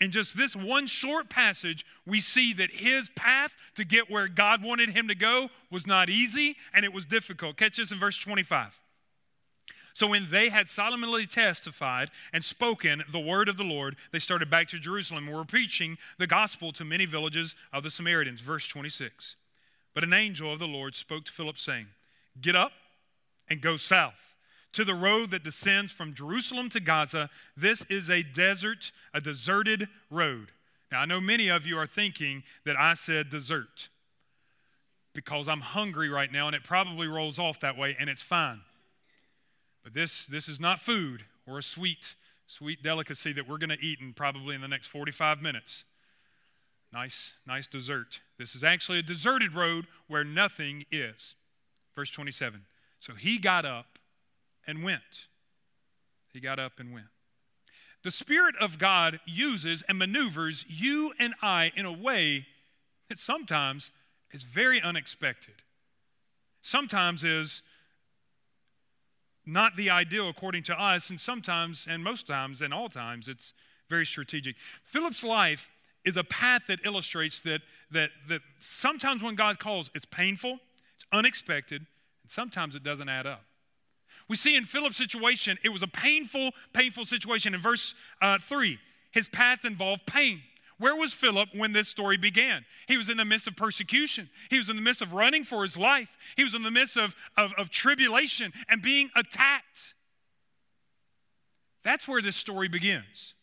In 0.00 0.10
just 0.10 0.36
this 0.36 0.56
one 0.56 0.86
short 0.86 1.28
passage, 1.28 1.84
we 2.06 2.20
see 2.20 2.54
that 2.54 2.70
his 2.70 3.10
path 3.10 3.54
to 3.74 3.84
get 3.84 4.10
where 4.10 4.28
God 4.28 4.62
wanted 4.62 4.90
him 4.90 5.08
to 5.08 5.14
go 5.14 5.50
was 5.70 5.86
not 5.86 6.08
easy 6.08 6.56
and 6.72 6.84
it 6.84 6.92
was 6.92 7.04
difficult. 7.04 7.58
Catch 7.58 7.76
this 7.76 7.92
in 7.92 7.98
verse 7.98 8.18
25. 8.18 8.80
So 9.92 10.06
when 10.06 10.28
they 10.30 10.48
had 10.48 10.68
solemnly 10.68 11.26
testified 11.26 12.10
and 12.32 12.42
spoken 12.42 13.02
the 13.10 13.20
word 13.20 13.48
of 13.48 13.58
the 13.58 13.64
Lord, 13.64 13.96
they 14.12 14.18
started 14.18 14.48
back 14.48 14.68
to 14.68 14.78
Jerusalem 14.78 15.26
and 15.26 15.36
were 15.36 15.44
preaching 15.44 15.98
the 16.18 16.26
gospel 16.26 16.72
to 16.72 16.84
many 16.84 17.04
villages 17.04 17.54
of 17.72 17.82
the 17.82 17.90
Samaritans. 17.90 18.40
Verse 18.40 18.66
26. 18.66 19.36
But 19.94 20.04
an 20.04 20.12
angel 20.12 20.52
of 20.52 20.58
the 20.58 20.68
Lord 20.68 20.94
spoke 20.94 21.24
to 21.24 21.32
Philip, 21.32 21.58
saying, 21.58 21.86
Get 22.40 22.54
up 22.54 22.72
and 23.48 23.60
go 23.60 23.76
south 23.76 24.30
to 24.72 24.84
the 24.84 24.94
road 24.94 25.30
that 25.32 25.42
descends 25.42 25.92
from 25.92 26.14
Jerusalem 26.14 26.68
to 26.70 26.80
Gaza. 26.80 27.28
This 27.56 27.84
is 27.86 28.08
a 28.08 28.22
desert, 28.22 28.92
a 29.12 29.20
deserted 29.20 29.88
road. 30.10 30.52
Now, 30.92 31.00
I 31.00 31.06
know 31.06 31.20
many 31.20 31.48
of 31.48 31.66
you 31.66 31.76
are 31.78 31.86
thinking 31.86 32.42
that 32.64 32.78
I 32.78 32.94
said 32.94 33.30
desert 33.30 33.88
because 35.12 35.48
I'm 35.48 35.60
hungry 35.60 36.08
right 36.08 36.30
now 36.30 36.46
and 36.46 36.54
it 36.54 36.64
probably 36.64 37.06
rolls 37.06 37.38
off 37.38 37.60
that 37.60 37.76
way 37.76 37.96
and 37.98 38.08
it's 38.08 38.22
fine. 38.22 38.60
But 39.82 39.94
this, 39.94 40.26
this 40.26 40.48
is 40.48 40.60
not 40.60 40.78
food 40.78 41.24
or 41.46 41.58
a 41.58 41.62
sweet, 41.62 42.14
sweet 42.46 42.82
delicacy 42.82 43.32
that 43.32 43.48
we're 43.48 43.58
going 43.58 43.70
to 43.70 43.84
eat 43.84 44.00
in 44.00 44.12
probably 44.12 44.54
in 44.54 44.60
the 44.60 44.68
next 44.68 44.88
45 44.88 45.42
minutes. 45.42 45.84
Nice, 46.92 47.34
nice 47.46 47.66
dessert. 47.66 48.20
This 48.38 48.54
is 48.54 48.64
actually 48.64 48.98
a 48.98 49.02
deserted 49.02 49.54
road 49.54 49.86
where 50.08 50.24
nothing 50.24 50.86
is. 50.90 51.36
Verse 51.94 52.10
27. 52.10 52.62
So 52.98 53.14
he 53.14 53.38
got 53.38 53.64
up 53.64 53.98
and 54.66 54.82
went. 54.82 55.28
He 56.32 56.40
got 56.40 56.58
up 56.58 56.78
and 56.78 56.92
went. 56.92 57.06
The 58.02 58.10
Spirit 58.10 58.54
of 58.60 58.78
God 58.78 59.20
uses 59.26 59.82
and 59.88 59.98
maneuvers 59.98 60.64
you 60.68 61.12
and 61.18 61.34
I 61.42 61.72
in 61.76 61.86
a 61.86 61.92
way 61.92 62.46
that 63.08 63.18
sometimes 63.18 63.90
is 64.32 64.42
very 64.42 64.80
unexpected. 64.80 65.54
Sometimes 66.62 67.24
is 67.24 67.62
not 69.44 69.76
the 69.76 69.90
ideal 69.90 70.28
according 70.28 70.62
to 70.64 70.80
us, 70.80 71.10
and 71.10 71.18
sometimes, 71.18 71.86
and 71.88 72.04
most 72.04 72.26
times, 72.26 72.62
and 72.62 72.72
all 72.72 72.88
times, 72.88 73.28
it's 73.28 73.52
very 73.88 74.06
strategic. 74.06 74.56
Philip's 74.82 75.24
life 75.24 75.70
is 76.04 76.16
a 76.16 76.24
path 76.24 76.66
that 76.68 76.84
illustrates 76.84 77.40
that, 77.40 77.60
that, 77.90 78.10
that 78.28 78.40
sometimes 78.58 79.22
when 79.22 79.34
God 79.34 79.58
calls, 79.58 79.90
it's 79.94 80.06
painful, 80.06 80.58
it's 80.94 81.04
unexpected, 81.12 81.82
and 82.22 82.30
sometimes 82.30 82.74
it 82.74 82.82
doesn't 82.82 83.08
add 83.08 83.26
up. 83.26 83.42
We 84.28 84.36
see 84.36 84.56
in 84.56 84.64
Philip's 84.64 84.96
situation, 84.96 85.58
it 85.64 85.70
was 85.70 85.82
a 85.82 85.88
painful, 85.88 86.50
painful 86.72 87.04
situation. 87.04 87.54
In 87.54 87.60
verse 87.60 87.94
uh, 88.22 88.38
3, 88.38 88.78
his 89.10 89.28
path 89.28 89.64
involved 89.64 90.06
pain. 90.06 90.42
Where 90.78 90.96
was 90.96 91.12
Philip 91.12 91.50
when 91.54 91.72
this 91.72 91.88
story 91.88 92.16
began? 92.16 92.64
He 92.88 92.96
was 92.96 93.10
in 93.10 93.18
the 93.18 93.24
midst 93.24 93.46
of 93.46 93.54
persecution. 93.54 94.30
He 94.48 94.56
was 94.56 94.70
in 94.70 94.76
the 94.76 94.82
midst 94.82 95.02
of 95.02 95.12
running 95.12 95.44
for 95.44 95.62
his 95.62 95.76
life. 95.76 96.16
He 96.36 96.42
was 96.42 96.54
in 96.54 96.62
the 96.62 96.70
midst 96.70 96.96
of, 96.96 97.14
of, 97.36 97.52
of 97.58 97.68
tribulation 97.68 98.52
and 98.68 98.80
being 98.80 99.10
attacked. 99.14 99.94
That's 101.82 102.08
where 102.08 102.22
this 102.22 102.36
story 102.36 102.68
begins. 102.68 103.34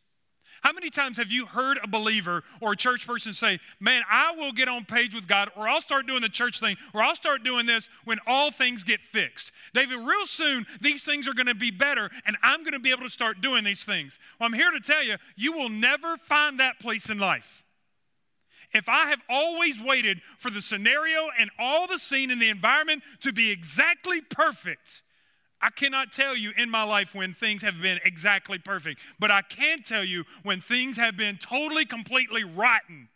How 0.62 0.74
many 0.74 0.90
times 0.90 1.18
have 1.18 1.32
you 1.32 1.46
heard 1.46 1.80
a 1.84 1.88
believer 1.88 2.44
or 2.62 2.74
a 2.74 2.76
church 2.76 3.06
person 3.06 3.34
say, 3.34 3.60
Man, 3.80 4.04
I 4.10 4.34
will 4.36 4.52
get 4.52 4.68
on 4.68 4.86
page 4.86 5.14
with 5.14 5.28
God, 5.28 5.50
or 5.56 5.68
I'll 5.68 5.82
start 5.82 6.08
doing 6.08 6.22
the 6.22 6.30
church 6.30 6.60
thing, 6.60 6.78
or 6.94 7.02
I'll 7.02 7.16
start 7.16 7.44
doing 7.44 7.66
this 7.66 7.90
when 8.06 8.20
all 8.26 8.52
things 8.52 8.84
get 8.84 9.02
fixed? 9.02 9.52
David, 9.74 9.98
real 9.98 10.26
soon, 10.26 10.66
these 10.82 11.04
things 11.04 11.28
are 11.28 11.34
going 11.34 11.48
to 11.48 11.56
be 11.56 11.72
better, 11.72 12.10
and 12.26 12.38
I'm 12.44 12.62
going 12.62 12.74
to 12.74 12.80
be 12.80 12.92
able 12.92 13.04
to 13.04 13.10
start 13.10 13.42
doing 13.42 13.64
these 13.64 13.84
things. 13.84 14.20
Well, 14.40 14.48
I'm 14.48 14.54
here 14.54 14.72
to 14.72 14.80
tell 14.80 15.04
you, 15.04 15.16
you 15.36 15.54
will 15.54 15.70
never 15.70 16.18
find 16.18 16.60
that 16.60 16.80
place 16.80 17.10
in 17.10 17.20
life. 17.20 17.64
If 18.74 18.90
I 18.90 19.08
have 19.08 19.22
always 19.30 19.82
waited 19.82 20.22
for 20.38 20.50
the 20.50 20.62
scenario 20.62 21.30
and 21.40 21.50
all 21.58 21.88
the 21.88 21.98
scene 21.98 22.32
and 22.32 22.42
the 22.42 22.50
environment 22.50 23.04
to 23.22 23.32
be 23.32 23.50
exactly 23.50 24.22
perfect, 24.22 25.04
I 25.62 25.70
cannot 25.72 26.12
tell 26.12 26.36
you 26.36 26.52
in 26.56 26.70
my 26.70 26.84
life 26.84 27.16
when 27.16 27.34
things 27.34 27.64
have 27.64 27.82
been 27.82 28.00
exactly 28.06 28.60
perfect, 28.60 29.00
but 29.20 29.32
I 29.32 29.42
can 29.42 29.82
tell 29.82 30.04
you 30.04 30.24
when 30.44 30.62
things 30.62 30.98
have 30.98 31.18
been 31.18 31.38
totally, 31.38 31.86
completely 31.86 32.44
rotten. 32.44 33.10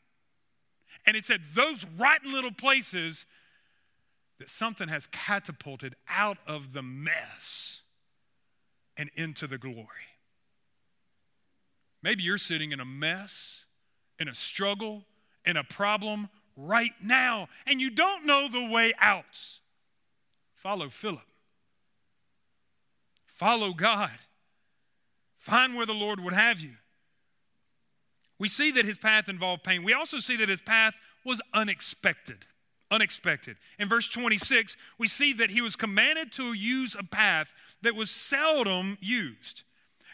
And 1.06 1.16
it's 1.16 1.30
at 1.30 1.42
those 1.54 1.86
rotten 1.98 2.32
little 2.32 2.52
places 2.52 3.26
that 4.40 4.50
something 4.50 4.88
has 4.88 5.08
catapulted 5.08 5.96
out 6.10 6.40
of 6.48 6.74
the 6.74 6.82
mess 6.82 7.84
and 8.98 9.12
into 9.16 9.46
the 9.46 9.60
glory. 9.60 9.86
Maybe 12.02 12.24
you're 12.24 12.40
sitting 12.40 12.72
in 12.72 12.80
a 12.80 12.86
mess, 12.86 13.66
in 14.20 14.28
a 14.28 14.34
struggle, 14.34 15.04
in 15.46 15.58
a 15.58 15.64
problem 15.64 16.30
right 16.58 16.94
now, 17.04 17.50
and 17.68 17.80
you 17.80 17.92
don't 17.92 18.26
know 18.26 18.48
the 18.48 18.66
way 18.66 18.94
out. 19.00 19.60
Follow 20.56 20.90
Philip. 20.90 21.22
Follow 23.42 23.74
God. 23.74 24.12
Find 25.36 25.76
where 25.76 25.88
the 25.88 25.94
Lord 25.96 26.20
would 26.20 26.34
have 26.34 26.60
you. 26.60 26.74
We 28.38 28.48
see 28.48 28.70
that 28.70 28.86
his 28.86 29.00
path 29.00 29.28
involved 29.28 29.64
pain. 29.64 29.82
We 29.82 29.96
also 29.96 30.18
see 30.18 30.36
that 30.38 30.48
his 30.48 30.62
path 30.62 30.96
was 31.26 31.42
unexpected. 31.52 32.46
Unexpected. 32.92 33.58
In 33.80 33.90
verse 33.90 34.08
26, 34.10 34.78
we 35.00 35.08
see 35.08 35.34
that 35.34 35.50
he 35.50 35.60
was 35.60 35.76
commanded 35.76 36.32
to 36.34 36.54
use 36.54 36.96
a 36.96 37.04
path 37.04 37.52
that 37.82 37.96
was 37.96 38.12
seldom 38.12 39.00
used. 39.02 39.64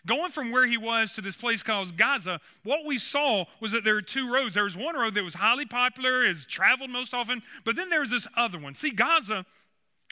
Going 0.06 0.32
from 0.32 0.52
where 0.52 0.66
he 0.66 0.78
was 0.78 1.12
to 1.12 1.22
this 1.22 1.36
place 1.36 1.64
called 1.64 1.98
Gaza, 1.98 2.40
what 2.64 2.86
we 2.86 2.98
saw 2.98 3.44
was 3.60 3.74
that 3.74 3.84
there 3.84 3.96
were 3.96 4.02
two 4.02 4.32
roads. 4.34 4.54
There 4.54 4.64
was 4.64 4.78
one 4.78 4.96
road 4.96 5.16
that 5.16 5.24
was 5.26 5.36
highly 5.36 5.66
popular, 5.66 6.24
is 6.24 6.46
traveled 6.46 6.92
most 6.92 7.14
often, 7.14 7.42
but 7.66 7.76
then 7.76 7.90
there 7.90 8.00
was 8.00 8.12
this 8.12 8.28
other 8.38 8.58
one. 8.58 8.74
See, 8.74 8.92
Gaza 8.92 9.46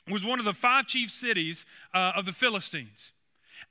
was 0.10 0.24
one 0.26 0.40
of 0.40 0.46
the 0.46 0.54
five 0.54 0.86
chief 0.86 1.12
cities 1.12 1.66
uh, 1.94 2.14
of 2.16 2.26
the 2.26 2.32
Philistines. 2.32 3.12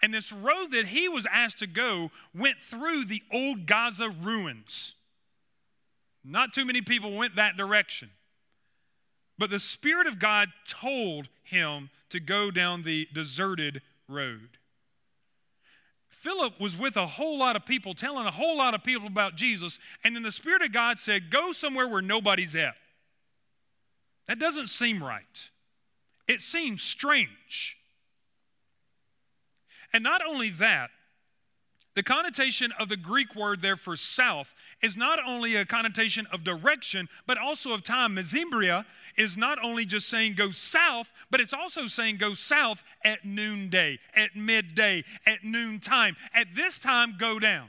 And 0.02 0.12
this 0.12 0.32
road 0.32 0.68
that 0.72 0.86
he 0.86 1.08
was 1.08 1.26
asked 1.30 1.58
to 1.60 1.66
go 1.66 2.10
went 2.34 2.58
through 2.58 3.04
the 3.04 3.22
old 3.32 3.66
Gaza 3.66 4.08
ruins. 4.08 4.94
Not 6.24 6.52
too 6.52 6.64
many 6.64 6.80
people 6.82 7.16
went 7.16 7.36
that 7.36 7.56
direction. 7.56 8.10
But 9.38 9.50
the 9.50 9.58
Spirit 9.58 10.06
of 10.06 10.18
God 10.18 10.48
told 10.66 11.28
him 11.42 11.90
to 12.10 12.20
go 12.20 12.50
down 12.50 12.82
the 12.82 13.08
deserted 13.12 13.82
road. 14.08 14.58
Philip 16.08 16.58
was 16.58 16.76
with 16.76 16.96
a 16.96 17.06
whole 17.06 17.38
lot 17.38 17.56
of 17.56 17.66
people, 17.66 17.92
telling 17.92 18.26
a 18.26 18.30
whole 18.30 18.56
lot 18.56 18.72
of 18.72 18.82
people 18.82 19.06
about 19.06 19.34
Jesus, 19.34 19.78
and 20.02 20.16
then 20.16 20.22
the 20.22 20.32
Spirit 20.32 20.62
of 20.62 20.72
God 20.72 20.98
said, 20.98 21.30
Go 21.30 21.52
somewhere 21.52 21.86
where 21.86 22.00
nobody's 22.00 22.56
at. 22.56 22.76
That 24.26 24.38
doesn't 24.38 24.68
seem 24.68 25.02
right. 25.04 25.50
It 26.26 26.40
seems 26.40 26.82
strange. 26.82 27.76
And 29.92 30.02
not 30.02 30.22
only 30.26 30.50
that, 30.50 30.90
the 31.94 32.02
connotation 32.02 32.72
of 32.80 32.88
the 32.88 32.96
Greek 32.96 33.36
word 33.36 33.62
there 33.62 33.76
for 33.76 33.94
south 33.94 34.52
is 34.82 34.96
not 34.96 35.20
only 35.24 35.54
a 35.54 35.64
connotation 35.64 36.26
of 36.32 36.42
direction, 36.42 37.08
but 37.24 37.38
also 37.38 37.72
of 37.72 37.84
time. 37.84 38.16
Mesembria 38.16 38.84
is 39.16 39.36
not 39.36 39.62
only 39.62 39.84
just 39.86 40.08
saying 40.08 40.34
go 40.34 40.50
south, 40.50 41.12
but 41.30 41.40
it's 41.40 41.52
also 41.52 41.86
saying 41.86 42.16
go 42.16 42.34
south 42.34 42.82
at 43.04 43.24
noonday, 43.24 44.00
at 44.16 44.34
midday, 44.34 45.04
at 45.24 45.44
noontime. 45.44 46.16
At 46.34 46.48
this 46.56 46.80
time, 46.80 47.14
go 47.16 47.38
down. 47.38 47.68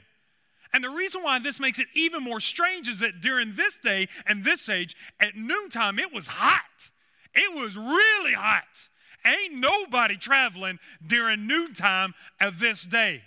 And 0.72 0.82
the 0.82 0.90
reason 0.90 1.22
why 1.22 1.38
this 1.38 1.60
makes 1.60 1.78
it 1.78 1.86
even 1.94 2.24
more 2.24 2.40
strange 2.40 2.88
is 2.88 2.98
that 2.98 3.20
during 3.20 3.54
this 3.54 3.78
day 3.78 4.08
and 4.26 4.44
this 4.44 4.68
age, 4.68 4.96
at 5.20 5.36
noontime, 5.36 6.00
it 6.00 6.12
was 6.12 6.26
hot. 6.26 6.90
It 7.36 7.54
was 7.54 7.76
really 7.76 8.32
hot. 8.32 8.88
Ain't 9.24 9.60
nobody 9.60 10.16
traveling 10.16 10.78
during 11.06 11.46
noontime 11.46 12.14
of 12.40 12.58
this 12.58 12.84
day. 12.84 13.22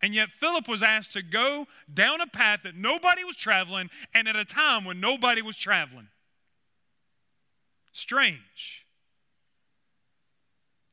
And 0.00 0.14
yet, 0.14 0.30
Philip 0.30 0.68
was 0.68 0.82
asked 0.82 1.12
to 1.12 1.22
go 1.22 1.66
down 1.92 2.20
a 2.20 2.26
path 2.26 2.60
that 2.64 2.76
nobody 2.76 3.24
was 3.24 3.36
traveling 3.36 3.90
and 4.12 4.26
at 4.26 4.36
a 4.36 4.44
time 4.44 4.84
when 4.84 5.00
nobody 5.00 5.42
was 5.42 5.56
traveling. 5.56 6.08
Strange. 7.92 8.84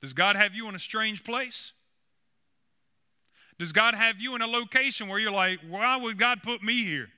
Does 0.02 0.14
God 0.14 0.36
have 0.36 0.54
you 0.54 0.68
in 0.70 0.76
a 0.76 0.80
strange 0.80 1.24
place? 1.24 1.74
Does 3.60 3.72
God 3.72 3.94
have 3.94 4.20
you 4.20 4.36
in 4.36 4.42
a 4.42 4.48
location 4.48 5.08
where 5.08 5.20
you're 5.20 5.32
like, 5.32 5.60
why 5.68 5.98
would 5.98 6.18
God 6.18 6.42
put 6.42 6.64
me 6.64 6.84
here? 6.84 7.10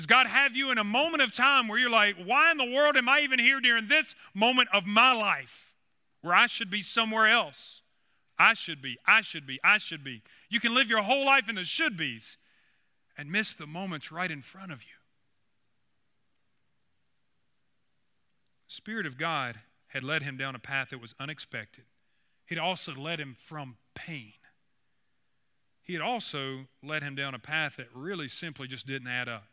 Does 0.00 0.06
God 0.06 0.28
have 0.28 0.56
you 0.56 0.70
in 0.70 0.78
a 0.78 0.82
moment 0.82 1.22
of 1.22 1.30
time 1.30 1.68
where 1.68 1.78
you're 1.78 1.90
like, 1.90 2.16
why 2.24 2.50
in 2.50 2.56
the 2.56 2.64
world 2.64 2.96
am 2.96 3.06
I 3.06 3.20
even 3.20 3.38
here 3.38 3.60
during 3.60 3.86
this 3.86 4.14
moment 4.32 4.70
of 4.72 4.86
my 4.86 5.12
life 5.12 5.74
where 6.22 6.32
I 6.32 6.46
should 6.46 6.70
be 6.70 6.80
somewhere 6.80 7.26
else? 7.26 7.82
I 8.38 8.54
should 8.54 8.80
be, 8.80 8.96
I 9.06 9.20
should 9.20 9.46
be, 9.46 9.60
I 9.62 9.76
should 9.76 10.02
be. 10.02 10.22
You 10.48 10.58
can 10.58 10.74
live 10.74 10.88
your 10.88 11.02
whole 11.02 11.26
life 11.26 11.50
in 11.50 11.54
the 11.56 11.64
should 11.64 11.98
be's 11.98 12.38
and 13.18 13.30
miss 13.30 13.52
the 13.52 13.66
moments 13.66 14.10
right 14.10 14.30
in 14.30 14.40
front 14.40 14.72
of 14.72 14.84
you. 14.84 14.96
The 18.68 18.74
Spirit 18.76 19.04
of 19.04 19.18
God 19.18 19.60
had 19.88 20.02
led 20.02 20.22
him 20.22 20.38
down 20.38 20.54
a 20.54 20.58
path 20.58 20.88
that 20.88 21.02
was 21.02 21.14
unexpected. 21.20 21.84
He'd 22.46 22.58
also 22.58 22.94
led 22.94 23.18
him 23.18 23.36
from 23.38 23.76
pain. 23.94 24.32
He 25.82 25.92
had 25.92 26.00
also 26.00 26.68
led 26.82 27.02
him 27.02 27.14
down 27.14 27.34
a 27.34 27.38
path 27.38 27.76
that 27.76 27.88
really 27.94 28.28
simply 28.28 28.66
just 28.66 28.86
didn't 28.86 29.08
add 29.08 29.28
up. 29.28 29.44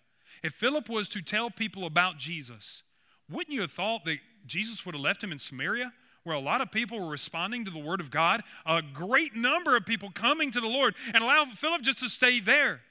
If 0.44 0.54
Philip 0.54 0.90
was 0.90 1.10
to 1.10 1.22
tell 1.22 1.50
people 1.50 1.86
about 1.86 2.18
Jesus, 2.18 2.84
wouldn't 3.30 3.54
you 3.54 3.62
have 3.62 3.72
thought 3.72 4.06
that 4.06 4.20
Jesus 4.46 4.86
would 4.86 4.96
have 4.96 5.04
left 5.04 5.24
him 5.24 5.32
in 5.32 5.40
Samaria? 5.40 5.92
Where 6.24 6.36
a 6.36 6.42
lot 6.42 6.60
of 6.60 6.72
people 6.72 7.00
were 7.00 7.10
responding 7.10 7.64
to 7.66 7.72
the 7.72 7.80
word 7.80 8.02
of 8.02 8.12
God, 8.12 8.44
a 8.66 8.82
great 8.82 9.36
number 9.36 9.78
of 9.78 9.86
people 9.86 10.12
coming 10.12 10.52
to 10.52 10.60
the 10.60 10.68
Lord, 10.68 10.96
and 11.14 11.24
allow 11.24 11.46
Philip 11.46 11.82
just 11.82 12.00
to 12.00 12.10
stay 12.10 12.42
there. 12.42 12.82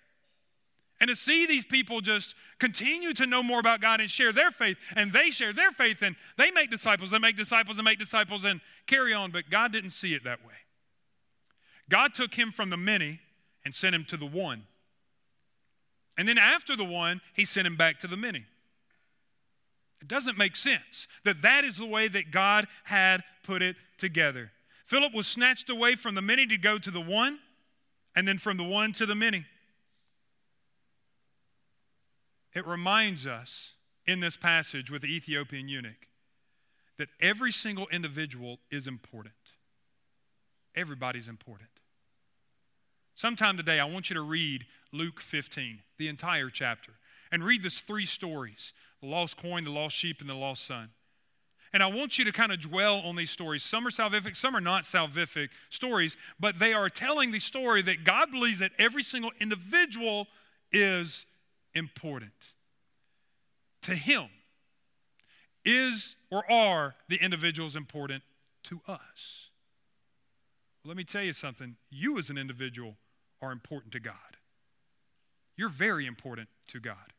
And 0.99 1.11
to 1.11 1.17
see 1.17 1.45
these 1.45 1.65
people 1.65 2.01
just 2.01 2.35
continue 2.59 3.13
to 3.13 3.27
know 3.27 3.43
more 3.43 3.61
about 3.61 3.83
God 3.83 4.01
and 4.01 4.09
share 4.09 4.33
their 4.33 4.51
faith, 4.51 4.79
and 4.95 5.13
they 5.13 5.31
share 5.31 5.53
their 5.53 5.71
faith, 5.71 6.01
and 6.01 6.17
they 6.39 6.51
make 6.51 6.71
disciples, 6.71 7.11
they 7.11 7.19
make 7.19 7.37
disciples, 7.37 7.77
and 7.77 7.85
make 7.85 7.99
disciples, 7.99 8.45
and 8.45 8.63
carry 8.87 9.13
on. 9.13 9.31
But 9.31 9.51
God 9.51 9.73
didn't 9.73 9.91
see 9.91 10.15
it 10.15 10.25
that 10.25 10.43
way. 10.43 10.55
God 11.91 12.15
took 12.15 12.35
him 12.35 12.51
from 12.51 12.71
the 12.71 12.79
many 12.79 13.21
and 13.67 13.75
sent 13.75 13.95
him 13.95 14.07
to 14.07 14.17
the 14.17 14.25
one. 14.25 14.63
And 16.17 16.27
then 16.27 16.39
after 16.39 16.77
the 16.77 16.85
one, 16.85 17.21
he 17.35 17.45
sent 17.45 17.67
him 17.67 17.77
back 17.77 17.99
to 18.01 18.07
the 18.07 18.17
many. 18.17 18.45
It 20.01 20.09
doesn't 20.09 20.39
make 20.39 20.57
sense 20.57 21.09
that 21.25 21.43
that 21.43 21.65
is 21.65 21.77
the 21.77 21.87
way 21.87 22.09
that 22.09 22.31
God 22.31 22.67
had 22.85 23.23
put 23.43 23.63
it 23.63 23.77
together. 23.99 24.53
Philip 24.85 25.13
was 25.13 25.27
snatched 25.27 25.69
away 25.69 25.95
from 25.95 26.15
the 26.15 26.23
many 26.23 26.47
to 26.47 26.57
go 26.57 26.79
to 26.79 26.91
the 26.91 27.01
one, 27.01 27.41
and 28.15 28.27
then 28.27 28.39
from 28.39 28.57
the 28.57 28.65
one 28.65 28.93
to 28.95 29.07
the 29.07 29.15
many. 29.15 29.45
It 32.55 32.67
reminds 32.67 33.27
us 33.27 33.75
in 34.07 34.21
this 34.21 34.37
passage 34.37 34.91
with 34.91 35.03
the 35.03 35.15
Ethiopian 35.15 35.69
eunuch 35.69 36.09
that 36.97 37.09
every 37.21 37.53
single 37.53 37.87
individual 37.89 38.59
is 38.71 38.87
important. 38.87 39.35
Everybody's 40.75 41.29
important. 41.29 41.69
Sometime 43.17 43.57
today, 43.57 43.81
I 43.81 43.87
want 43.87 44.11
you 44.11 44.15
to 44.15 44.21
read 44.21 44.67
Luke 44.93 45.21
15, 45.21 45.79
the 45.97 46.07
entire 46.07 46.51
chapter, 46.51 46.93
and 47.33 47.43
read 47.43 47.63
these 47.63 47.81
three 47.81 48.05
stories 48.05 48.75
the 49.01 49.09
lost 49.09 49.39
coin, 49.39 49.65
the 49.65 49.71
lost 49.71 49.97
sheep, 49.97 50.21
and 50.21 50.29
the 50.29 50.35
lost 50.35 50.67
son. 50.67 50.91
And 51.73 51.83
I 51.83 51.87
want 51.87 52.19
you 52.19 52.27
to 52.27 52.33
kind 52.33 52.53
of 52.53 52.61
dwell 52.61 52.97
on 52.99 53.17
these 53.17 53.31
stories. 53.31 53.63
Some 53.63 53.87
are 53.87 53.91
salvific, 53.91 54.37
some 54.37 54.55
are 54.55 54.61
not 54.61 54.83
salvific 54.83 55.49
stories, 55.71 56.19
but 56.39 56.59
they 56.59 56.75
are 56.75 56.91
telling 56.91 57.31
the 57.31 57.39
story 57.39 57.81
that 57.83 58.05
God 58.05 58.31
believes 58.31 58.59
that 58.59 58.73
every 58.79 59.03
single 59.03 59.33
individual 59.41 60.27
is 60.71 61.25
important. 61.73 62.33
To 63.83 63.95
Him, 63.95 64.27
is 65.65 66.17
or 66.31 66.51
are 66.53 66.97
the 67.09 67.17
individuals 67.17 67.77
important 67.77 68.23
to 68.65 68.83
us? 68.87 69.49
Well, 70.85 70.89
let 70.89 70.99
me 70.99 71.05
tell 71.05 71.23
you 71.23 71.33
something. 71.33 71.77
You, 71.91 72.19
as 72.19 72.29
an 72.29 72.37
individual, 72.37 72.97
are 73.41 73.53
important 73.53 73.93
to 73.93 74.01
God. 74.01 74.15
You're 75.57 75.69
very 75.69 76.07
important 76.07 76.49
to 76.69 76.81
God. 76.81 77.13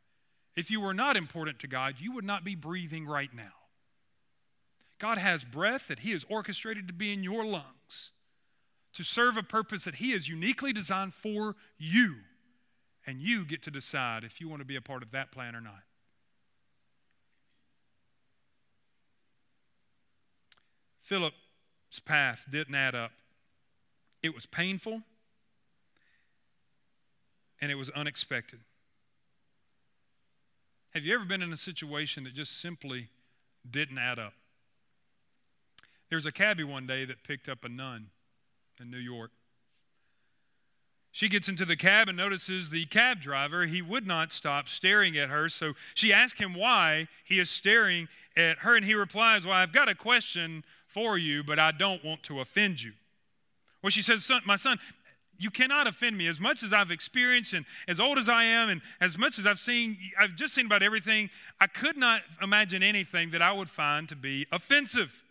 If 0.55 0.71
you 0.71 0.81
were 0.81 0.93
not 0.93 1.15
important 1.15 1.59
to 1.59 1.67
God, 1.67 1.95
you 1.99 2.11
would 2.13 2.25
not 2.25 2.43
be 2.43 2.55
breathing 2.55 3.05
right 3.05 3.33
now. 3.33 3.53
God 4.99 5.17
has 5.17 5.43
breath 5.43 5.87
that 5.87 5.99
He 5.99 6.11
has 6.11 6.25
orchestrated 6.29 6.87
to 6.87 6.93
be 6.93 7.13
in 7.13 7.23
your 7.23 7.45
lungs 7.45 8.11
to 8.93 9.03
serve 9.03 9.37
a 9.37 9.43
purpose 9.43 9.83
that 9.83 9.95
He 9.95 10.11
has 10.11 10.27
uniquely 10.27 10.73
designed 10.73 11.13
for 11.13 11.55
you. 11.77 12.15
And 13.05 13.21
you 13.21 13.45
get 13.45 13.61
to 13.63 13.71
decide 13.71 14.23
if 14.23 14.41
you 14.41 14.49
want 14.49 14.61
to 14.61 14.65
be 14.65 14.75
a 14.75 14.81
part 14.81 15.03
of 15.03 15.11
that 15.11 15.31
plan 15.31 15.55
or 15.55 15.61
not. 15.61 15.83
Philip's 20.99 21.99
path 22.03 22.47
didn't 22.49 22.75
add 22.75 22.95
up. 22.95 23.11
It 24.23 24.33
was 24.33 24.45
painful 24.45 25.03
and 27.61 27.71
it 27.71 27.75
was 27.75 27.89
unexpected. 27.91 28.59
Have 30.93 31.03
you 31.03 31.13
ever 31.13 31.25
been 31.25 31.41
in 31.41 31.53
a 31.53 31.57
situation 31.57 32.23
that 32.23 32.33
just 32.33 32.59
simply 32.59 33.09
didn't 33.69 33.97
add 33.97 34.19
up? 34.19 34.33
There 36.09 36.15
was 36.15 36.25
a 36.25 36.31
cabbie 36.31 36.63
one 36.63 36.87
day 36.87 37.05
that 37.05 37.23
picked 37.23 37.49
up 37.49 37.65
a 37.65 37.69
nun 37.69 38.07
in 38.79 38.89
New 38.89 38.97
York. 38.97 39.31
She 41.11 41.29
gets 41.29 41.49
into 41.49 41.65
the 41.65 41.75
cab 41.75 42.07
and 42.07 42.15
notices 42.17 42.69
the 42.69 42.85
cab 42.85 43.19
driver, 43.19 43.65
he 43.65 43.81
would 43.81 44.05
not 44.05 44.31
stop 44.31 44.69
staring 44.69 45.17
at 45.17 45.29
her. 45.29 45.49
So 45.49 45.73
she 45.95 46.13
asks 46.13 46.39
him 46.39 46.53
why 46.53 47.07
he 47.23 47.39
is 47.39 47.49
staring 47.49 48.07
at 48.35 48.59
her, 48.59 48.75
and 48.75 48.85
he 48.85 48.93
replies, 48.93 49.43
Well, 49.43 49.55
I've 49.55 49.73
got 49.73 49.89
a 49.89 49.95
question 49.95 50.63
for 50.85 51.17
you, 51.17 51.43
but 51.43 51.57
I 51.57 51.71
don't 51.71 52.05
want 52.05 52.21
to 52.23 52.39
offend 52.39 52.83
you. 52.83 52.91
Well, 53.81 53.89
she 53.89 54.01
says, 54.01 54.25
son, 54.25 54.41
My 54.45 54.57
son, 54.57 54.77
you 55.39 55.49
cannot 55.49 55.87
offend 55.87 56.17
me. 56.17 56.27
As 56.27 56.39
much 56.39 56.63
as 56.63 56.73
I've 56.73 56.91
experienced 56.91 57.53
and 57.53 57.65
as 57.87 57.99
old 57.99 58.17
as 58.17 58.29
I 58.29 58.43
am, 58.43 58.69
and 58.69 58.81
as 58.99 59.17
much 59.17 59.37
as 59.39 59.45
I've 59.45 59.59
seen, 59.59 59.97
I've 60.19 60.35
just 60.35 60.53
seen 60.53 60.65
about 60.65 60.83
everything, 60.83 61.29
I 61.59 61.67
could 61.67 61.97
not 61.97 62.21
imagine 62.41 62.83
anything 62.83 63.31
that 63.31 63.41
I 63.41 63.51
would 63.51 63.69
find 63.69 64.07
to 64.09 64.15
be 64.15 64.45
offensive. 64.51 65.23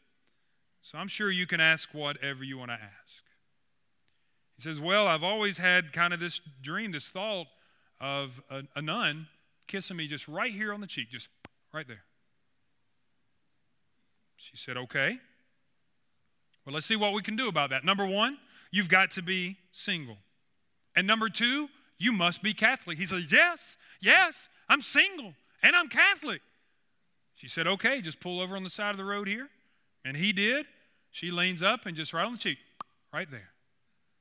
So 0.82 0.98
I'm 0.98 1.08
sure 1.08 1.30
you 1.30 1.46
can 1.46 1.60
ask 1.60 1.92
whatever 1.92 2.44
you 2.44 2.58
want 2.58 2.70
to 2.70 2.74
ask. 2.74 3.24
He 4.56 4.62
says, 4.62 4.80
Well, 4.80 5.06
I've 5.08 5.24
always 5.24 5.58
had 5.58 5.92
kind 5.92 6.14
of 6.14 6.20
this 6.20 6.40
dream, 6.62 6.92
this 6.92 7.08
thought 7.08 7.46
of 8.00 8.42
a, 8.50 8.62
a 8.74 8.82
nun 8.82 9.26
kissing 9.66 9.96
me 9.96 10.06
just 10.06 10.28
right 10.28 10.52
here 10.52 10.72
on 10.72 10.80
the 10.80 10.86
cheek, 10.86 11.10
just 11.10 11.28
right 11.72 11.86
there. 11.88 12.04
She 14.36 14.56
said, 14.56 14.76
Okay. 14.76 15.18
Well, 16.64 16.74
let's 16.74 16.86
see 16.86 16.96
what 16.96 17.12
we 17.12 17.22
can 17.22 17.36
do 17.36 17.48
about 17.48 17.70
that. 17.70 17.84
Number 17.84 18.04
one, 18.04 18.38
you've 18.70 18.88
got 18.88 19.10
to 19.12 19.22
be 19.22 19.56
single. 19.72 20.18
And 20.94 21.06
number 21.06 21.28
two, 21.28 21.68
you 21.98 22.12
must 22.12 22.42
be 22.42 22.54
Catholic. 22.54 22.98
He 22.98 23.06
said, 23.06 23.24
Yes, 23.30 23.76
yes, 24.00 24.48
I'm 24.68 24.82
single 24.82 25.34
and 25.62 25.74
I'm 25.74 25.88
Catholic. 25.88 26.40
She 27.34 27.48
said, 27.48 27.66
Okay, 27.66 28.00
just 28.00 28.20
pull 28.20 28.40
over 28.40 28.56
on 28.56 28.64
the 28.64 28.70
side 28.70 28.90
of 28.90 28.96
the 28.96 29.04
road 29.04 29.28
here. 29.28 29.48
And 30.04 30.16
he 30.16 30.32
did. 30.32 30.66
She 31.10 31.30
leans 31.30 31.62
up 31.62 31.86
and 31.86 31.96
just 31.96 32.12
right 32.12 32.24
on 32.24 32.32
the 32.32 32.38
cheek, 32.38 32.58
right 33.12 33.30
there. 33.30 33.50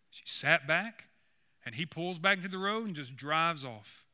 She 0.09 0.23
sat 0.25 0.65
back, 0.65 1.05
and 1.65 1.75
he 1.75 1.85
pulls 1.85 2.19
back 2.19 2.37
into 2.37 2.49
the 2.49 2.57
road 2.57 2.85
and 2.85 2.95
just 2.95 3.15
drives 3.15 3.65
off. 3.65 4.05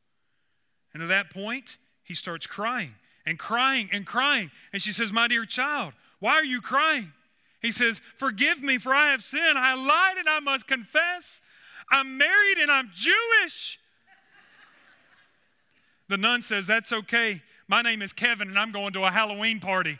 And 0.92 1.02
at 1.02 1.08
that 1.08 1.30
point, 1.30 1.78
he 2.02 2.14
starts 2.14 2.46
crying 2.46 2.94
and 3.24 3.38
crying 3.38 3.88
and 3.92 4.04
crying. 4.04 4.50
And 4.72 4.82
she 4.82 4.92
says, 4.92 5.12
My 5.12 5.28
dear 5.28 5.44
child, 5.44 5.92
why 6.18 6.32
are 6.32 6.44
you 6.44 6.60
crying? 6.60 7.12
He 7.62 7.70
says, 7.70 8.02
Forgive 8.16 8.60
me, 8.62 8.76
for 8.76 8.92
I 8.92 9.12
have 9.12 9.22
sinned. 9.22 9.56
I 9.56 9.74
lied 9.74 10.18
and 10.18 10.28
I 10.28 10.40
must 10.40 10.66
confess. 10.66 11.40
I'm 11.90 12.18
married 12.18 12.58
and 12.60 12.70
I'm 12.70 12.90
Jewish. 12.92 13.78
The 16.08 16.16
nun 16.18 16.42
says, 16.42 16.66
That's 16.66 16.92
okay. 16.92 17.40
My 17.68 17.80
name 17.80 18.02
is 18.02 18.12
Kevin 18.12 18.48
and 18.48 18.58
I'm 18.58 18.72
going 18.72 18.92
to 18.94 19.04
a 19.04 19.10
Halloween 19.10 19.60
party. 19.60 19.98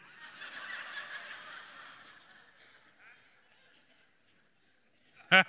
that 5.31 5.46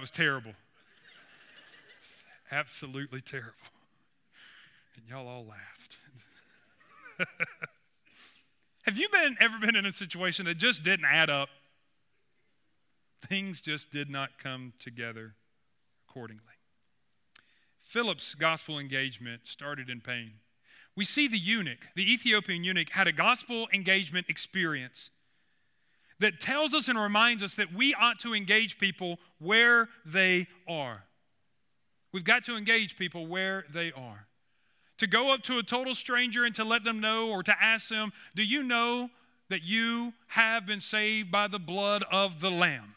was 0.00 0.10
terrible. 0.10 0.52
Absolutely 2.50 3.20
terrible. 3.20 3.52
And 4.96 5.04
y'all 5.08 5.28
all 5.28 5.46
laughed. 5.46 5.98
Have 8.86 8.98
you 8.98 9.08
been 9.08 9.36
ever 9.40 9.58
been 9.58 9.74
in 9.74 9.84
a 9.84 9.92
situation 9.92 10.44
that 10.44 10.58
just 10.58 10.84
didn't 10.84 11.06
add 11.06 11.28
up? 11.28 11.48
Things 13.28 13.60
just 13.60 13.90
did 13.90 14.08
not 14.08 14.38
come 14.38 14.74
together 14.78 15.34
accordingly. 16.08 16.42
Philip's 17.80 18.36
gospel 18.36 18.78
engagement 18.78 19.48
started 19.48 19.90
in 19.90 20.00
pain. 20.00 20.34
We 20.94 21.04
see 21.04 21.26
the 21.26 21.38
eunuch, 21.38 21.88
the 21.96 22.12
Ethiopian 22.12 22.62
eunuch, 22.62 22.90
had 22.90 23.08
a 23.08 23.12
gospel 23.12 23.66
engagement 23.72 24.26
experience 24.28 25.10
that 26.20 26.40
tells 26.40 26.72
us 26.72 26.86
and 26.86 26.98
reminds 26.98 27.42
us 27.42 27.56
that 27.56 27.74
we 27.74 27.92
ought 27.92 28.20
to 28.20 28.34
engage 28.34 28.78
people 28.78 29.18
where 29.38 29.88
they 30.04 30.46
are. 30.68 31.02
We've 32.12 32.24
got 32.24 32.44
to 32.44 32.56
engage 32.56 32.96
people 32.96 33.26
where 33.26 33.64
they 33.68 33.90
are. 33.90 34.28
To 34.98 35.06
go 35.06 35.32
up 35.32 35.42
to 35.42 35.58
a 35.58 35.62
total 35.62 35.94
stranger 35.94 36.44
and 36.44 36.54
to 36.54 36.64
let 36.64 36.84
them 36.84 37.00
know 37.00 37.30
or 37.30 37.42
to 37.42 37.62
ask 37.62 37.88
them, 37.88 38.12
Do 38.34 38.44
you 38.44 38.62
know 38.62 39.10
that 39.48 39.62
you 39.62 40.14
have 40.28 40.66
been 40.66 40.80
saved 40.80 41.30
by 41.30 41.48
the 41.48 41.58
blood 41.58 42.02
of 42.10 42.40
the 42.40 42.50
Lamb? 42.50 42.94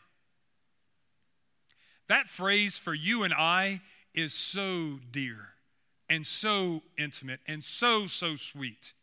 That 2.08 2.28
phrase 2.28 2.78
for 2.78 2.94
you 2.94 3.24
and 3.24 3.34
I 3.34 3.82
is 4.14 4.34
so 4.34 5.00
dear 5.12 5.50
and 6.10 6.26
so 6.26 6.82
intimate 6.98 7.40
and 7.48 7.64
so, 7.64 8.08
so 8.08 8.36
sweet, 8.36 8.94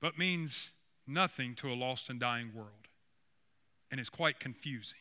but 0.00 0.16
means 0.16 0.70
nothing 1.06 1.54
to 1.56 1.72
a 1.72 1.74
lost 1.74 2.08
and 2.08 2.20
dying 2.20 2.52
world 2.54 2.88
and 3.90 4.00
is 4.00 4.08
quite 4.08 4.38
confusing 4.38 4.98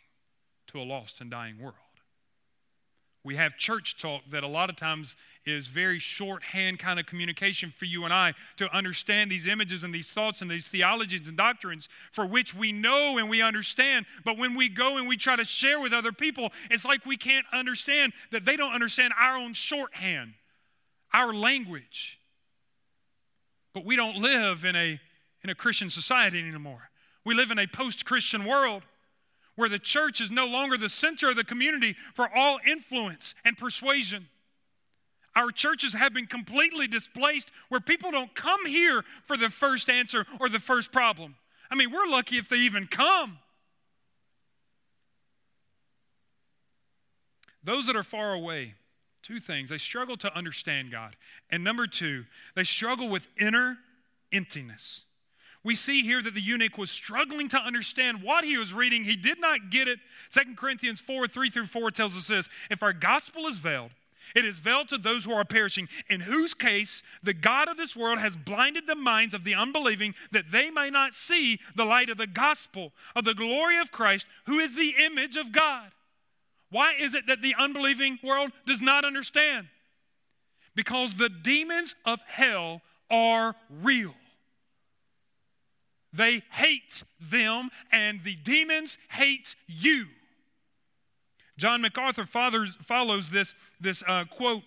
to 0.67 0.79
a 0.79 0.83
lost 0.83 1.21
and 1.21 1.29
dying 1.29 1.59
world. 1.59 1.75
We 3.23 3.37
have 3.37 3.55
church 3.55 3.97
talk 3.97 4.23
that 4.31 4.43
a 4.43 4.47
lot 4.47 4.69
of 4.69 4.75
times 4.75 5.15
is 5.45 5.67
very 5.67 5.97
shorthand 5.97 6.79
kind 6.79 6.99
of 6.99 7.05
communication 7.05 7.73
for 7.75 7.85
you 7.85 8.03
and 8.03 8.13
I 8.13 8.33
to 8.57 8.73
understand 8.75 9.31
these 9.31 9.47
images 9.47 9.83
and 9.83 9.93
these 9.93 10.09
thoughts 10.09 10.41
and 10.41 10.51
these 10.51 10.67
theologies 10.67 11.27
and 11.27 11.37
doctrines 11.37 11.87
for 12.11 12.25
which 12.25 12.53
we 12.53 12.73
know 12.73 13.17
and 13.17 13.29
we 13.29 13.41
understand. 13.41 14.05
But 14.25 14.37
when 14.37 14.55
we 14.55 14.67
go 14.67 14.97
and 14.97 15.07
we 15.07 15.15
try 15.15 15.37
to 15.37 15.45
share 15.45 15.79
with 15.79 15.93
other 15.93 16.11
people, 16.11 16.51
it's 16.69 16.83
like 16.83 17.05
we 17.05 17.15
can't 17.15 17.45
understand 17.53 18.11
that 18.31 18.43
they 18.43 18.57
don't 18.57 18.73
understand 18.73 19.13
our 19.17 19.37
own 19.37 19.53
shorthand, 19.53 20.33
our 21.13 21.33
language. 21.33 22.19
But 23.73 23.85
we 23.85 23.95
don't 23.95 24.17
live 24.17 24.65
in 24.65 24.75
a 24.75 24.99
in 25.43 25.49
a 25.49 25.55
Christian 25.55 25.89
society 25.89 26.39
anymore. 26.39 26.89
We 27.25 27.35
live 27.35 27.51
in 27.51 27.59
a 27.59 27.67
post 27.67 28.05
Christian 28.05 28.45
world 28.45 28.83
where 29.55 29.69
the 29.69 29.79
church 29.79 30.21
is 30.21 30.31
no 30.31 30.45
longer 30.45 30.77
the 30.77 30.89
center 30.89 31.29
of 31.29 31.35
the 31.35 31.43
community 31.43 31.95
for 32.13 32.29
all 32.35 32.59
influence 32.65 33.35
and 33.45 33.57
persuasion. 33.57 34.27
Our 35.35 35.51
churches 35.51 35.93
have 35.93 36.13
been 36.13 36.27
completely 36.27 36.87
displaced 36.87 37.51
where 37.69 37.81
people 37.81 38.11
don't 38.11 38.33
come 38.35 38.65
here 38.65 39.03
for 39.25 39.35
the 39.35 39.49
first 39.49 39.89
answer 39.89 40.25
or 40.39 40.49
the 40.49 40.59
first 40.59 40.91
problem. 40.91 41.35
I 41.71 41.75
mean, 41.75 41.91
we're 41.91 42.07
lucky 42.07 42.37
if 42.37 42.49
they 42.49 42.57
even 42.57 42.85
come. 42.85 43.39
Those 47.63 47.87
that 47.87 47.95
are 47.95 48.03
far 48.03 48.33
away, 48.33 48.75
two 49.21 49.39
things. 49.39 49.69
They 49.69 49.77
struggle 49.77 50.17
to 50.17 50.35
understand 50.37 50.91
God. 50.91 51.15
And 51.49 51.63
number 51.63 51.87
two, 51.87 52.25
they 52.55 52.63
struggle 52.63 53.09
with 53.09 53.27
inner 53.39 53.77
emptiness 54.31 55.03
we 55.63 55.75
see 55.75 56.03
here 56.03 56.21
that 56.21 56.33
the 56.33 56.41
eunuch 56.41 56.77
was 56.77 56.91
struggling 56.91 57.47
to 57.49 57.57
understand 57.57 58.21
what 58.21 58.43
he 58.43 58.57
was 58.57 58.73
reading. 58.73 59.03
He 59.05 59.15
did 59.15 59.39
not 59.39 59.69
get 59.69 59.87
it. 59.87 59.99
Second 60.29 60.57
Corinthians 60.57 60.99
4 60.99 61.27
3 61.27 61.49
through 61.49 61.67
4 61.67 61.91
tells 61.91 62.17
us 62.17 62.27
this 62.27 62.49
If 62.69 62.83
our 62.83 62.93
gospel 62.93 63.47
is 63.47 63.59
veiled, 63.59 63.91
it 64.35 64.45
is 64.45 64.59
veiled 64.59 64.89
to 64.89 64.97
those 64.97 65.25
who 65.25 65.33
are 65.33 65.45
perishing, 65.45 65.87
in 66.09 66.21
whose 66.21 66.53
case 66.53 67.03
the 67.21 67.33
God 67.33 67.69
of 67.69 67.77
this 67.77 67.95
world 67.95 68.19
has 68.19 68.35
blinded 68.35 68.87
the 68.87 68.95
minds 68.95 69.33
of 69.33 69.43
the 69.43 69.53
unbelieving 69.53 70.15
that 70.31 70.51
they 70.51 70.69
may 70.69 70.89
not 70.89 71.13
see 71.13 71.59
the 71.75 71.85
light 71.85 72.09
of 72.09 72.17
the 72.17 72.27
gospel 72.27 72.91
of 73.15 73.25
the 73.25 73.35
glory 73.35 73.77
of 73.77 73.91
Christ, 73.91 74.25
who 74.45 74.59
is 74.59 74.75
the 74.75 74.95
image 75.05 75.37
of 75.37 75.51
God. 75.51 75.91
Why 76.71 76.93
is 76.99 77.13
it 77.13 77.27
that 77.27 77.41
the 77.41 77.55
unbelieving 77.57 78.19
world 78.23 78.51
does 78.65 78.81
not 78.81 79.05
understand? 79.05 79.67
Because 80.75 81.13
the 81.13 81.29
demons 81.29 81.95
of 82.03 82.19
hell 82.25 82.81
are 83.11 83.55
real. 83.69 84.15
They 86.13 86.43
hate 86.51 87.03
them, 87.19 87.69
and 87.91 88.23
the 88.23 88.35
demons 88.35 88.97
hate 89.09 89.55
you. 89.67 90.05
John 91.57 91.81
MacArthur 91.81 92.25
follows 92.25 93.29
this, 93.29 93.55
this 93.79 94.03
uh, 94.07 94.25
quote 94.25 94.63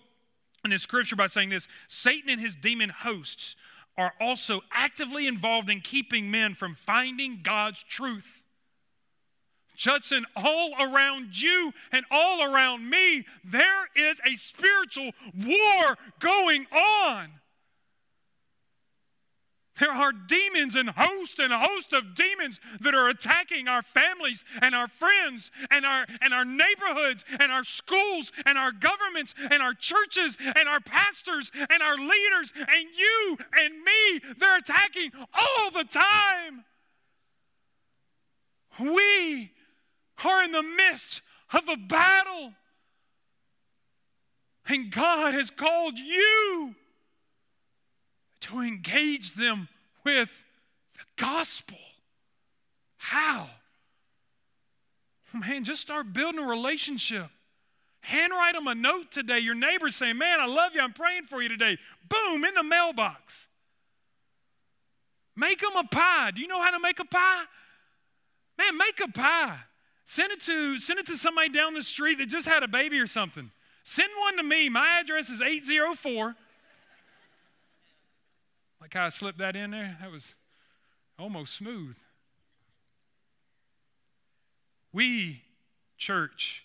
in 0.65 0.71
his 0.71 0.81
scripture 0.81 1.15
by 1.15 1.27
saying 1.27 1.49
this 1.49 1.67
Satan 1.87 2.29
and 2.29 2.41
his 2.41 2.55
demon 2.55 2.89
hosts 2.89 3.55
are 3.97 4.13
also 4.21 4.61
actively 4.71 5.27
involved 5.27 5.69
in 5.69 5.81
keeping 5.81 6.29
men 6.29 6.53
from 6.53 6.75
finding 6.75 7.39
God's 7.41 7.83
truth. 7.83 8.43
Judson, 9.75 10.25
all 10.35 10.73
around 10.79 11.39
you 11.41 11.71
and 11.91 12.05
all 12.09 12.43
around 12.43 12.89
me, 12.89 13.25
there 13.43 13.87
is 13.95 14.19
a 14.25 14.35
spiritual 14.35 15.11
war 15.45 15.97
going 16.19 16.65
on. 16.71 17.29
There 19.79 19.91
are 19.91 20.11
demons 20.11 20.75
and 20.75 20.89
host 20.89 21.39
and 21.39 21.53
host 21.53 21.93
of 21.93 22.15
demons 22.15 22.59
that 22.81 22.95
are 22.95 23.09
attacking 23.09 23.67
our 23.67 23.81
families 23.81 24.43
and 24.61 24.73
our 24.73 24.87
friends 24.87 25.51
and 25.69 25.85
our 25.85 26.05
and 26.21 26.33
our 26.33 26.45
neighborhoods 26.45 27.23
and 27.39 27.51
our 27.51 27.63
schools 27.63 28.31
and 28.45 28.57
our 28.57 28.71
governments 28.71 29.35
and 29.51 29.61
our 29.61 29.73
churches 29.73 30.37
and 30.39 30.67
our 30.67 30.79
pastors 30.79 31.51
and 31.55 31.83
our 31.83 31.97
leaders 31.97 32.53
and 32.55 32.87
you 32.97 33.37
and 33.53 33.73
me. 33.83 34.19
They're 34.37 34.57
attacking 34.57 35.11
all 35.33 35.71
the 35.71 35.83
time. 35.83 36.65
We 38.79 39.51
are 40.23 40.43
in 40.43 40.51
the 40.51 40.63
midst 40.63 41.21
of 41.53 41.69
a 41.69 41.77
battle. 41.77 42.53
And 44.67 44.91
God 44.91 45.33
has 45.33 45.49
called 45.49 45.97
you 45.97 46.75
to 48.41 48.59
engage 48.59 49.33
them 49.33 49.67
with 50.03 50.43
the 50.93 51.03
gospel. 51.23 51.77
How? 52.97 53.47
Man, 55.33 55.63
just 55.63 55.81
start 55.81 56.13
building 56.13 56.39
a 56.39 56.47
relationship. 56.47 57.27
Handwrite 58.01 58.53
them 58.53 58.67
a 58.67 58.75
note 58.75 59.11
today. 59.11 59.39
Your 59.39 59.55
neighbor's 59.55 59.95
saying, 59.95 60.17
Man, 60.17 60.39
I 60.39 60.45
love 60.45 60.73
you. 60.73 60.81
I'm 60.81 60.93
praying 60.93 61.23
for 61.23 61.41
you 61.41 61.49
today. 61.49 61.77
Boom, 62.07 62.45
in 62.45 62.53
the 62.53 62.63
mailbox. 62.63 63.49
Make 65.35 65.59
them 65.59 65.75
a 65.75 65.83
pie. 65.83 66.31
Do 66.31 66.41
you 66.41 66.47
know 66.47 66.61
how 66.61 66.71
to 66.71 66.79
make 66.79 66.99
a 66.99 67.05
pie? 67.05 67.43
Man, 68.57 68.77
make 68.77 68.99
a 69.01 69.11
pie. 69.11 69.57
Send 70.05 70.31
it 70.31 70.41
to 70.41 70.79
send 70.79 70.99
it 70.99 71.05
to 71.07 71.17
somebody 71.17 71.49
down 71.49 71.73
the 71.73 71.81
street 71.81 72.17
that 72.19 72.27
just 72.27 72.47
had 72.47 72.63
a 72.63 72.67
baby 72.67 72.99
or 72.99 73.07
something. 73.07 73.51
Send 73.83 74.09
one 74.19 74.37
to 74.37 74.43
me. 74.43 74.69
My 74.69 74.99
address 74.99 75.29
is 75.29 75.41
804 75.41 76.35
like 78.87 78.93
how 78.93 79.07
I 79.07 79.09
slipped 79.09 79.39
that 79.39 79.57
in 79.57 79.71
there? 79.71 79.97
That 79.99 80.09
was 80.09 80.35
almost 81.19 81.55
smooth. 81.55 81.97
We, 84.93 85.41
church, 85.97 86.63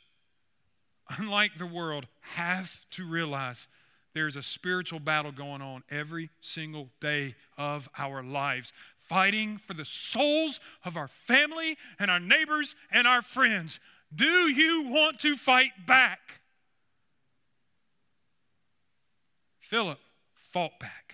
unlike 1.18 1.56
the 1.58 1.66
world, 1.66 2.06
have 2.20 2.86
to 2.92 3.04
realize 3.04 3.66
there's 4.14 4.36
a 4.36 4.42
spiritual 4.42 5.00
battle 5.00 5.32
going 5.32 5.62
on 5.62 5.82
every 5.90 6.30
single 6.40 6.90
day 7.00 7.34
of 7.58 7.88
our 7.98 8.22
lives, 8.22 8.72
fighting 8.94 9.58
for 9.58 9.74
the 9.74 9.84
souls 9.84 10.60
of 10.84 10.96
our 10.96 11.08
family 11.08 11.76
and 11.98 12.08
our 12.08 12.20
neighbors 12.20 12.76
and 12.92 13.08
our 13.08 13.22
friends. 13.22 13.80
Do 14.14 14.24
you 14.24 14.84
want 14.84 15.18
to 15.20 15.34
fight 15.34 15.86
back? 15.88 16.40
Philip 19.58 19.98
fought 20.36 20.78
back. 20.78 21.11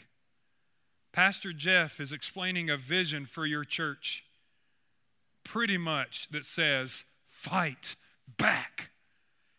Pastor 1.13 1.53
Jeff 1.53 2.01
is 2.01 2.13
explaining 2.13 2.71
a 2.71 2.77
vision 2.77 3.27
for 3.27 3.47
your 3.47 3.65
church, 3.65 4.25
pretty 5.45 5.79
much 5.79 6.29
that 6.31 6.45
says, 6.45 7.05
fight 7.27 7.97
back. 8.37 8.91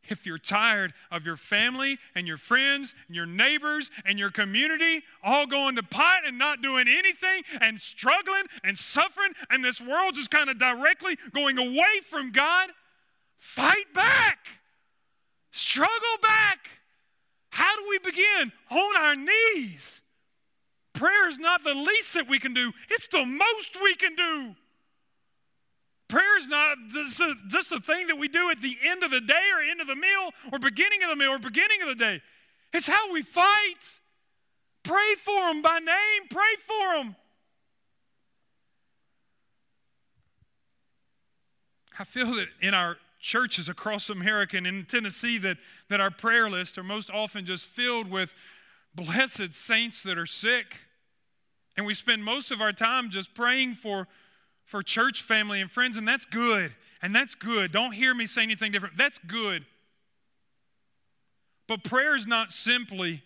If 0.09 0.25
you're 0.25 0.39
tired 0.39 0.93
of 1.11 1.25
your 1.25 1.35
family 1.35 1.99
and 2.15 2.27
your 2.27 2.37
friends 2.37 2.95
and 3.07 3.15
your 3.15 3.27
neighbors 3.27 3.91
and 4.05 4.17
your 4.17 4.31
community 4.31 5.03
all 5.23 5.45
going 5.45 5.75
to 5.75 5.83
pot 5.83 6.21
and 6.25 6.37
not 6.37 6.63
doing 6.63 6.87
anything 6.87 7.43
and 7.61 7.79
struggling 7.79 8.45
and 8.63 8.75
suffering, 8.77 9.33
and 9.51 9.63
this 9.63 9.79
world 9.79 10.15
just 10.15 10.31
kind 10.31 10.49
of 10.49 10.57
directly 10.57 11.15
going 11.31 11.59
away 11.59 11.99
from 12.09 12.31
God, 12.31 12.69
fight 13.37 13.93
back. 13.93 14.47
Struggle 15.51 16.17
back. 16.21 16.69
How 17.51 17.75
do 17.75 17.85
we 17.89 17.99
begin? 17.99 18.51
On 18.71 18.97
our 18.97 19.15
knees. 19.15 20.01
Prayer 20.99 21.29
is 21.29 21.39
not 21.39 21.63
the 21.63 21.73
least 21.73 22.13
that 22.15 22.27
we 22.27 22.39
can 22.39 22.53
do, 22.53 22.73
it's 22.89 23.07
the 23.07 23.25
most 23.25 23.81
we 23.81 23.95
can 23.95 24.15
do. 24.15 24.53
Prayer 26.09 26.37
is 26.37 26.45
not 26.45 26.77
just 27.47 27.71
a, 27.71 27.79
thing 27.79 28.07
that 28.07 28.17
we 28.17 28.27
do 28.27 28.49
at 28.49 28.61
the 28.61 28.75
end 28.85 29.03
of 29.03 29.11
the 29.11 29.21
day 29.21 29.47
or 29.55 29.61
end 29.61 29.79
of 29.79 29.87
the 29.87 29.95
meal 29.95 30.31
or 30.51 30.59
beginning 30.59 31.01
of 31.03 31.09
the 31.09 31.15
meal 31.15 31.29
or 31.29 31.39
beginning 31.39 31.81
of 31.83 31.87
the 31.87 31.95
day. 31.95 32.19
It's 32.73 32.87
how 32.87 33.13
we 33.13 33.21
fight. 33.21 34.01
Pray 34.83 35.15
for 35.19 35.53
them 35.53 35.61
by 35.61 35.79
name, 35.79 36.27
pray 36.29 36.55
for 36.59 36.97
them. 36.97 37.15
I 41.97 42.03
feel 42.03 42.35
that 42.35 42.47
in 42.61 42.73
our 42.73 42.97
churches 43.21 43.69
across 43.69 44.09
America 44.09 44.57
and 44.57 44.67
in 44.67 44.83
Tennessee 44.83 45.37
that, 45.37 45.55
that 45.87 46.01
our 46.01 46.11
prayer 46.11 46.49
lists 46.49 46.77
are 46.77 46.83
most 46.83 47.09
often 47.09 47.45
just 47.45 47.67
filled 47.67 48.11
with 48.11 48.33
blessed 48.93 49.53
saints 49.53 50.03
that 50.03 50.17
are 50.17 50.25
sick 50.25 50.81
and 51.79 51.85
we 51.85 51.93
spend 51.93 52.25
most 52.25 52.51
of 52.51 52.59
our 52.59 52.73
time 52.73 53.09
just 53.09 53.33
praying 53.33 53.73
for, 53.73 54.05
for 54.65 54.83
church 54.83 55.21
family 55.21 55.61
and 55.61 55.71
friends, 55.71 55.95
and 55.95 56.05
that's 56.05 56.25
good. 56.25 56.73
And 57.01 57.15
that's 57.15 57.35
good. 57.35 57.71
Don't 57.71 57.93
hear 57.93 58.13
me 58.13 58.25
say 58.25 58.43
anything 58.43 58.73
different. 58.73 58.97
That's 58.97 59.17
good. 59.19 59.63
But 61.69 61.85
prayer 61.85 62.17
is 62.17 62.27
not 62.27 62.51
simply 62.51 63.23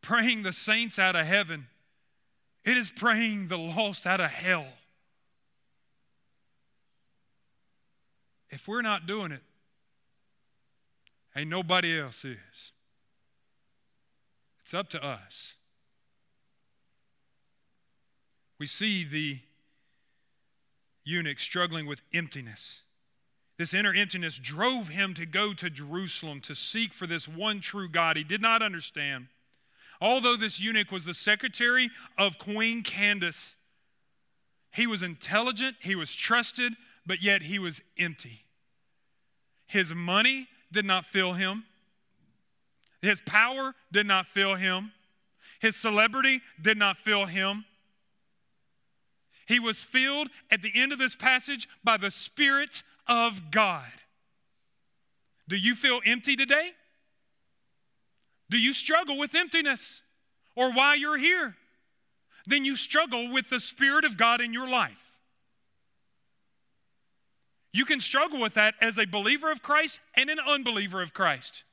praying 0.00 0.42
the 0.42 0.54
saints 0.54 0.98
out 0.98 1.16
of 1.16 1.26
heaven, 1.26 1.66
it 2.64 2.78
is 2.78 2.90
praying 2.90 3.48
the 3.48 3.58
lost 3.58 4.06
out 4.06 4.20
of 4.20 4.30
hell. 4.30 4.68
If 8.48 8.66
we're 8.66 8.80
not 8.80 9.06
doing 9.06 9.32
it, 9.32 9.42
ain't 11.36 11.50
nobody 11.50 12.00
else 12.00 12.24
is. 12.24 12.72
It's 14.62 14.72
up 14.72 14.88
to 14.90 15.04
us 15.04 15.55
we 18.58 18.66
see 18.66 19.04
the 19.04 19.38
eunuch 21.04 21.38
struggling 21.38 21.86
with 21.86 22.02
emptiness. 22.12 22.82
This 23.58 23.72
inner 23.72 23.94
emptiness 23.94 24.38
drove 24.38 24.88
him 24.88 25.14
to 25.14 25.24
go 25.24 25.54
to 25.54 25.70
Jerusalem 25.70 26.40
to 26.42 26.54
seek 26.54 26.92
for 26.92 27.06
this 27.06 27.26
one 27.26 27.60
true 27.60 27.88
God 27.88 28.16
he 28.16 28.24
did 28.24 28.42
not 28.42 28.60
understand. 28.62 29.28
Although 30.00 30.36
this 30.36 30.60
eunuch 30.60 30.90
was 30.90 31.06
the 31.06 31.14
secretary 31.14 31.90
of 32.18 32.38
Queen 32.38 32.82
Candace, 32.82 33.56
he 34.70 34.86
was 34.86 35.02
intelligent, 35.02 35.76
he 35.80 35.94
was 35.94 36.14
trusted, 36.14 36.74
but 37.06 37.22
yet 37.22 37.42
he 37.42 37.58
was 37.58 37.80
empty. 37.98 38.44
His 39.66 39.94
money 39.94 40.48
did 40.70 40.84
not 40.84 41.06
fill 41.06 41.32
him, 41.32 41.64
his 43.00 43.20
power 43.20 43.74
did 43.90 44.06
not 44.06 44.26
fill 44.26 44.56
him, 44.56 44.92
his 45.60 45.76
celebrity 45.76 46.42
did 46.60 46.76
not 46.76 46.98
fill 46.98 47.24
him. 47.24 47.64
He 49.46 49.60
was 49.60 49.84
filled 49.84 50.28
at 50.50 50.62
the 50.62 50.72
end 50.74 50.92
of 50.92 50.98
this 50.98 51.16
passage 51.16 51.68
by 51.84 51.96
the 51.96 52.10
Spirit 52.10 52.82
of 53.06 53.50
God. 53.50 53.84
Do 55.48 55.56
you 55.56 55.74
feel 55.74 56.00
empty 56.04 56.34
today? 56.34 56.72
Do 58.50 58.58
you 58.58 58.72
struggle 58.72 59.16
with 59.16 59.34
emptiness? 59.34 60.02
Or 60.56 60.72
why 60.72 60.94
you're 60.94 61.18
here? 61.18 61.54
Then 62.46 62.64
you 62.64 62.76
struggle 62.76 63.30
with 63.30 63.50
the 63.50 63.60
Spirit 63.60 64.04
of 64.04 64.16
God 64.16 64.40
in 64.40 64.52
your 64.52 64.68
life. 64.68 65.20
You 67.72 67.84
can 67.84 68.00
struggle 68.00 68.40
with 68.40 68.54
that 68.54 68.74
as 68.80 68.98
a 68.98 69.04
believer 69.04 69.50
of 69.50 69.62
Christ 69.62 70.00
and 70.14 70.30
an 70.30 70.38
unbeliever 70.40 71.02
of 71.02 71.12
Christ. 71.12 71.64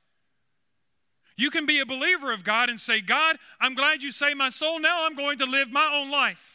You 1.36 1.50
can 1.50 1.66
be 1.66 1.80
a 1.80 1.86
believer 1.86 2.32
of 2.32 2.44
God 2.44 2.68
and 2.68 2.78
say, 2.78 3.00
God, 3.00 3.36
I'm 3.60 3.74
glad 3.74 4.02
you 4.02 4.12
saved 4.12 4.36
my 4.36 4.50
soul. 4.50 4.78
Now 4.78 5.06
I'm 5.06 5.16
going 5.16 5.38
to 5.38 5.46
live 5.46 5.72
my 5.72 5.90
own 5.92 6.10
life. 6.10 6.53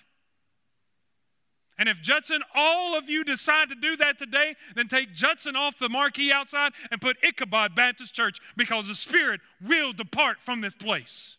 And 1.79 1.87
if 1.87 2.01
Judson, 2.01 2.41
all 2.53 2.97
of 2.97 3.09
you 3.09 3.23
decide 3.23 3.69
to 3.69 3.75
do 3.75 3.95
that 3.95 4.19
today, 4.19 4.55
then 4.75 4.89
take 4.89 5.13
Judson 5.13 5.55
off 5.55 5.79
the 5.79 5.87
marquee 5.87 6.29
outside 6.29 6.73
and 6.91 6.99
put 6.99 7.15
Ichabod 7.23 7.73
Baptist 7.73 8.13
Church 8.13 8.37
because 8.57 8.89
the 8.89 8.95
Spirit 8.95 9.39
will 9.65 9.93
depart 9.93 10.41
from 10.41 10.59
this 10.59 10.75
place. 10.75 11.37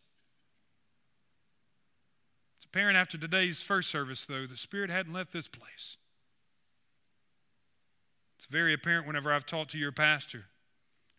It's 2.56 2.64
apparent 2.64 2.96
after 2.96 3.18
today's 3.18 3.62
first 3.62 3.90
service, 3.90 4.24
though, 4.24 4.46
the 4.46 4.56
Spirit 4.56 4.88
hadn't 4.88 5.12
left 5.12 5.30
this 5.30 5.46
place. 5.46 5.98
It's 8.36 8.46
very 8.46 8.72
apparent 8.72 9.06
whenever 9.06 9.30
I've 9.30 9.44
talked 9.44 9.72
to 9.72 9.78
your 9.78 9.92
pastor 9.92 10.46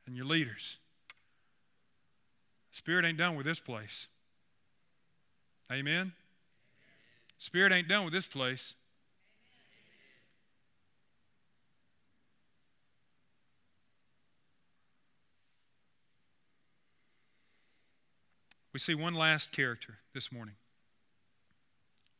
and 0.07 0.15
your 0.15 0.25
leaders. 0.25 0.79
Spirit 2.71 3.05
ain't 3.05 3.19
done 3.19 3.35
with 3.35 3.45
this 3.45 3.59
place. 3.59 4.07
Amen? 5.71 6.13
Spirit 7.37 7.71
ain't 7.71 7.87
done 7.87 8.03
with 8.03 8.13
this 8.13 8.25
place. 8.25 8.73
We 18.73 18.79
see 18.79 18.95
one 18.95 19.13
last 19.13 19.51
character 19.51 19.97
this 20.13 20.31
morning. 20.31 20.55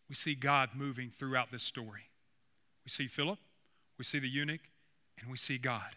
We 0.09 0.15
see 0.15 0.35
God 0.35 0.71
moving 0.75 1.09
throughout 1.09 1.51
this 1.51 1.63
story. 1.63 2.09
We 2.83 2.89
see 2.89 3.07
Philip, 3.07 3.39
we 3.97 4.03
see 4.03 4.19
the 4.19 4.27
eunuch, 4.27 4.61
and 5.19 5.29
we 5.31 5.37
see 5.37 5.57
God. 5.57 5.95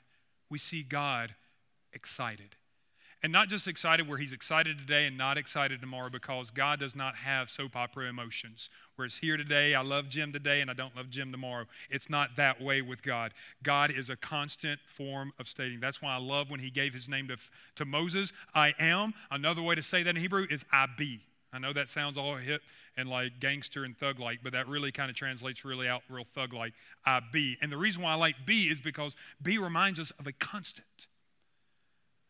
We 0.48 0.59
see 0.59 0.82
God 0.82 1.34
excited. 1.92 2.57
And 3.25 3.33
not 3.33 3.49
just 3.49 3.66
excited 3.66 4.07
where 4.07 4.18
he's 4.18 4.35
excited 4.35 4.77
today 4.77 5.07
and 5.07 5.16
not 5.16 5.39
excited 5.39 5.81
tomorrow 5.81 6.11
because 6.11 6.51
God 6.51 6.79
does 6.79 6.95
not 6.95 7.16
have 7.16 7.49
soap 7.49 7.75
opera 7.75 8.07
emotions. 8.07 8.68
Whereas 8.97 9.16
here 9.16 9.39
today, 9.39 9.75
I 9.75 9.81
love 9.81 10.11
Jim 10.11 10.31
today 10.31 10.61
and 10.61 10.70
I 10.70 10.75
don't 10.75 10.95
love 10.95 11.09
Jim 11.09 11.33
tomorrow. 11.33 11.64
It's 11.89 12.11
not 12.11 12.37
that 12.37 12.61
way 12.61 12.83
with 12.83 13.03
God. 13.03 13.33
God 13.62 13.91
is 13.91 14.11
a 14.11 14.16
constant 14.16 14.79
form 14.85 15.33
of 15.39 15.49
stating. 15.49 15.81
That's 15.81 16.03
why 16.03 16.14
I 16.14 16.18
love 16.18 16.51
when 16.51 16.61
he 16.61 16.68
gave 16.68 16.93
his 16.93 17.09
name 17.09 17.29
to, 17.29 17.39
to 17.77 17.87
Moses, 17.87 18.31
I 18.55 18.75
am. 18.79 19.14
Another 19.31 19.62
way 19.62 19.75
to 19.75 19.83
say 19.83 20.03
that 20.03 20.11
in 20.11 20.16
Hebrew 20.20 20.47
is 20.51 20.66
I 20.70 20.85
be. 20.99 21.20
I 21.51 21.59
know 21.59 21.72
that 21.72 21.89
sounds 21.89 22.18
all 22.18 22.37
hip 22.37 22.61
and 22.95 23.09
like 23.09 23.41
gangster 23.41 23.85
and 23.85 23.97
thug 23.97 24.20
like, 24.20 24.41
but 24.43 24.53
that 24.53 24.68
really 24.68 24.93
kind 24.93 25.09
of 25.09 25.16
translates 25.16 25.64
really 25.64 25.89
out 25.89 26.03
real 26.11 26.25
thug 26.25 26.53
like. 26.53 26.75
I 27.07 27.20
be. 27.33 27.57
And 27.62 27.72
the 27.72 27.79
reason 27.79 28.03
why 28.03 28.12
I 28.12 28.16
like 28.16 28.45
be 28.45 28.64
is 28.64 28.83
because 28.83 29.16
be 29.41 29.57
reminds 29.57 29.99
us 29.99 30.11
of 30.18 30.27
a 30.27 30.33
constant. 30.33 31.07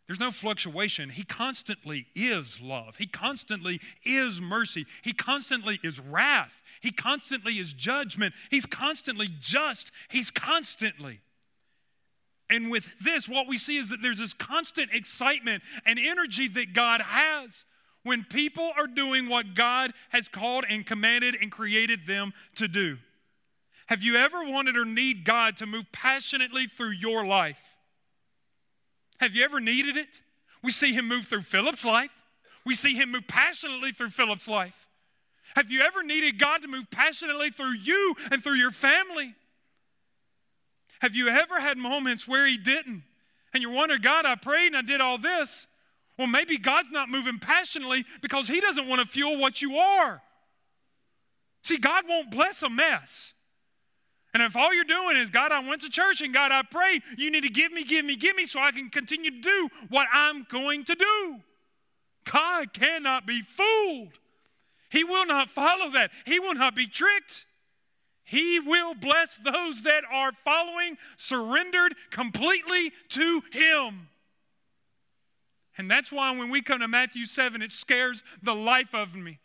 There's 0.07 0.21
no 0.21 0.31
fluctuation. 0.31 1.09
He 1.09 1.25
constantly 1.25 2.07
is 2.15 2.61
love. 2.61 2.97
He 2.97 3.07
constantly 3.07 3.81
is 4.05 4.41
mercy. 4.41 4.85
He 5.03 5.15
constantly 5.15 5.81
is 5.83 5.99
wrath. 5.99 6.61
He 6.83 6.91
constantly 6.91 7.55
is 7.55 7.73
judgment. 7.73 8.35
He's 8.51 8.67
constantly 8.67 9.29
just. 9.41 9.93
He's 10.11 10.31
constantly. 10.31 11.21
And 12.51 12.71
with 12.71 12.99
this, 12.99 13.29
what 13.29 13.49
we 13.49 13.57
see 13.57 13.79
is 13.79 13.89
that 13.89 14.03
there's 14.03 14.19
this 14.19 14.35
constant 14.35 14.93
excitement 14.93 15.63
and 15.87 15.99
energy 15.99 16.49
that 16.49 16.75
God 16.75 17.01
has 17.01 17.65
when 18.03 18.25
people 18.25 18.71
are 18.77 18.87
doing 18.87 19.31
what 19.31 19.55
God 19.55 19.93
has 20.11 20.29
called 20.29 20.67
and 20.69 20.85
commanded 20.85 21.37
and 21.41 21.51
created 21.51 22.07
them 22.07 22.35
to 22.57 22.69
do. 22.69 22.99
Have 23.87 24.03
you 24.03 24.17
ever 24.17 24.45
wanted 24.45 24.77
or 24.77 24.85
need 24.85 25.25
God 25.25 25.57
to 25.59 25.67
move 25.67 25.87
passionately 25.93 26.67
through 26.67 26.93
your 26.93 27.25
life? 27.25 27.74
Have 29.25 29.35
you 29.35 29.43
ever 29.43 29.59
needed 29.59 29.97
it? 29.97 30.21
We 30.63 30.71
see 30.71 30.93
him 30.93 31.09
move 31.09 31.27
through 31.27 31.43
Philip's 31.43 31.85
life. 31.85 32.11
We 32.67 32.75
see 32.75 32.95
him 32.95 33.11
move 33.11 33.27
passionately 33.27 33.91
through 33.91 34.11
Philip's 34.11 34.47
life. 34.47 34.87
Have 35.57 35.71
you 35.71 35.81
ever 35.81 36.03
needed 36.03 36.39
God 36.39 36.61
to 36.61 36.69
move 36.69 36.91
passionately 36.91 37.51
through 37.51 37.73
you 37.73 38.15
and 38.31 38.43
through 38.43 38.57
your 38.57 38.71
family? 38.71 39.35
Have 41.01 41.17
you 41.17 41.29
ever 41.29 41.59
had 41.59 41.79
moments 41.79 42.29
where 42.29 42.47
he 42.47 42.59
didn't? 42.59 43.03
And 43.53 43.63
you're 43.63 43.73
wondering, 43.73 44.03
God, 44.03 44.27
I 44.27 44.35
prayed 44.35 44.69
and 44.69 44.77
I 44.77 44.83
did 44.83 45.01
all 45.01 45.17
this. 45.17 45.67
Well, 46.19 46.27
maybe 46.27 46.59
God's 46.59 46.91
not 46.91 47.09
moving 47.09 47.39
passionately 47.39 48.05
because 48.21 48.47
he 48.47 48.61
doesn't 48.61 48.89
want 48.89 49.01
to 49.01 49.07
fuel 49.07 49.39
what 49.39 49.63
you 49.63 49.77
are. 49.77 50.23
See, 51.63 51.79
God 51.79 52.05
won't 52.09 52.31
bless 52.31 52.63
a 52.63 52.69
mess. 52.69 53.34
And 54.35 54.43
if 54.43 54.57
all 54.57 54.75
you're 54.75 54.85
doing 54.85 55.17
is, 55.17 55.31
God, 55.31 55.53
I 55.53 55.61
went 55.61 55.83
to 55.83 55.89
church 55.89 56.21
and 56.21 56.35
God, 56.35 56.51
I 56.51 56.63
prayed, 56.63 57.03
you 57.17 57.31
need 57.31 57.43
to 57.43 57.49
give 57.49 57.73
me, 57.73 57.85
give 57.85 58.05
me, 58.05 58.17
give 58.17 58.35
me 58.35 58.45
so 58.45 58.61
I 58.61 58.73
can 58.73 58.91
continue 58.91 59.31
to 59.31 59.41
do 59.41 59.69
what 59.89 60.09
I'm 60.13 60.43
going 60.43 60.85
to 60.85 60.95
do. 60.97 61.41
God 62.31 62.73
cannot 62.73 63.27
be 63.27 63.43
fooled. 63.43 64.19
He 64.91 65.05
will 65.05 65.27
not 65.27 65.51
follow 65.51 65.89
that. 65.91 66.11
He 66.27 66.41
will 66.41 66.55
not 66.55 66.75
be 66.75 66.89
tricked. 66.89 67.47
He 68.25 68.59
will 68.59 68.95
bless 68.95 69.37
those 69.37 69.83
that 69.83 70.03
are 70.11 70.33
following, 70.33 70.97
surrendered 71.17 71.95
completely 72.11 72.91
to 73.11 73.43
Him. 73.53 74.09
And 75.77 75.91
that's 75.91 76.11
why 76.11 76.37
when 76.37 76.51
we 76.51 76.63
come 76.63 76.81
to 76.81 76.89
Matthew 76.89 77.25
7, 77.25 77.61
it 77.63 77.71
scares 77.71 78.25
the 78.43 78.55
life 78.55 78.95
of 78.95 79.15
me. 79.15 79.39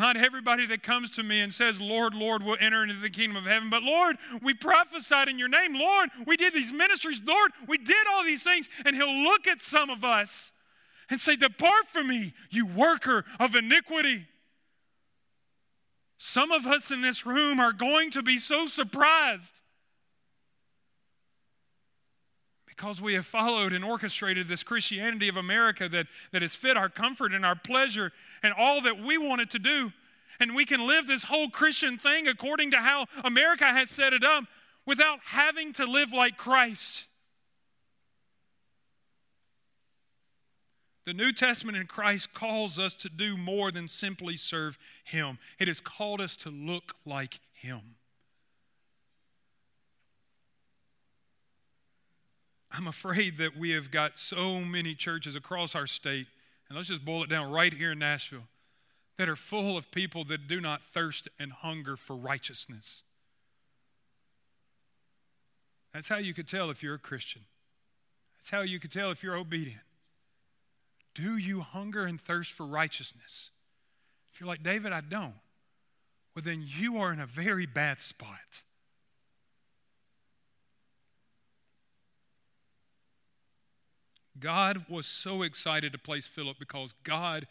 Not 0.00 0.16
everybody 0.16 0.64
that 0.68 0.82
comes 0.82 1.10
to 1.10 1.22
me 1.22 1.42
and 1.42 1.52
says, 1.52 1.78
Lord, 1.78 2.14
Lord, 2.14 2.42
will 2.42 2.56
enter 2.58 2.82
into 2.82 2.94
the 2.94 3.10
kingdom 3.10 3.36
of 3.36 3.44
heaven. 3.44 3.68
But 3.68 3.82
Lord, 3.82 4.16
we 4.40 4.54
prophesied 4.54 5.28
in 5.28 5.38
your 5.38 5.50
name. 5.50 5.74
Lord, 5.74 6.08
we 6.26 6.38
did 6.38 6.54
these 6.54 6.72
ministries. 6.72 7.20
Lord, 7.22 7.50
we 7.68 7.76
did 7.76 8.06
all 8.10 8.24
these 8.24 8.42
things. 8.42 8.70
And 8.86 8.96
he'll 8.96 9.12
look 9.12 9.46
at 9.46 9.60
some 9.60 9.90
of 9.90 10.02
us 10.02 10.52
and 11.10 11.20
say, 11.20 11.36
Depart 11.36 11.86
from 11.86 12.08
me, 12.08 12.32
you 12.48 12.64
worker 12.64 13.26
of 13.38 13.54
iniquity. 13.54 14.24
Some 16.16 16.50
of 16.50 16.66
us 16.66 16.90
in 16.90 17.02
this 17.02 17.26
room 17.26 17.60
are 17.60 17.74
going 17.74 18.10
to 18.12 18.22
be 18.22 18.38
so 18.38 18.64
surprised 18.64 19.60
because 22.64 23.02
we 23.02 23.12
have 23.12 23.26
followed 23.26 23.74
and 23.74 23.84
orchestrated 23.84 24.48
this 24.48 24.62
Christianity 24.62 25.28
of 25.28 25.36
America 25.36 25.90
that, 25.90 26.06
that 26.32 26.40
has 26.40 26.56
fit 26.56 26.78
our 26.78 26.88
comfort 26.88 27.34
and 27.34 27.44
our 27.44 27.54
pleasure 27.54 28.10
and 28.42 28.54
all 28.56 28.80
that 28.82 28.98
we 29.00 29.18
wanted 29.18 29.50
to 29.50 29.58
do. 29.58 29.92
And 30.38 30.54
we 30.54 30.64
can 30.64 30.86
live 30.86 31.06
this 31.06 31.24
whole 31.24 31.48
Christian 31.48 31.98
thing 31.98 32.26
according 32.26 32.70
to 32.70 32.78
how 32.78 33.06
America 33.24 33.64
has 33.64 33.90
set 33.90 34.12
it 34.12 34.24
up 34.24 34.44
without 34.86 35.18
having 35.24 35.72
to 35.74 35.84
live 35.84 36.12
like 36.12 36.36
Christ. 36.36 37.06
The 41.04 41.14
New 41.14 41.32
Testament 41.32 41.76
in 41.76 41.86
Christ 41.86 42.32
calls 42.34 42.78
us 42.78 42.94
to 42.94 43.08
do 43.08 43.36
more 43.36 43.70
than 43.70 43.88
simply 43.88 44.36
serve 44.36 44.78
Him, 45.04 45.38
it 45.58 45.68
has 45.68 45.80
called 45.80 46.20
us 46.20 46.36
to 46.36 46.50
look 46.50 46.94
like 47.04 47.40
Him. 47.52 47.96
I'm 52.72 52.86
afraid 52.86 53.38
that 53.38 53.56
we 53.56 53.70
have 53.72 53.90
got 53.90 54.18
so 54.18 54.60
many 54.60 54.94
churches 54.94 55.34
across 55.34 55.74
our 55.74 55.88
state, 55.88 56.28
and 56.70 56.76
let's 56.76 56.88
just 56.88 57.04
boil 57.04 57.24
it 57.24 57.28
down 57.28 57.50
right 57.50 57.74
here 57.74 57.90
in 57.92 57.98
Nashville, 57.98 58.46
that 59.18 59.28
are 59.28 59.36
full 59.36 59.76
of 59.76 59.90
people 59.90 60.24
that 60.24 60.46
do 60.46 60.60
not 60.60 60.82
thirst 60.82 61.28
and 61.38 61.52
hunger 61.52 61.96
for 61.96 62.16
righteousness. 62.16 63.02
That's 65.92 66.08
how 66.08 66.18
you 66.18 66.32
could 66.32 66.46
tell 66.46 66.70
if 66.70 66.82
you're 66.82 66.94
a 66.94 66.98
Christian. 66.98 67.42
That's 68.38 68.50
how 68.50 68.60
you 68.60 68.78
could 68.78 68.92
tell 68.92 69.10
if 69.10 69.24
you're 69.24 69.36
obedient. 69.36 69.82
Do 71.12 71.36
you 71.36 71.60
hunger 71.60 72.06
and 72.06 72.20
thirst 72.20 72.52
for 72.52 72.64
righteousness? 72.64 73.50
If 74.32 74.40
you're 74.40 74.48
like, 74.48 74.62
David, 74.62 74.92
I 74.92 75.00
don't, 75.00 75.34
well, 76.34 76.44
then 76.44 76.64
you 76.64 76.98
are 76.98 77.12
in 77.12 77.20
a 77.20 77.26
very 77.26 77.66
bad 77.66 78.00
spot. 78.00 78.62
God 84.40 84.86
was 84.88 85.06
so 85.06 85.42
excited 85.42 85.92
to 85.92 85.98
place 85.98 86.26
Philip 86.26 86.58
because 86.58 86.94
God 87.04 87.46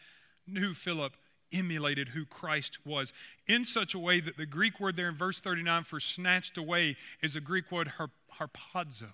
knew 0.48 0.74
Philip 0.74 1.14
emulated 1.52 2.10
who 2.10 2.26
Christ 2.26 2.80
was 2.86 3.14
in 3.48 3.66
such 3.66 3.94
a 3.94 4.00
way 4.00 4.20
that 4.20 4.38
the 4.38 4.46
Greek 4.46 4.80
word 4.80 4.96
there 4.96 5.10
in 5.10 5.16
verse 5.16 5.40
39 5.40 5.84
for 5.84 6.00
snatched 6.00 6.58
away 6.58 6.96
is 7.22 7.36
a 7.36 7.42
Greek 7.42 7.72
word 7.72 7.92
harpazo. 8.40 9.12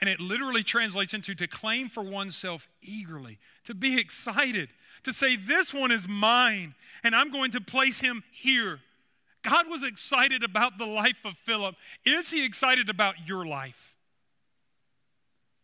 And 0.00 0.10
it 0.10 0.20
literally 0.20 0.62
translates 0.62 1.14
into 1.14 1.34
to 1.36 1.46
claim 1.46 1.88
for 1.88 2.02
oneself 2.02 2.68
eagerly, 2.82 3.38
to 3.64 3.74
be 3.74 3.98
excited, 3.98 4.68
to 5.04 5.12
say, 5.12 5.36
This 5.36 5.72
one 5.72 5.90
is 5.90 6.08
mine, 6.08 6.74
and 7.02 7.14
I'm 7.14 7.30
going 7.30 7.52
to 7.52 7.60
place 7.60 8.00
him 8.00 8.22
here. 8.30 8.80
God 9.42 9.68
was 9.68 9.82
excited 9.82 10.42
about 10.42 10.78
the 10.78 10.86
life 10.86 11.24
of 11.24 11.36
Philip. 11.36 11.76
Is 12.04 12.30
he 12.30 12.44
excited 12.44 12.88
about 12.88 13.28
your 13.28 13.46
life 13.46 13.94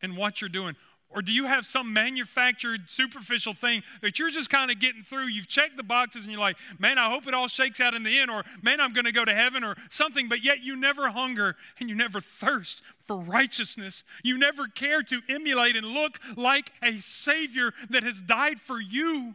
and 0.03 0.17
what 0.17 0.41
you're 0.41 0.51
doing? 0.51 0.77
Or 1.13 1.23
do 1.23 1.33
you 1.33 1.47
have 1.47 1.67
some 1.67 1.93
manufactured, 1.93 2.89
superficial 2.89 3.53
thing 3.53 3.83
that 4.01 4.21
you're 4.21 4.31
just 4.31 4.49
kind 4.49 4.71
of 4.71 4.79
getting 4.79 5.03
through? 5.03 5.27
You've 5.27 5.49
checked 5.49 5.77
the 5.77 5.83
boxes 5.83 6.23
and 6.23 6.33
you're 6.33 6.41
like, 6.41 6.57
man, 6.79 6.99
I 6.99 7.11
hope 7.11 7.27
it 7.27 7.35
all 7.35 7.49
shakes 7.49 7.81
out 7.81 7.95
in 7.95 8.05
the 8.05 8.17
end, 8.17 8.31
or 8.31 8.45
man, 8.63 8.81
I'm 8.81 8.93
going 8.93 9.07
to 9.07 9.13
go 9.13 9.25
to 9.25 9.35
heaven, 9.35 9.65
or 9.65 9.75
something, 9.91 10.29
but 10.29 10.45
yet 10.45 10.63
you 10.63 10.77
never 10.77 11.09
hunger 11.09 11.57
and 11.81 11.89
you 11.89 11.97
never 11.97 12.21
thirst 12.21 12.83
for 13.09 13.17
righteousness. 13.17 14.05
You 14.23 14.39
never 14.39 14.69
care 14.69 15.03
to 15.03 15.21
emulate 15.29 15.75
and 15.75 15.85
look 15.85 16.21
like 16.37 16.71
a 16.81 17.01
Savior 17.01 17.73
that 17.91 18.05
has 18.05 18.23
died 18.23 18.61
for 18.61 18.81
you. 18.81 19.35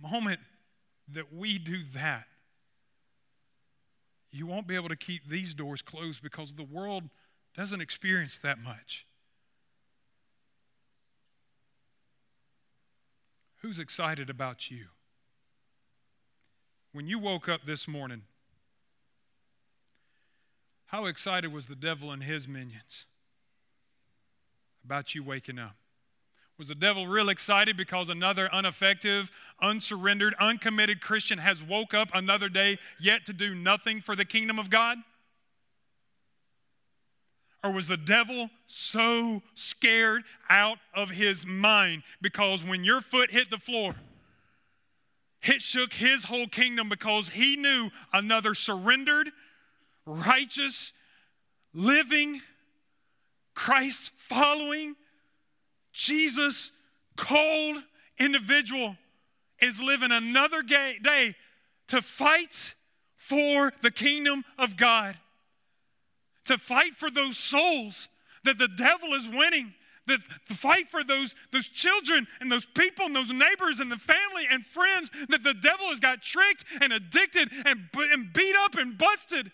The 0.00 0.08
moment 0.08 0.40
that 1.12 1.34
we 1.34 1.58
do 1.58 1.82
that, 1.94 2.24
you 4.32 4.46
won't 4.46 4.66
be 4.66 4.74
able 4.74 4.88
to 4.88 4.96
keep 4.96 5.28
these 5.28 5.52
doors 5.52 5.82
closed 5.82 6.22
because 6.22 6.54
the 6.54 6.64
world 6.64 7.04
doesn't 7.56 7.80
experience 7.80 8.36
that 8.38 8.58
much. 8.58 9.06
Who's 13.62 13.78
excited 13.78 14.28
about 14.28 14.70
you? 14.70 14.86
When 16.92 17.06
you 17.06 17.18
woke 17.18 17.48
up 17.48 17.64
this 17.64 17.88
morning, 17.88 18.22
how 20.86 21.06
excited 21.06 21.52
was 21.52 21.66
the 21.66 21.74
devil 21.74 22.10
and 22.10 22.22
his 22.22 22.46
minions 22.46 23.06
about 24.84 25.14
you 25.14 25.22
waking 25.24 25.58
up? 25.58 25.76
Was 26.56 26.68
the 26.68 26.74
devil 26.76 27.08
real 27.08 27.30
excited 27.30 27.76
because 27.76 28.10
another 28.10 28.48
ineffective, 28.52 29.32
unsurrendered, 29.60 30.34
uncommitted 30.38 31.00
Christian 31.00 31.38
has 31.38 31.62
woke 31.62 31.94
up 31.94 32.10
another 32.14 32.48
day 32.48 32.78
yet 33.00 33.24
to 33.26 33.32
do 33.32 33.56
nothing 33.56 34.00
for 34.00 34.14
the 34.14 34.24
kingdom 34.24 34.58
of 34.58 34.70
God? 34.70 34.98
Or 37.64 37.72
was 37.72 37.88
the 37.88 37.96
devil 37.96 38.50
so 38.66 39.42
scared 39.54 40.24
out 40.50 40.78
of 40.94 41.08
his 41.08 41.46
mind? 41.46 42.02
Because 42.20 42.62
when 42.62 42.84
your 42.84 43.00
foot 43.00 43.30
hit 43.30 43.50
the 43.50 43.58
floor, 43.58 43.94
it 45.42 45.62
shook 45.62 45.94
his 45.94 46.24
whole 46.24 46.46
kingdom 46.46 46.90
because 46.90 47.30
he 47.30 47.56
knew 47.56 47.88
another 48.12 48.54
surrendered, 48.54 49.30
righteous, 50.04 50.92
living, 51.72 52.42
Christ 53.54 54.12
following, 54.14 54.94
Jesus 55.92 56.70
called 57.16 57.82
individual 58.18 58.96
is 59.60 59.80
living 59.80 60.12
another 60.12 60.60
day 60.62 61.34
to 61.88 62.02
fight 62.02 62.74
for 63.14 63.72
the 63.80 63.90
kingdom 63.90 64.44
of 64.58 64.76
God, 64.76 65.16
to 66.46 66.58
fight 66.58 66.94
for 66.94 67.10
those 67.10 67.36
souls 67.36 68.08
that 68.44 68.58
the 68.58 68.68
devil 68.68 69.14
is 69.14 69.28
winning, 69.28 69.74
that 70.06 70.20
fight 70.44 70.88
for 70.88 71.02
those, 71.02 71.34
those 71.50 71.68
children 71.68 72.26
and 72.40 72.52
those 72.52 72.66
people 72.66 73.06
and 73.06 73.16
those 73.16 73.30
neighbors 73.30 73.80
and 73.80 73.90
the 73.90 73.96
family 73.96 74.46
and 74.50 74.64
friends 74.64 75.10
that 75.28 75.42
the 75.42 75.54
devil 75.54 75.86
has 75.88 76.00
got 76.00 76.22
tricked 76.22 76.64
and 76.80 76.92
addicted 76.92 77.50
and, 77.64 77.88
and 77.96 78.32
beat 78.32 78.54
up 78.56 78.74
and 78.74 78.98
busted. 78.98 79.50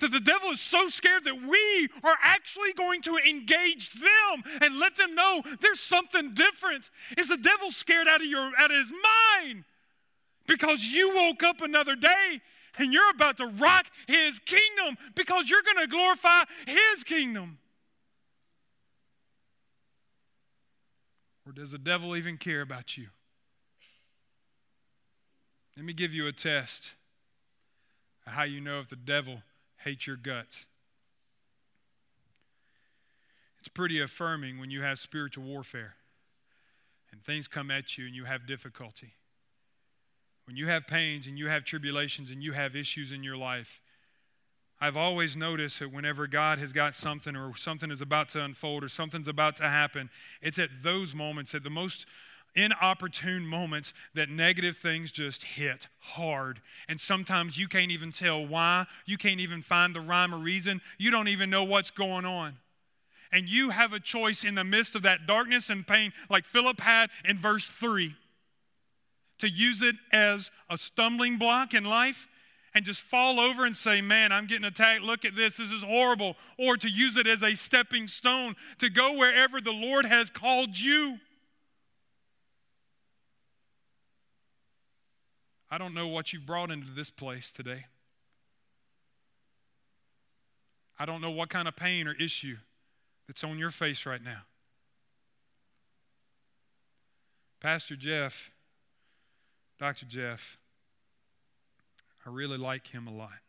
That 0.00 0.10
the 0.10 0.20
devil 0.20 0.50
is 0.50 0.60
so 0.60 0.88
scared 0.88 1.24
that 1.24 1.40
we 1.40 1.88
are 2.02 2.16
actually 2.22 2.72
going 2.72 3.00
to 3.02 3.16
engage 3.16 3.92
them 3.92 4.42
and 4.60 4.78
let 4.78 4.96
them 4.96 5.14
know 5.14 5.40
there's 5.60 5.80
something 5.80 6.34
different. 6.34 6.90
Is 7.16 7.28
the 7.28 7.36
devil 7.36 7.70
scared 7.70 8.08
out 8.08 8.20
of 8.20 8.26
your 8.26 8.50
out 8.58 8.70
of 8.72 8.76
his 8.76 8.90
mind? 8.92 9.64
Because 10.46 10.84
you 10.84 11.14
woke 11.14 11.42
up 11.42 11.62
another 11.62 11.94
day 11.96 12.40
and 12.78 12.92
you're 12.92 13.10
about 13.10 13.36
to 13.38 13.46
rock 13.46 13.86
his 14.06 14.40
kingdom 14.40 14.96
because 15.14 15.48
you're 15.48 15.62
going 15.62 15.84
to 15.84 15.86
glorify 15.86 16.42
his 16.66 17.04
kingdom. 17.04 17.58
Or 21.46 21.52
does 21.52 21.72
the 21.72 21.78
devil 21.78 22.16
even 22.16 22.38
care 22.38 22.62
about 22.62 22.96
you? 22.96 23.08
Let 25.76 25.84
me 25.84 25.92
give 25.92 26.14
you 26.14 26.26
a 26.26 26.32
test 26.32 26.92
of 28.26 28.32
how 28.32 28.44
you 28.44 28.60
know 28.60 28.80
if 28.80 28.88
the 28.88 28.96
devil 28.96 29.42
hates 29.78 30.06
your 30.06 30.16
guts. 30.16 30.66
It's 33.58 33.68
pretty 33.68 34.00
affirming 34.00 34.58
when 34.58 34.70
you 34.70 34.82
have 34.82 34.98
spiritual 34.98 35.44
warfare 35.44 35.96
and 37.10 37.22
things 37.22 37.48
come 37.48 37.70
at 37.70 37.98
you 37.98 38.06
and 38.06 38.14
you 38.14 38.24
have 38.24 38.46
difficulty. 38.46 39.14
When 40.46 40.56
you 40.56 40.66
have 40.66 40.86
pains 40.86 41.26
and 41.26 41.38
you 41.38 41.48
have 41.48 41.64
tribulations 41.64 42.30
and 42.30 42.42
you 42.42 42.52
have 42.52 42.76
issues 42.76 43.12
in 43.12 43.22
your 43.22 43.36
life, 43.36 43.80
I've 44.80 44.96
always 44.96 45.36
noticed 45.36 45.78
that 45.78 45.92
whenever 45.92 46.26
God 46.26 46.58
has 46.58 46.72
got 46.72 46.94
something 46.94 47.36
or 47.36 47.56
something 47.56 47.90
is 47.90 48.02
about 48.02 48.28
to 48.30 48.44
unfold 48.44 48.84
or 48.84 48.88
something's 48.88 49.28
about 49.28 49.56
to 49.56 49.62
happen, 49.64 50.10
it's 50.42 50.58
at 50.58 50.68
those 50.82 51.14
moments, 51.14 51.54
at 51.54 51.64
the 51.64 51.70
most 51.70 52.06
inopportune 52.54 53.46
moments, 53.46 53.94
that 54.14 54.28
negative 54.28 54.76
things 54.76 55.10
just 55.10 55.44
hit 55.44 55.88
hard. 56.00 56.60
And 56.88 57.00
sometimes 57.00 57.58
you 57.58 57.66
can't 57.66 57.90
even 57.90 58.12
tell 58.12 58.46
why. 58.46 58.86
You 59.06 59.16
can't 59.16 59.40
even 59.40 59.62
find 59.62 59.94
the 59.94 60.00
rhyme 60.00 60.34
or 60.34 60.38
reason. 60.38 60.80
You 60.98 61.10
don't 61.10 61.28
even 61.28 61.50
know 61.50 61.64
what's 61.64 61.90
going 61.90 62.24
on. 62.24 62.58
And 63.32 63.48
you 63.48 63.70
have 63.70 63.92
a 63.92 63.98
choice 63.98 64.44
in 64.44 64.54
the 64.54 64.62
midst 64.64 64.94
of 64.94 65.02
that 65.02 65.26
darkness 65.26 65.68
and 65.68 65.86
pain, 65.86 66.12
like 66.30 66.44
Philip 66.44 66.80
had 66.80 67.10
in 67.24 67.36
verse 67.36 67.66
3, 67.66 68.14
to 69.44 69.50
use 69.50 69.82
it 69.82 69.96
as 70.10 70.50
a 70.70 70.78
stumbling 70.78 71.36
block 71.36 71.74
in 71.74 71.84
life 71.84 72.28
and 72.74 72.82
just 72.82 73.02
fall 73.02 73.38
over 73.38 73.66
and 73.66 73.76
say, 73.76 74.00
Man, 74.00 74.32
I'm 74.32 74.46
getting 74.46 74.64
attacked. 74.64 75.02
Look 75.02 75.26
at 75.26 75.36
this. 75.36 75.58
This 75.58 75.70
is 75.70 75.82
horrible. 75.82 76.36
Or 76.58 76.78
to 76.78 76.88
use 76.88 77.18
it 77.18 77.26
as 77.26 77.42
a 77.42 77.54
stepping 77.54 78.06
stone 78.06 78.56
to 78.78 78.88
go 78.88 79.18
wherever 79.18 79.60
the 79.60 79.72
Lord 79.72 80.06
has 80.06 80.30
called 80.30 80.78
you. 80.78 81.18
I 85.70 85.76
don't 85.76 85.92
know 85.92 86.08
what 86.08 86.32
you've 86.32 86.46
brought 86.46 86.70
into 86.70 86.90
this 86.90 87.10
place 87.10 87.52
today. 87.52 87.84
I 90.98 91.04
don't 91.04 91.20
know 91.20 91.32
what 91.32 91.50
kind 91.50 91.68
of 91.68 91.76
pain 91.76 92.08
or 92.08 92.14
issue 92.14 92.56
that's 93.26 93.44
on 93.44 93.58
your 93.58 93.70
face 93.70 94.06
right 94.06 94.24
now. 94.24 94.42
Pastor 97.60 97.96
Jeff, 97.96 98.53
Dr. 99.84 100.06
Jeff, 100.06 100.56
I 102.24 102.30
really 102.30 102.56
like 102.56 102.86
him 102.86 103.06
a 103.06 103.12
lot. 103.12 103.42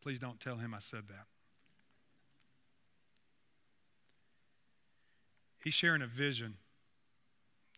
Please 0.00 0.18
don't 0.18 0.40
tell 0.40 0.56
him 0.56 0.72
I 0.72 0.78
said 0.78 1.08
that. 1.08 1.26
He's 5.62 5.74
sharing 5.74 6.00
a 6.00 6.06
vision. 6.06 6.54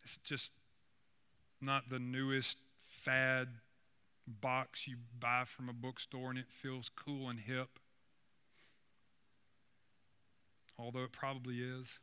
It's 0.05 0.15
just 0.15 0.53
not 1.59 1.89
the 1.89 1.99
newest 1.99 2.59
fad 2.77 3.49
box 4.25 4.87
you 4.87 4.95
buy 5.19 5.43
from 5.45 5.67
a 5.67 5.73
bookstore 5.73 6.29
and 6.29 6.39
it 6.39 6.49
feels 6.49 6.87
cool 6.87 7.27
and 7.27 7.41
hip. 7.41 7.77
Although 10.79 11.03
it 11.03 11.11
probably 11.11 11.57
is. 11.57 11.99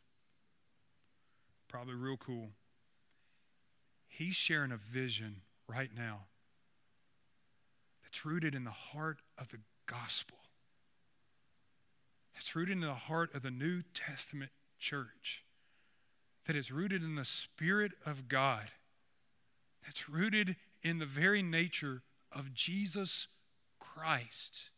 Probably 1.67 1.95
real 1.95 2.19
cool. 2.19 2.51
He's 4.17 4.37
sharing 4.37 4.71
a 4.71 4.77
vision 4.77 5.41
right 5.67 5.91
now 5.97 6.27
that's 8.05 8.25
rooted 8.25 8.55
in 8.55 8.63
the 8.63 8.71
heart 8.71 9.19
of 9.37 9.49
the 9.49 9.59
gospel. 9.87 10.39
that's 12.33 12.55
rooted 12.55 12.75
in 12.75 12.81
the 12.81 12.95
heart 12.95 13.35
of 13.35 13.43
the 13.43 13.51
New 13.51 13.83
Testament 13.93 14.53
church. 14.79 15.45
That 16.47 16.55
is 16.55 16.71
rooted 16.71 17.03
in 17.03 17.17
the 17.17 17.25
Spirit 17.25 17.93
of 18.07 18.29
God. 18.29 18.71
That's 19.85 20.09
rooted 20.09 20.55
in 20.83 21.01
the 21.01 21.07
very 21.07 21.43
nature 21.43 22.03
of 22.31 22.55
Jesus 22.55 23.27
Christ. 23.81 24.71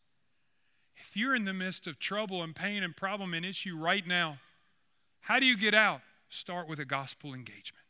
If 0.96 1.14
you're 1.14 1.34
in 1.34 1.44
the 1.44 1.52
midst 1.52 1.86
of 1.86 1.98
trouble 1.98 2.42
and 2.42 2.54
pain 2.54 2.82
and 2.82 2.96
problem 2.96 3.34
and 3.34 3.44
issue 3.44 3.76
right 3.76 4.06
now, 4.06 4.38
how 5.20 5.38
do 5.38 5.44
you 5.44 5.58
get 5.58 5.74
out? 5.74 6.00
Start 6.30 6.68
with 6.68 6.78
a 6.78 6.86
gospel 6.86 7.34
engagement. 7.34 7.85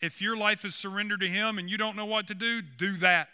If 0.00 0.20
your 0.20 0.36
life 0.36 0.64
is 0.64 0.74
surrendered 0.74 1.20
to 1.20 1.28
Him 1.28 1.58
and 1.58 1.70
you 1.70 1.76
don't 1.78 1.96
know 1.96 2.06
what 2.06 2.26
to 2.28 2.34
do, 2.34 2.62
do 2.62 2.92
that. 2.98 3.28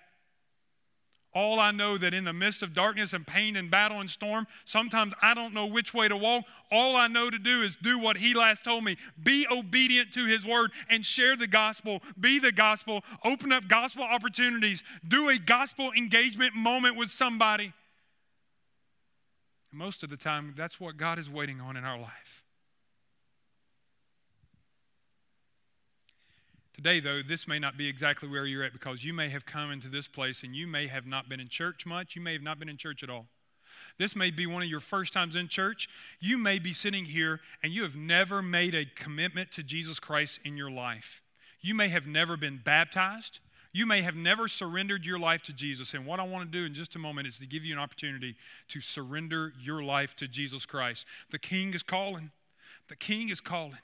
All 1.34 1.58
I 1.58 1.70
know 1.70 1.96
that 1.96 2.12
in 2.12 2.24
the 2.24 2.32
midst 2.34 2.62
of 2.62 2.74
darkness 2.74 3.14
and 3.14 3.26
pain 3.26 3.56
and 3.56 3.70
battle 3.70 4.00
and 4.00 4.10
storm, 4.10 4.46
sometimes 4.66 5.14
I 5.22 5.32
don't 5.32 5.54
know 5.54 5.64
which 5.64 5.94
way 5.94 6.06
to 6.06 6.16
walk. 6.16 6.44
All 6.70 6.94
I 6.94 7.08
know 7.08 7.30
to 7.30 7.38
do 7.38 7.62
is 7.62 7.74
do 7.74 7.98
what 7.98 8.18
he 8.18 8.34
last 8.34 8.64
told 8.64 8.84
me. 8.84 8.98
Be 9.22 9.46
obedient 9.50 10.12
to 10.12 10.26
his 10.26 10.44
word 10.44 10.72
and 10.90 11.04
share 11.04 11.34
the 11.34 11.46
gospel. 11.46 12.02
Be 12.20 12.38
the 12.38 12.52
gospel. 12.52 13.02
Open 13.24 13.50
up 13.50 13.66
gospel 13.66 14.04
opportunities. 14.04 14.82
Do 15.08 15.30
a 15.30 15.38
gospel 15.38 15.90
engagement 15.96 16.54
moment 16.54 16.96
with 16.96 17.08
somebody. 17.08 17.72
most 19.72 20.02
of 20.02 20.10
the 20.10 20.18
time, 20.18 20.52
that's 20.54 20.78
what 20.78 20.98
God 20.98 21.18
is 21.18 21.30
waiting 21.30 21.62
on 21.62 21.78
in 21.78 21.84
our 21.84 21.98
life. 21.98 22.41
Today, 26.74 27.00
though, 27.00 27.20
this 27.22 27.46
may 27.46 27.58
not 27.58 27.76
be 27.76 27.86
exactly 27.86 28.28
where 28.28 28.46
you're 28.46 28.64
at 28.64 28.72
because 28.72 29.04
you 29.04 29.12
may 29.12 29.28
have 29.28 29.44
come 29.44 29.70
into 29.70 29.88
this 29.88 30.08
place 30.08 30.42
and 30.42 30.56
you 30.56 30.66
may 30.66 30.86
have 30.86 31.06
not 31.06 31.28
been 31.28 31.40
in 31.40 31.48
church 31.48 31.84
much. 31.84 32.16
You 32.16 32.22
may 32.22 32.32
have 32.32 32.42
not 32.42 32.58
been 32.58 32.68
in 32.68 32.78
church 32.78 33.02
at 33.02 33.10
all. 33.10 33.26
This 33.98 34.16
may 34.16 34.30
be 34.30 34.46
one 34.46 34.62
of 34.62 34.68
your 34.68 34.80
first 34.80 35.12
times 35.12 35.36
in 35.36 35.48
church. 35.48 35.88
You 36.20 36.38
may 36.38 36.58
be 36.58 36.72
sitting 36.72 37.04
here 37.04 37.40
and 37.62 37.72
you 37.72 37.82
have 37.82 37.96
never 37.96 38.42
made 38.42 38.74
a 38.74 38.86
commitment 38.86 39.50
to 39.52 39.62
Jesus 39.62 40.00
Christ 40.00 40.40
in 40.44 40.56
your 40.56 40.70
life. 40.70 41.22
You 41.60 41.74
may 41.74 41.88
have 41.88 42.06
never 42.06 42.36
been 42.36 42.60
baptized. 42.62 43.40
You 43.72 43.86
may 43.86 44.02
have 44.02 44.16
never 44.16 44.48
surrendered 44.48 45.06
your 45.06 45.18
life 45.18 45.42
to 45.44 45.52
Jesus. 45.52 45.94
And 45.94 46.04
what 46.04 46.20
I 46.20 46.24
want 46.24 46.50
to 46.50 46.58
do 46.58 46.66
in 46.66 46.74
just 46.74 46.96
a 46.96 46.98
moment 46.98 47.26
is 47.26 47.38
to 47.38 47.46
give 47.46 47.64
you 47.64 47.72
an 47.72 47.78
opportunity 47.78 48.36
to 48.68 48.80
surrender 48.80 49.52
your 49.60 49.82
life 49.82 50.14
to 50.16 50.28
Jesus 50.28 50.66
Christ. 50.66 51.06
The 51.30 51.38
King 51.38 51.72
is 51.72 51.82
calling. 51.82 52.30
The 52.88 52.96
King 52.96 53.30
is 53.30 53.40
calling. 53.40 53.78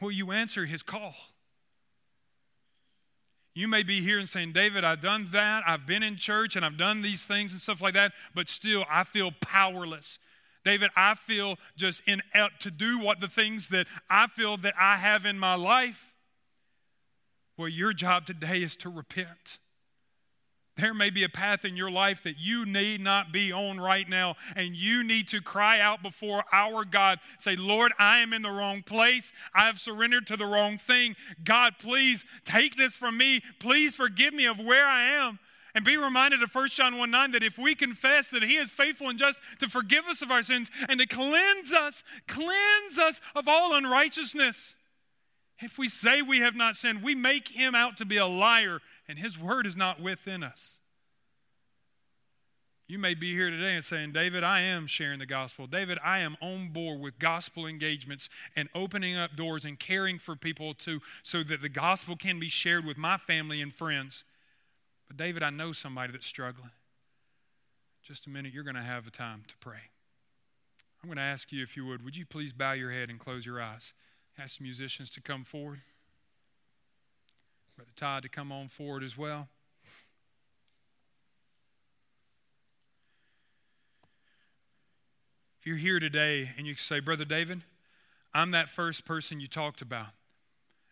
Will 0.00 0.10
you 0.10 0.32
answer 0.32 0.64
his 0.64 0.82
call? 0.82 1.14
You 3.54 3.68
may 3.68 3.82
be 3.82 4.00
here 4.00 4.18
and 4.18 4.28
saying, 4.28 4.52
David, 4.52 4.82
I've 4.82 5.00
done 5.00 5.28
that. 5.32 5.62
I've 5.66 5.86
been 5.86 6.02
in 6.02 6.16
church 6.16 6.56
and 6.56 6.64
I've 6.64 6.78
done 6.78 7.02
these 7.02 7.22
things 7.22 7.52
and 7.52 7.60
stuff 7.60 7.82
like 7.82 7.94
that, 7.94 8.12
but 8.34 8.48
still 8.48 8.84
I 8.90 9.04
feel 9.04 9.30
powerless. 9.40 10.18
David, 10.64 10.90
I 10.96 11.14
feel 11.14 11.58
just 11.76 12.02
inept 12.06 12.62
to 12.62 12.70
do 12.70 12.98
what 12.98 13.20
the 13.20 13.28
things 13.28 13.68
that 13.68 13.86
I 14.08 14.26
feel 14.26 14.56
that 14.58 14.74
I 14.80 14.96
have 14.96 15.26
in 15.26 15.38
my 15.38 15.54
life. 15.54 16.14
Well, 17.58 17.68
your 17.68 17.92
job 17.92 18.26
today 18.26 18.62
is 18.62 18.76
to 18.76 18.88
repent. 18.88 19.58
There 20.82 20.94
may 20.94 21.10
be 21.10 21.22
a 21.22 21.28
path 21.28 21.64
in 21.64 21.76
your 21.76 21.92
life 21.92 22.24
that 22.24 22.40
you 22.40 22.66
need 22.66 23.00
not 23.00 23.30
be 23.30 23.52
on 23.52 23.78
right 23.78 24.08
now, 24.08 24.34
and 24.56 24.74
you 24.74 25.04
need 25.04 25.28
to 25.28 25.40
cry 25.40 25.78
out 25.78 26.02
before 26.02 26.42
our 26.52 26.84
God. 26.84 27.20
Say, 27.38 27.54
Lord, 27.54 27.92
I 28.00 28.18
am 28.18 28.32
in 28.32 28.42
the 28.42 28.50
wrong 28.50 28.82
place. 28.82 29.32
I 29.54 29.66
have 29.66 29.78
surrendered 29.78 30.26
to 30.26 30.36
the 30.36 30.44
wrong 30.44 30.78
thing. 30.78 31.14
God, 31.44 31.74
please 31.78 32.24
take 32.44 32.74
this 32.74 32.96
from 32.96 33.16
me. 33.16 33.42
Please 33.60 33.94
forgive 33.94 34.34
me 34.34 34.44
of 34.46 34.58
where 34.58 34.84
I 34.84 35.04
am. 35.04 35.38
And 35.72 35.84
be 35.84 35.96
reminded 35.96 36.42
of 36.42 36.52
1 36.52 36.68
John 36.70 36.98
1 36.98 37.08
9 37.12 37.30
that 37.30 37.44
if 37.44 37.58
we 37.58 37.76
confess 37.76 38.26
that 38.30 38.42
He 38.42 38.56
is 38.56 38.68
faithful 38.68 39.08
and 39.08 39.16
just 39.16 39.40
to 39.60 39.68
forgive 39.68 40.06
us 40.06 40.20
of 40.20 40.32
our 40.32 40.42
sins 40.42 40.68
and 40.88 40.98
to 40.98 41.06
cleanse 41.06 41.72
us, 41.72 42.02
cleanse 42.26 42.98
us 42.98 43.20
of 43.36 43.46
all 43.46 43.72
unrighteousness. 43.72 44.74
If 45.60 45.78
we 45.78 45.88
say 45.88 46.22
we 46.22 46.40
have 46.40 46.56
not 46.56 46.74
sinned, 46.74 47.04
we 47.04 47.14
make 47.14 47.46
Him 47.46 47.76
out 47.76 47.98
to 47.98 48.04
be 48.04 48.16
a 48.16 48.26
liar 48.26 48.80
and 49.08 49.18
His 49.18 49.38
word 49.38 49.66
is 49.66 49.76
not 49.76 50.00
within 50.00 50.42
us. 50.42 50.78
You 52.88 52.98
may 52.98 53.14
be 53.14 53.32
here 53.32 53.48
today 53.48 53.74
and 53.74 53.84
saying, 53.84 54.12
David, 54.12 54.44
I 54.44 54.60
am 54.60 54.86
sharing 54.86 55.18
the 55.18 55.26
gospel. 55.26 55.66
David, 55.66 55.98
I 56.04 56.18
am 56.18 56.36
on 56.42 56.68
board 56.68 57.00
with 57.00 57.18
gospel 57.18 57.66
engagements 57.66 58.28
and 58.54 58.68
opening 58.74 59.16
up 59.16 59.34
doors 59.34 59.64
and 59.64 59.78
caring 59.78 60.18
for 60.18 60.36
people 60.36 60.74
to, 60.74 61.00
so 61.22 61.42
that 61.44 61.62
the 61.62 61.70
gospel 61.70 62.16
can 62.16 62.38
be 62.38 62.48
shared 62.48 62.84
with 62.84 62.98
my 62.98 63.16
family 63.16 63.62
and 63.62 63.72
friends. 63.72 64.24
But, 65.08 65.16
David, 65.16 65.42
I 65.42 65.50
know 65.50 65.72
somebody 65.72 66.12
that's 66.12 66.26
struggling. 66.26 66.72
Just 68.02 68.26
a 68.26 68.30
minute, 68.30 68.52
you're 68.52 68.64
going 68.64 68.76
to 68.76 68.82
have 68.82 69.06
a 69.06 69.10
time 69.10 69.44
to 69.48 69.56
pray. 69.58 69.90
I'm 71.02 71.08
going 71.08 71.16
to 71.16 71.22
ask 71.22 71.50
you, 71.50 71.62
if 71.62 71.76
you 71.76 71.86
would, 71.86 72.04
would 72.04 72.16
you 72.16 72.26
please 72.26 72.52
bow 72.52 72.72
your 72.72 72.90
head 72.90 73.08
and 73.08 73.18
close 73.18 73.46
your 73.46 73.62
eyes? 73.62 73.94
Ask 74.38 74.58
the 74.58 74.64
musicians 74.64 75.08
to 75.12 75.20
come 75.20 75.44
forward. 75.44 75.80
Brother 77.76 77.92
Todd 77.96 78.22
to 78.22 78.28
come 78.28 78.52
on 78.52 78.68
forward 78.68 79.02
as 79.02 79.16
well. 79.16 79.48
If 85.60 85.66
you're 85.66 85.76
here 85.76 86.00
today 86.00 86.50
and 86.58 86.66
you 86.66 86.74
say, 86.74 86.98
Brother 86.98 87.24
David, 87.24 87.62
I'm 88.34 88.50
that 88.50 88.68
first 88.68 89.04
person 89.04 89.38
you 89.38 89.46
talked 89.46 89.80
about. 89.80 90.08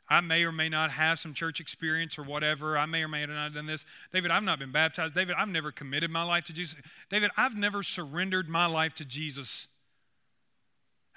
I 0.08 0.20
may 0.20 0.44
or 0.44 0.52
may 0.52 0.68
not 0.68 0.90
have 0.92 1.18
some 1.18 1.34
church 1.34 1.60
experience 1.60 2.18
or 2.18 2.24
whatever. 2.24 2.76
I 2.76 2.86
may 2.86 3.02
or 3.02 3.08
may 3.08 3.24
not 3.26 3.44
have 3.44 3.54
done 3.54 3.66
this. 3.66 3.84
David, 4.12 4.30
I've 4.30 4.42
not 4.42 4.58
been 4.58 4.72
baptized. 4.72 5.14
David, 5.14 5.36
I've 5.38 5.48
never 5.48 5.70
committed 5.70 6.10
my 6.10 6.24
life 6.24 6.44
to 6.44 6.52
Jesus. 6.52 6.76
David, 7.10 7.30
I've 7.36 7.56
never 7.56 7.82
surrendered 7.82 8.48
my 8.48 8.66
life 8.66 8.94
to 8.94 9.04
Jesus. 9.04 9.68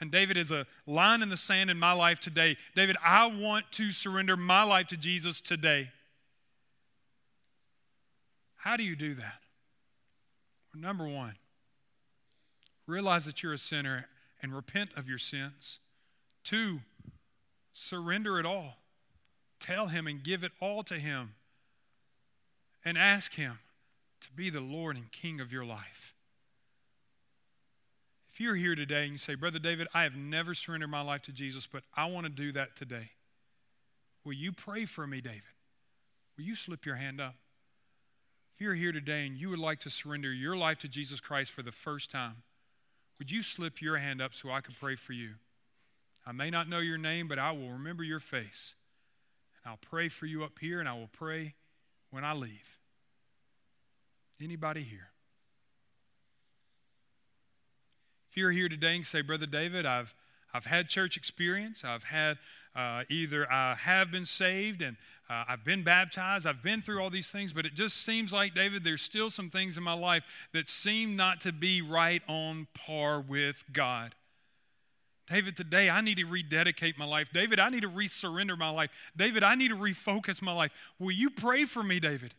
And 0.04 0.12
David 0.12 0.38
is 0.38 0.52
a 0.52 0.68
line 0.86 1.24
in 1.24 1.30
the 1.30 1.38
sand 1.38 1.72
in 1.72 1.80
my 1.80 1.94
life 1.94 2.20
today. 2.20 2.58
David, 2.76 2.98
I 3.04 3.26
want 3.26 3.72
to 3.72 3.90
surrender 3.90 4.38
my 4.38 4.64
life 4.64 4.88
to 4.88 4.98
Jesus 4.98 5.42
today. 5.42 5.90
How 8.58 8.78
do 8.78 8.84
you 8.84 8.96
do 8.96 9.16
that? 9.16 9.40
Well, 10.74 10.82
number 10.82 11.08
one, 11.08 11.36
Realize 12.86 13.26
that 13.26 13.42
you're 13.42 13.54
a 13.54 13.58
sinner 13.58 14.08
and 14.42 14.54
repent 14.54 14.90
of 14.98 15.08
your 15.08 15.18
sins. 15.18 15.80
Two, 16.44 16.82
surrender 17.72 18.40
it 18.40 18.46
all. 18.46 18.78
Tell 19.60 19.88
Him 19.88 20.06
and 20.06 20.22
give 20.22 20.44
it 20.44 20.52
all 20.62 20.84
to 20.84 21.00
Him. 21.00 21.36
And 22.84 22.98
ask 22.98 23.36
Him 23.36 23.60
to 24.20 24.32
be 24.34 24.50
the 24.50 24.60
Lord 24.60 24.98
and 24.98 25.10
King 25.12 25.40
of 25.40 25.54
your 25.54 25.64
life. 25.64 26.13
If 28.34 28.42
you're 28.42 28.56
here 28.56 28.74
today 28.74 29.04
and 29.04 29.12
you 29.12 29.20
say, 29.20 29.36
Brother 29.36 29.60
David, 29.60 29.88
I 29.94 30.02
have 30.04 30.16
never 30.16 30.56
surrendered 30.56 30.90
my 30.90 31.04
life 31.04 31.22
to 31.24 31.32
Jesus, 31.32 31.68
but 31.68 31.84
I 31.96 32.06
want 32.06 32.26
to 32.26 32.32
do 32.32 32.52
that 32.54 32.76
today, 32.76 33.12
will 34.26 34.34
you 34.34 34.52
pray 34.52 34.86
for 34.86 35.06
me, 35.06 35.22
David? 35.22 35.44
Will 36.36 36.46
you 36.46 36.56
slip 36.56 36.84
your 36.84 36.96
hand 36.96 37.22
up? 37.22 37.36
If 38.56 38.62
you're 38.62 38.74
here 38.74 38.92
today 38.92 39.28
and 39.28 39.38
you 39.38 39.52
would 39.52 39.60
like 39.60 39.80
to 39.82 39.92
surrender 39.92 40.34
your 40.34 40.58
life 40.58 40.80
to 40.80 40.88
Jesus 40.88 41.20
Christ 41.20 41.52
for 41.52 41.62
the 41.62 41.72
first 41.72 42.10
time, 42.10 42.42
would 43.20 43.30
you 43.30 43.44
slip 43.44 43.84
your 43.84 43.98
hand 43.98 44.20
up 44.20 44.34
so 44.34 44.50
I 44.50 44.62
can 44.62 44.74
pray 44.80 44.96
for 44.96 45.14
you? 45.14 45.36
I 46.26 46.32
may 46.32 46.50
not 46.50 46.68
know 46.68 46.80
your 46.80 46.98
name, 46.98 47.28
but 47.28 47.38
I 47.38 47.52
will 47.52 47.70
remember 47.70 48.04
your 48.04 48.20
face. 48.20 48.74
And 49.64 49.70
I'll 49.70 49.78
pray 49.78 50.10
for 50.10 50.26
you 50.26 50.44
up 50.44 50.58
here, 50.58 50.80
and 50.80 50.90
I 50.90 50.94
will 50.94 51.10
pray 51.14 51.54
when 52.10 52.26
I 52.26 52.34
leave. 52.34 52.80
Anybody 54.42 54.82
here? 54.82 55.13
If 58.34 58.38
you're 58.38 58.50
here 58.50 58.68
today 58.68 58.96
and 58.96 59.06
say, 59.06 59.22
Brother 59.22 59.46
David, 59.46 59.86
I've, 59.86 60.16
I've 60.56 60.66
had 60.66 60.90
church 60.90 61.18
experience, 61.18 61.84
I've 61.86 62.06
had 62.06 62.40
uh, 62.76 63.04
either 63.08 63.46
I 63.52 63.76
have 63.76 64.10
been 64.10 64.26
saved 64.26 64.82
and 64.82 64.98
uh, 65.30 65.44
I've 65.50 65.64
been 65.64 65.84
baptized, 65.84 66.48
I've 66.48 66.64
been 66.64 66.82
through 66.82 67.00
all 67.00 67.12
these 67.12 67.30
things, 67.30 67.54
but 67.54 67.64
it 67.64 67.76
just 67.76 67.98
seems 67.98 68.34
like, 68.34 68.56
David, 68.56 68.84
there's 68.84 69.04
still 69.04 69.30
some 69.30 69.52
things 69.52 69.78
in 69.78 69.84
my 69.84 69.94
life 69.94 70.24
that 70.52 70.68
seem 70.68 71.16
not 71.16 71.42
to 71.42 71.52
be 71.52 71.84
right 71.84 72.24
on 72.28 72.66
par 72.74 73.22
with 73.22 73.66
God. 73.72 74.16
David, 75.28 75.56
today 75.56 75.92
I 75.92 76.02
need 76.02 76.18
to 76.18 76.26
rededicate 76.26 76.98
my 76.98 77.06
life. 77.06 77.30
David, 77.32 77.60
I 77.60 77.70
need 77.70 77.84
to 77.84 77.90
resurrender 77.90 78.58
my 78.58 78.72
life. 78.72 78.90
David, 79.16 79.44
I 79.44 79.54
need 79.54 79.70
to 79.70 79.78
refocus 79.78 80.42
my 80.42 80.54
life. 80.54 80.72
Will 80.98 81.12
you 81.12 81.30
pray 81.30 81.66
for 81.66 81.84
me, 81.84 82.00
David? 82.00 82.34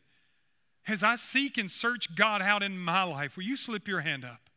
As 0.88 1.04
I 1.04 1.14
seek 1.14 1.56
and 1.56 1.70
search 1.70 2.16
God 2.16 2.42
out 2.42 2.64
in 2.64 2.76
my 2.78 3.04
life, 3.04 3.36
will 3.36 3.44
you 3.44 3.56
slip 3.56 3.86
your 3.86 4.00
hand 4.00 4.24
up? 4.24 4.50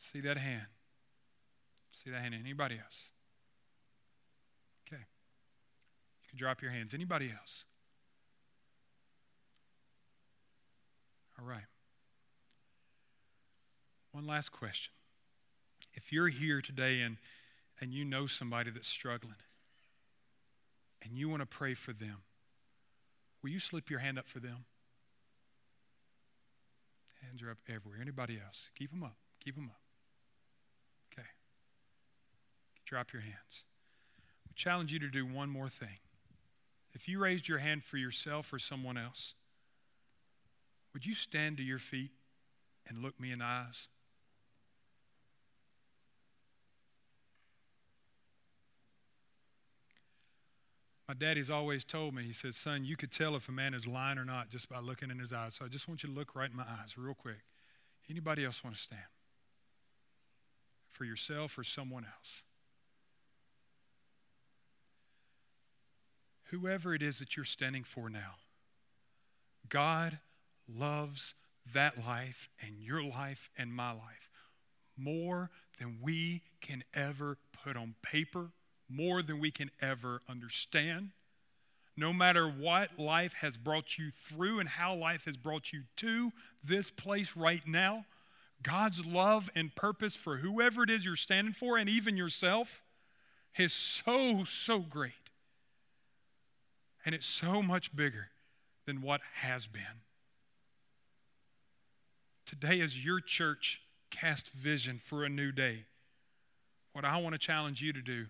See 0.00 0.20
that 0.22 0.38
hand. 0.38 0.66
See 1.92 2.10
that 2.10 2.22
hand. 2.22 2.34
Anybody 2.34 2.76
else? 2.82 3.10
Okay. 4.88 5.02
You 6.22 6.28
can 6.30 6.38
drop 6.38 6.62
your 6.62 6.70
hands. 6.70 6.94
Anybody 6.94 7.30
else? 7.30 7.66
All 11.38 11.46
right. 11.46 11.66
One 14.12 14.26
last 14.26 14.48
question. 14.52 14.94
If 15.92 16.12
you're 16.12 16.28
here 16.28 16.62
today 16.62 17.02
and, 17.02 17.18
and 17.78 17.92
you 17.92 18.06
know 18.06 18.26
somebody 18.26 18.70
that's 18.70 18.88
struggling 18.88 19.34
and 21.02 21.14
you 21.14 21.28
want 21.28 21.42
to 21.42 21.46
pray 21.46 21.74
for 21.74 21.92
them, 21.92 22.22
will 23.42 23.50
you 23.50 23.58
slip 23.58 23.90
your 23.90 23.98
hand 23.98 24.18
up 24.18 24.28
for 24.28 24.40
them? 24.40 24.64
Hands 27.22 27.42
are 27.42 27.50
up 27.50 27.58
everywhere. 27.68 27.98
Anybody 28.00 28.40
else? 28.42 28.70
Keep 28.74 28.92
them 28.92 29.02
up. 29.02 29.16
Keep 29.44 29.56
them 29.56 29.66
up. 29.66 29.80
Okay. 31.12 31.26
Drop 32.90 33.12
your 33.12 33.22
hands. 33.22 33.62
We 34.48 34.54
challenge 34.56 34.92
you 34.92 34.98
to 34.98 35.08
do 35.08 35.24
one 35.24 35.48
more 35.48 35.68
thing. 35.68 35.98
If 36.92 37.08
you 37.08 37.20
raised 37.20 37.46
your 37.46 37.58
hand 37.58 37.84
for 37.84 37.98
yourself 37.98 38.52
or 38.52 38.58
someone 38.58 38.98
else, 38.98 39.34
would 40.92 41.06
you 41.06 41.14
stand 41.14 41.56
to 41.58 41.62
your 41.62 41.78
feet 41.78 42.10
and 42.88 42.98
look 42.98 43.20
me 43.20 43.30
in 43.30 43.38
the 43.38 43.44
eyes? 43.44 43.86
My 51.06 51.14
daddy's 51.14 51.48
always 51.48 51.84
told 51.84 52.12
me, 52.12 52.24
he 52.24 52.32
said, 52.32 52.56
Son, 52.56 52.84
you 52.84 52.96
could 52.96 53.12
tell 53.12 53.36
if 53.36 53.48
a 53.48 53.52
man 53.52 53.72
is 53.72 53.86
lying 53.86 54.18
or 54.18 54.24
not 54.24 54.48
just 54.48 54.68
by 54.68 54.80
looking 54.80 55.12
in 55.12 55.20
his 55.20 55.32
eyes. 55.32 55.54
So 55.54 55.64
I 55.64 55.68
just 55.68 55.86
want 55.86 56.02
you 56.02 56.08
to 56.08 56.14
look 56.16 56.34
right 56.34 56.50
in 56.50 56.56
my 56.56 56.64
eyes, 56.64 56.98
real 56.98 57.14
quick. 57.14 57.44
Anybody 58.10 58.44
else 58.44 58.64
want 58.64 58.74
to 58.74 58.82
stand? 58.82 59.00
For 60.88 61.04
yourself 61.04 61.56
or 61.56 61.62
someone 61.62 62.04
else? 62.04 62.42
Whoever 66.50 66.94
it 66.94 67.02
is 67.02 67.18
that 67.18 67.36
you're 67.36 67.44
standing 67.44 67.84
for 67.84 68.10
now, 68.10 68.36
God 69.68 70.18
loves 70.68 71.34
that 71.72 72.04
life 72.04 72.48
and 72.60 72.80
your 72.80 73.02
life 73.02 73.50
and 73.56 73.72
my 73.72 73.92
life 73.92 74.30
more 74.96 75.50
than 75.78 75.98
we 76.02 76.42
can 76.60 76.84
ever 76.94 77.38
put 77.64 77.76
on 77.76 77.94
paper, 78.02 78.50
more 78.88 79.22
than 79.22 79.40
we 79.40 79.50
can 79.50 79.70
ever 79.80 80.20
understand. 80.28 81.10
No 81.96 82.12
matter 82.12 82.46
what 82.46 82.98
life 82.98 83.34
has 83.34 83.56
brought 83.56 83.98
you 83.98 84.10
through 84.10 84.60
and 84.60 84.68
how 84.68 84.94
life 84.94 85.24
has 85.24 85.36
brought 85.36 85.72
you 85.72 85.82
to 85.96 86.32
this 86.62 86.90
place 86.90 87.36
right 87.36 87.66
now, 87.66 88.04
God's 88.62 89.04
love 89.04 89.50
and 89.54 89.74
purpose 89.74 90.16
for 90.16 90.38
whoever 90.38 90.82
it 90.82 90.90
is 90.90 91.04
you're 91.04 91.16
standing 91.16 91.52
for 91.52 91.78
and 91.78 91.88
even 91.88 92.16
yourself 92.16 92.82
is 93.56 93.72
so, 93.72 94.44
so 94.44 94.80
great. 94.80 95.12
And 97.04 97.14
it's 97.14 97.26
so 97.26 97.62
much 97.62 97.94
bigger 97.94 98.28
than 98.86 99.00
what 99.00 99.20
has 99.42 99.66
been. 99.66 100.02
Today, 102.46 102.80
as 102.80 103.04
your 103.04 103.20
church 103.20 103.80
cast 104.10 104.50
vision 104.50 104.98
for 104.98 105.24
a 105.24 105.28
new 105.28 105.52
day, 105.52 105.84
what 106.92 107.04
I 107.04 107.18
want 107.18 107.34
to 107.34 107.38
challenge 107.38 107.80
you 107.80 107.92
to 107.92 108.02
do 108.02 108.26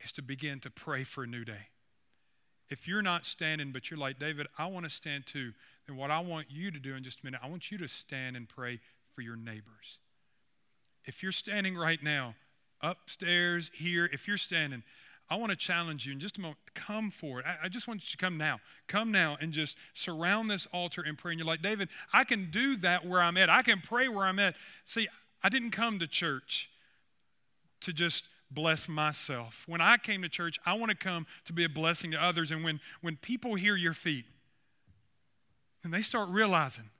is 0.00 0.12
to 0.12 0.22
begin 0.22 0.58
to 0.60 0.70
pray 0.70 1.04
for 1.04 1.22
a 1.22 1.26
new 1.26 1.44
day. 1.44 1.68
If 2.68 2.88
you're 2.88 3.02
not 3.02 3.26
standing, 3.26 3.70
but 3.70 3.90
you're 3.90 4.00
like, 4.00 4.18
David, 4.18 4.46
I 4.58 4.66
want 4.66 4.84
to 4.84 4.90
stand 4.90 5.26
too, 5.26 5.52
then 5.86 5.96
what 5.96 6.10
I 6.10 6.20
want 6.20 6.46
you 6.50 6.70
to 6.70 6.78
do 6.78 6.94
in 6.94 7.04
just 7.04 7.20
a 7.20 7.26
minute, 7.26 7.40
I 7.42 7.48
want 7.48 7.70
you 7.70 7.78
to 7.78 7.88
stand 7.88 8.36
and 8.36 8.48
pray 8.48 8.80
for 9.10 9.20
your 9.20 9.36
neighbors. 9.36 9.98
If 11.04 11.22
you're 11.22 11.32
standing 11.32 11.76
right 11.76 12.02
now, 12.02 12.34
upstairs, 12.80 13.70
here, 13.74 14.08
if 14.12 14.26
you're 14.26 14.36
standing, 14.36 14.82
I 15.32 15.36
want 15.36 15.48
to 15.48 15.56
challenge 15.56 16.04
you 16.04 16.12
in 16.12 16.20
just 16.20 16.36
a 16.36 16.42
moment. 16.42 16.58
Come 16.74 17.10
forward. 17.10 17.46
I, 17.46 17.64
I, 17.64 17.68
just 17.70 17.88
want 17.88 18.02
you 18.02 18.10
to 18.10 18.16
come 18.18 18.36
now. 18.36 18.60
Come 18.86 19.10
now 19.10 19.38
and 19.40 19.50
just 19.50 19.78
surround 19.94 20.50
this 20.50 20.66
altar 20.74 21.02
and 21.06 21.16
pray. 21.16 21.32
And 21.32 21.38
you're 21.38 21.46
like, 21.46 21.62
David, 21.62 21.88
I 22.12 22.24
can 22.24 22.50
do 22.50 22.76
that 22.76 23.06
where 23.06 23.22
I'm 23.22 23.38
at. 23.38 23.48
I 23.48 23.62
can 23.62 23.80
pray 23.80 24.08
where 24.08 24.26
I'm 24.26 24.38
at. 24.38 24.56
See, 24.84 25.08
I 25.42 25.48
didn't 25.48 25.70
come 25.70 25.98
to 26.00 26.06
church 26.06 26.68
to 27.80 27.94
just 27.94 28.28
bless 28.50 28.90
myself. 28.90 29.64
When 29.66 29.80
I 29.80 29.96
came 29.96 30.20
to 30.20 30.28
church, 30.28 30.58
I 30.66 30.74
want 30.74 30.90
to 30.90 30.96
come 30.96 31.26
to 31.46 31.54
be 31.54 31.64
a 31.64 31.68
blessing 31.70 32.10
to 32.10 32.22
others. 32.22 32.52
And 32.52 32.62
when, 32.62 32.78
when 33.00 33.16
people 33.16 33.54
hear 33.54 33.74
your 33.74 33.94
feet, 33.94 34.26
and 35.82 35.94
they 35.94 36.02
start 36.02 36.28
realizing 36.28 36.90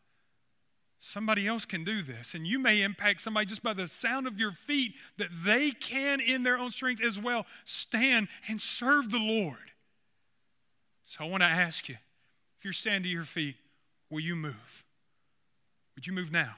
Somebody 1.04 1.48
else 1.48 1.64
can 1.64 1.82
do 1.82 2.00
this. 2.00 2.32
And 2.32 2.46
you 2.46 2.60
may 2.60 2.80
impact 2.80 3.22
somebody 3.22 3.44
just 3.46 3.60
by 3.60 3.72
the 3.74 3.88
sound 3.88 4.28
of 4.28 4.38
your 4.38 4.52
feet 4.52 4.94
that 5.16 5.30
they 5.44 5.72
can, 5.72 6.20
in 6.20 6.44
their 6.44 6.56
own 6.56 6.70
strength 6.70 7.02
as 7.02 7.18
well, 7.18 7.44
stand 7.64 8.28
and 8.46 8.60
serve 8.60 9.10
the 9.10 9.18
Lord. 9.18 9.72
So 11.04 11.24
I 11.24 11.28
want 11.28 11.42
to 11.42 11.48
ask 11.48 11.88
you 11.88 11.96
if 12.56 12.64
you're 12.64 12.72
standing 12.72 13.02
to 13.02 13.08
your 13.08 13.24
feet, 13.24 13.56
will 14.10 14.20
you 14.20 14.36
move? 14.36 14.84
Would 15.96 16.06
you 16.06 16.12
move 16.12 16.30
now? 16.30 16.54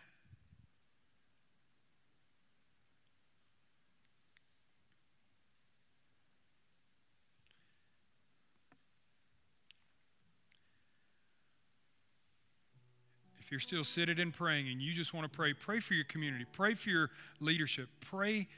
If 13.44 13.50
you're 13.50 13.60
still 13.60 13.84
seated 13.84 14.18
and 14.18 14.32
praying 14.32 14.68
and 14.68 14.80
you 14.80 14.94
just 14.94 15.12
want 15.12 15.30
to 15.30 15.36
pray, 15.36 15.52
pray 15.52 15.78
for 15.78 15.92
your 15.92 16.06
community, 16.06 16.46
pray 16.50 16.72
for 16.72 16.88
your 16.88 17.10
leadership, 17.40 17.90
pray, 18.00 18.48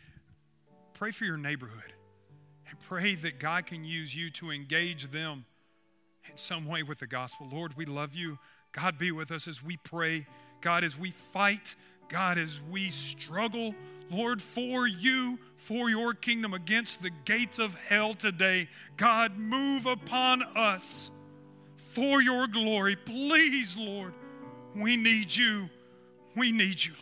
pray 0.94 1.10
for 1.10 1.24
your 1.24 1.36
neighborhood, 1.36 1.92
and 2.68 2.78
pray 2.78 3.16
that 3.16 3.40
God 3.40 3.66
can 3.66 3.84
use 3.84 4.14
you 4.14 4.30
to 4.30 4.52
engage 4.52 5.10
them 5.10 5.44
in 6.30 6.36
some 6.36 6.66
way 6.66 6.84
with 6.84 7.00
the 7.00 7.06
gospel. 7.08 7.48
Lord, 7.50 7.76
we 7.76 7.84
love 7.84 8.14
you. 8.14 8.38
God, 8.70 8.96
be 8.96 9.10
with 9.10 9.32
us 9.32 9.48
as 9.48 9.60
we 9.60 9.76
pray. 9.76 10.24
God, 10.60 10.84
as 10.84 10.96
we 10.96 11.10
fight. 11.10 11.74
God, 12.08 12.38
as 12.38 12.60
we 12.70 12.90
struggle. 12.90 13.74
Lord, 14.08 14.40
for 14.40 14.86
you, 14.86 15.40
for 15.56 15.90
your 15.90 16.14
kingdom 16.14 16.54
against 16.54 17.02
the 17.02 17.10
gates 17.24 17.58
of 17.58 17.74
hell 17.74 18.14
today. 18.14 18.68
God, 18.96 19.36
move 19.36 19.86
upon 19.86 20.44
us 20.44 21.10
for 21.76 22.22
your 22.22 22.46
glory. 22.46 22.94
Please, 22.94 23.76
Lord. 23.76 24.14
We 24.76 24.96
need 24.96 25.34
you. 25.34 25.70
We 26.36 26.52
need 26.52 26.84
you, 26.84 26.92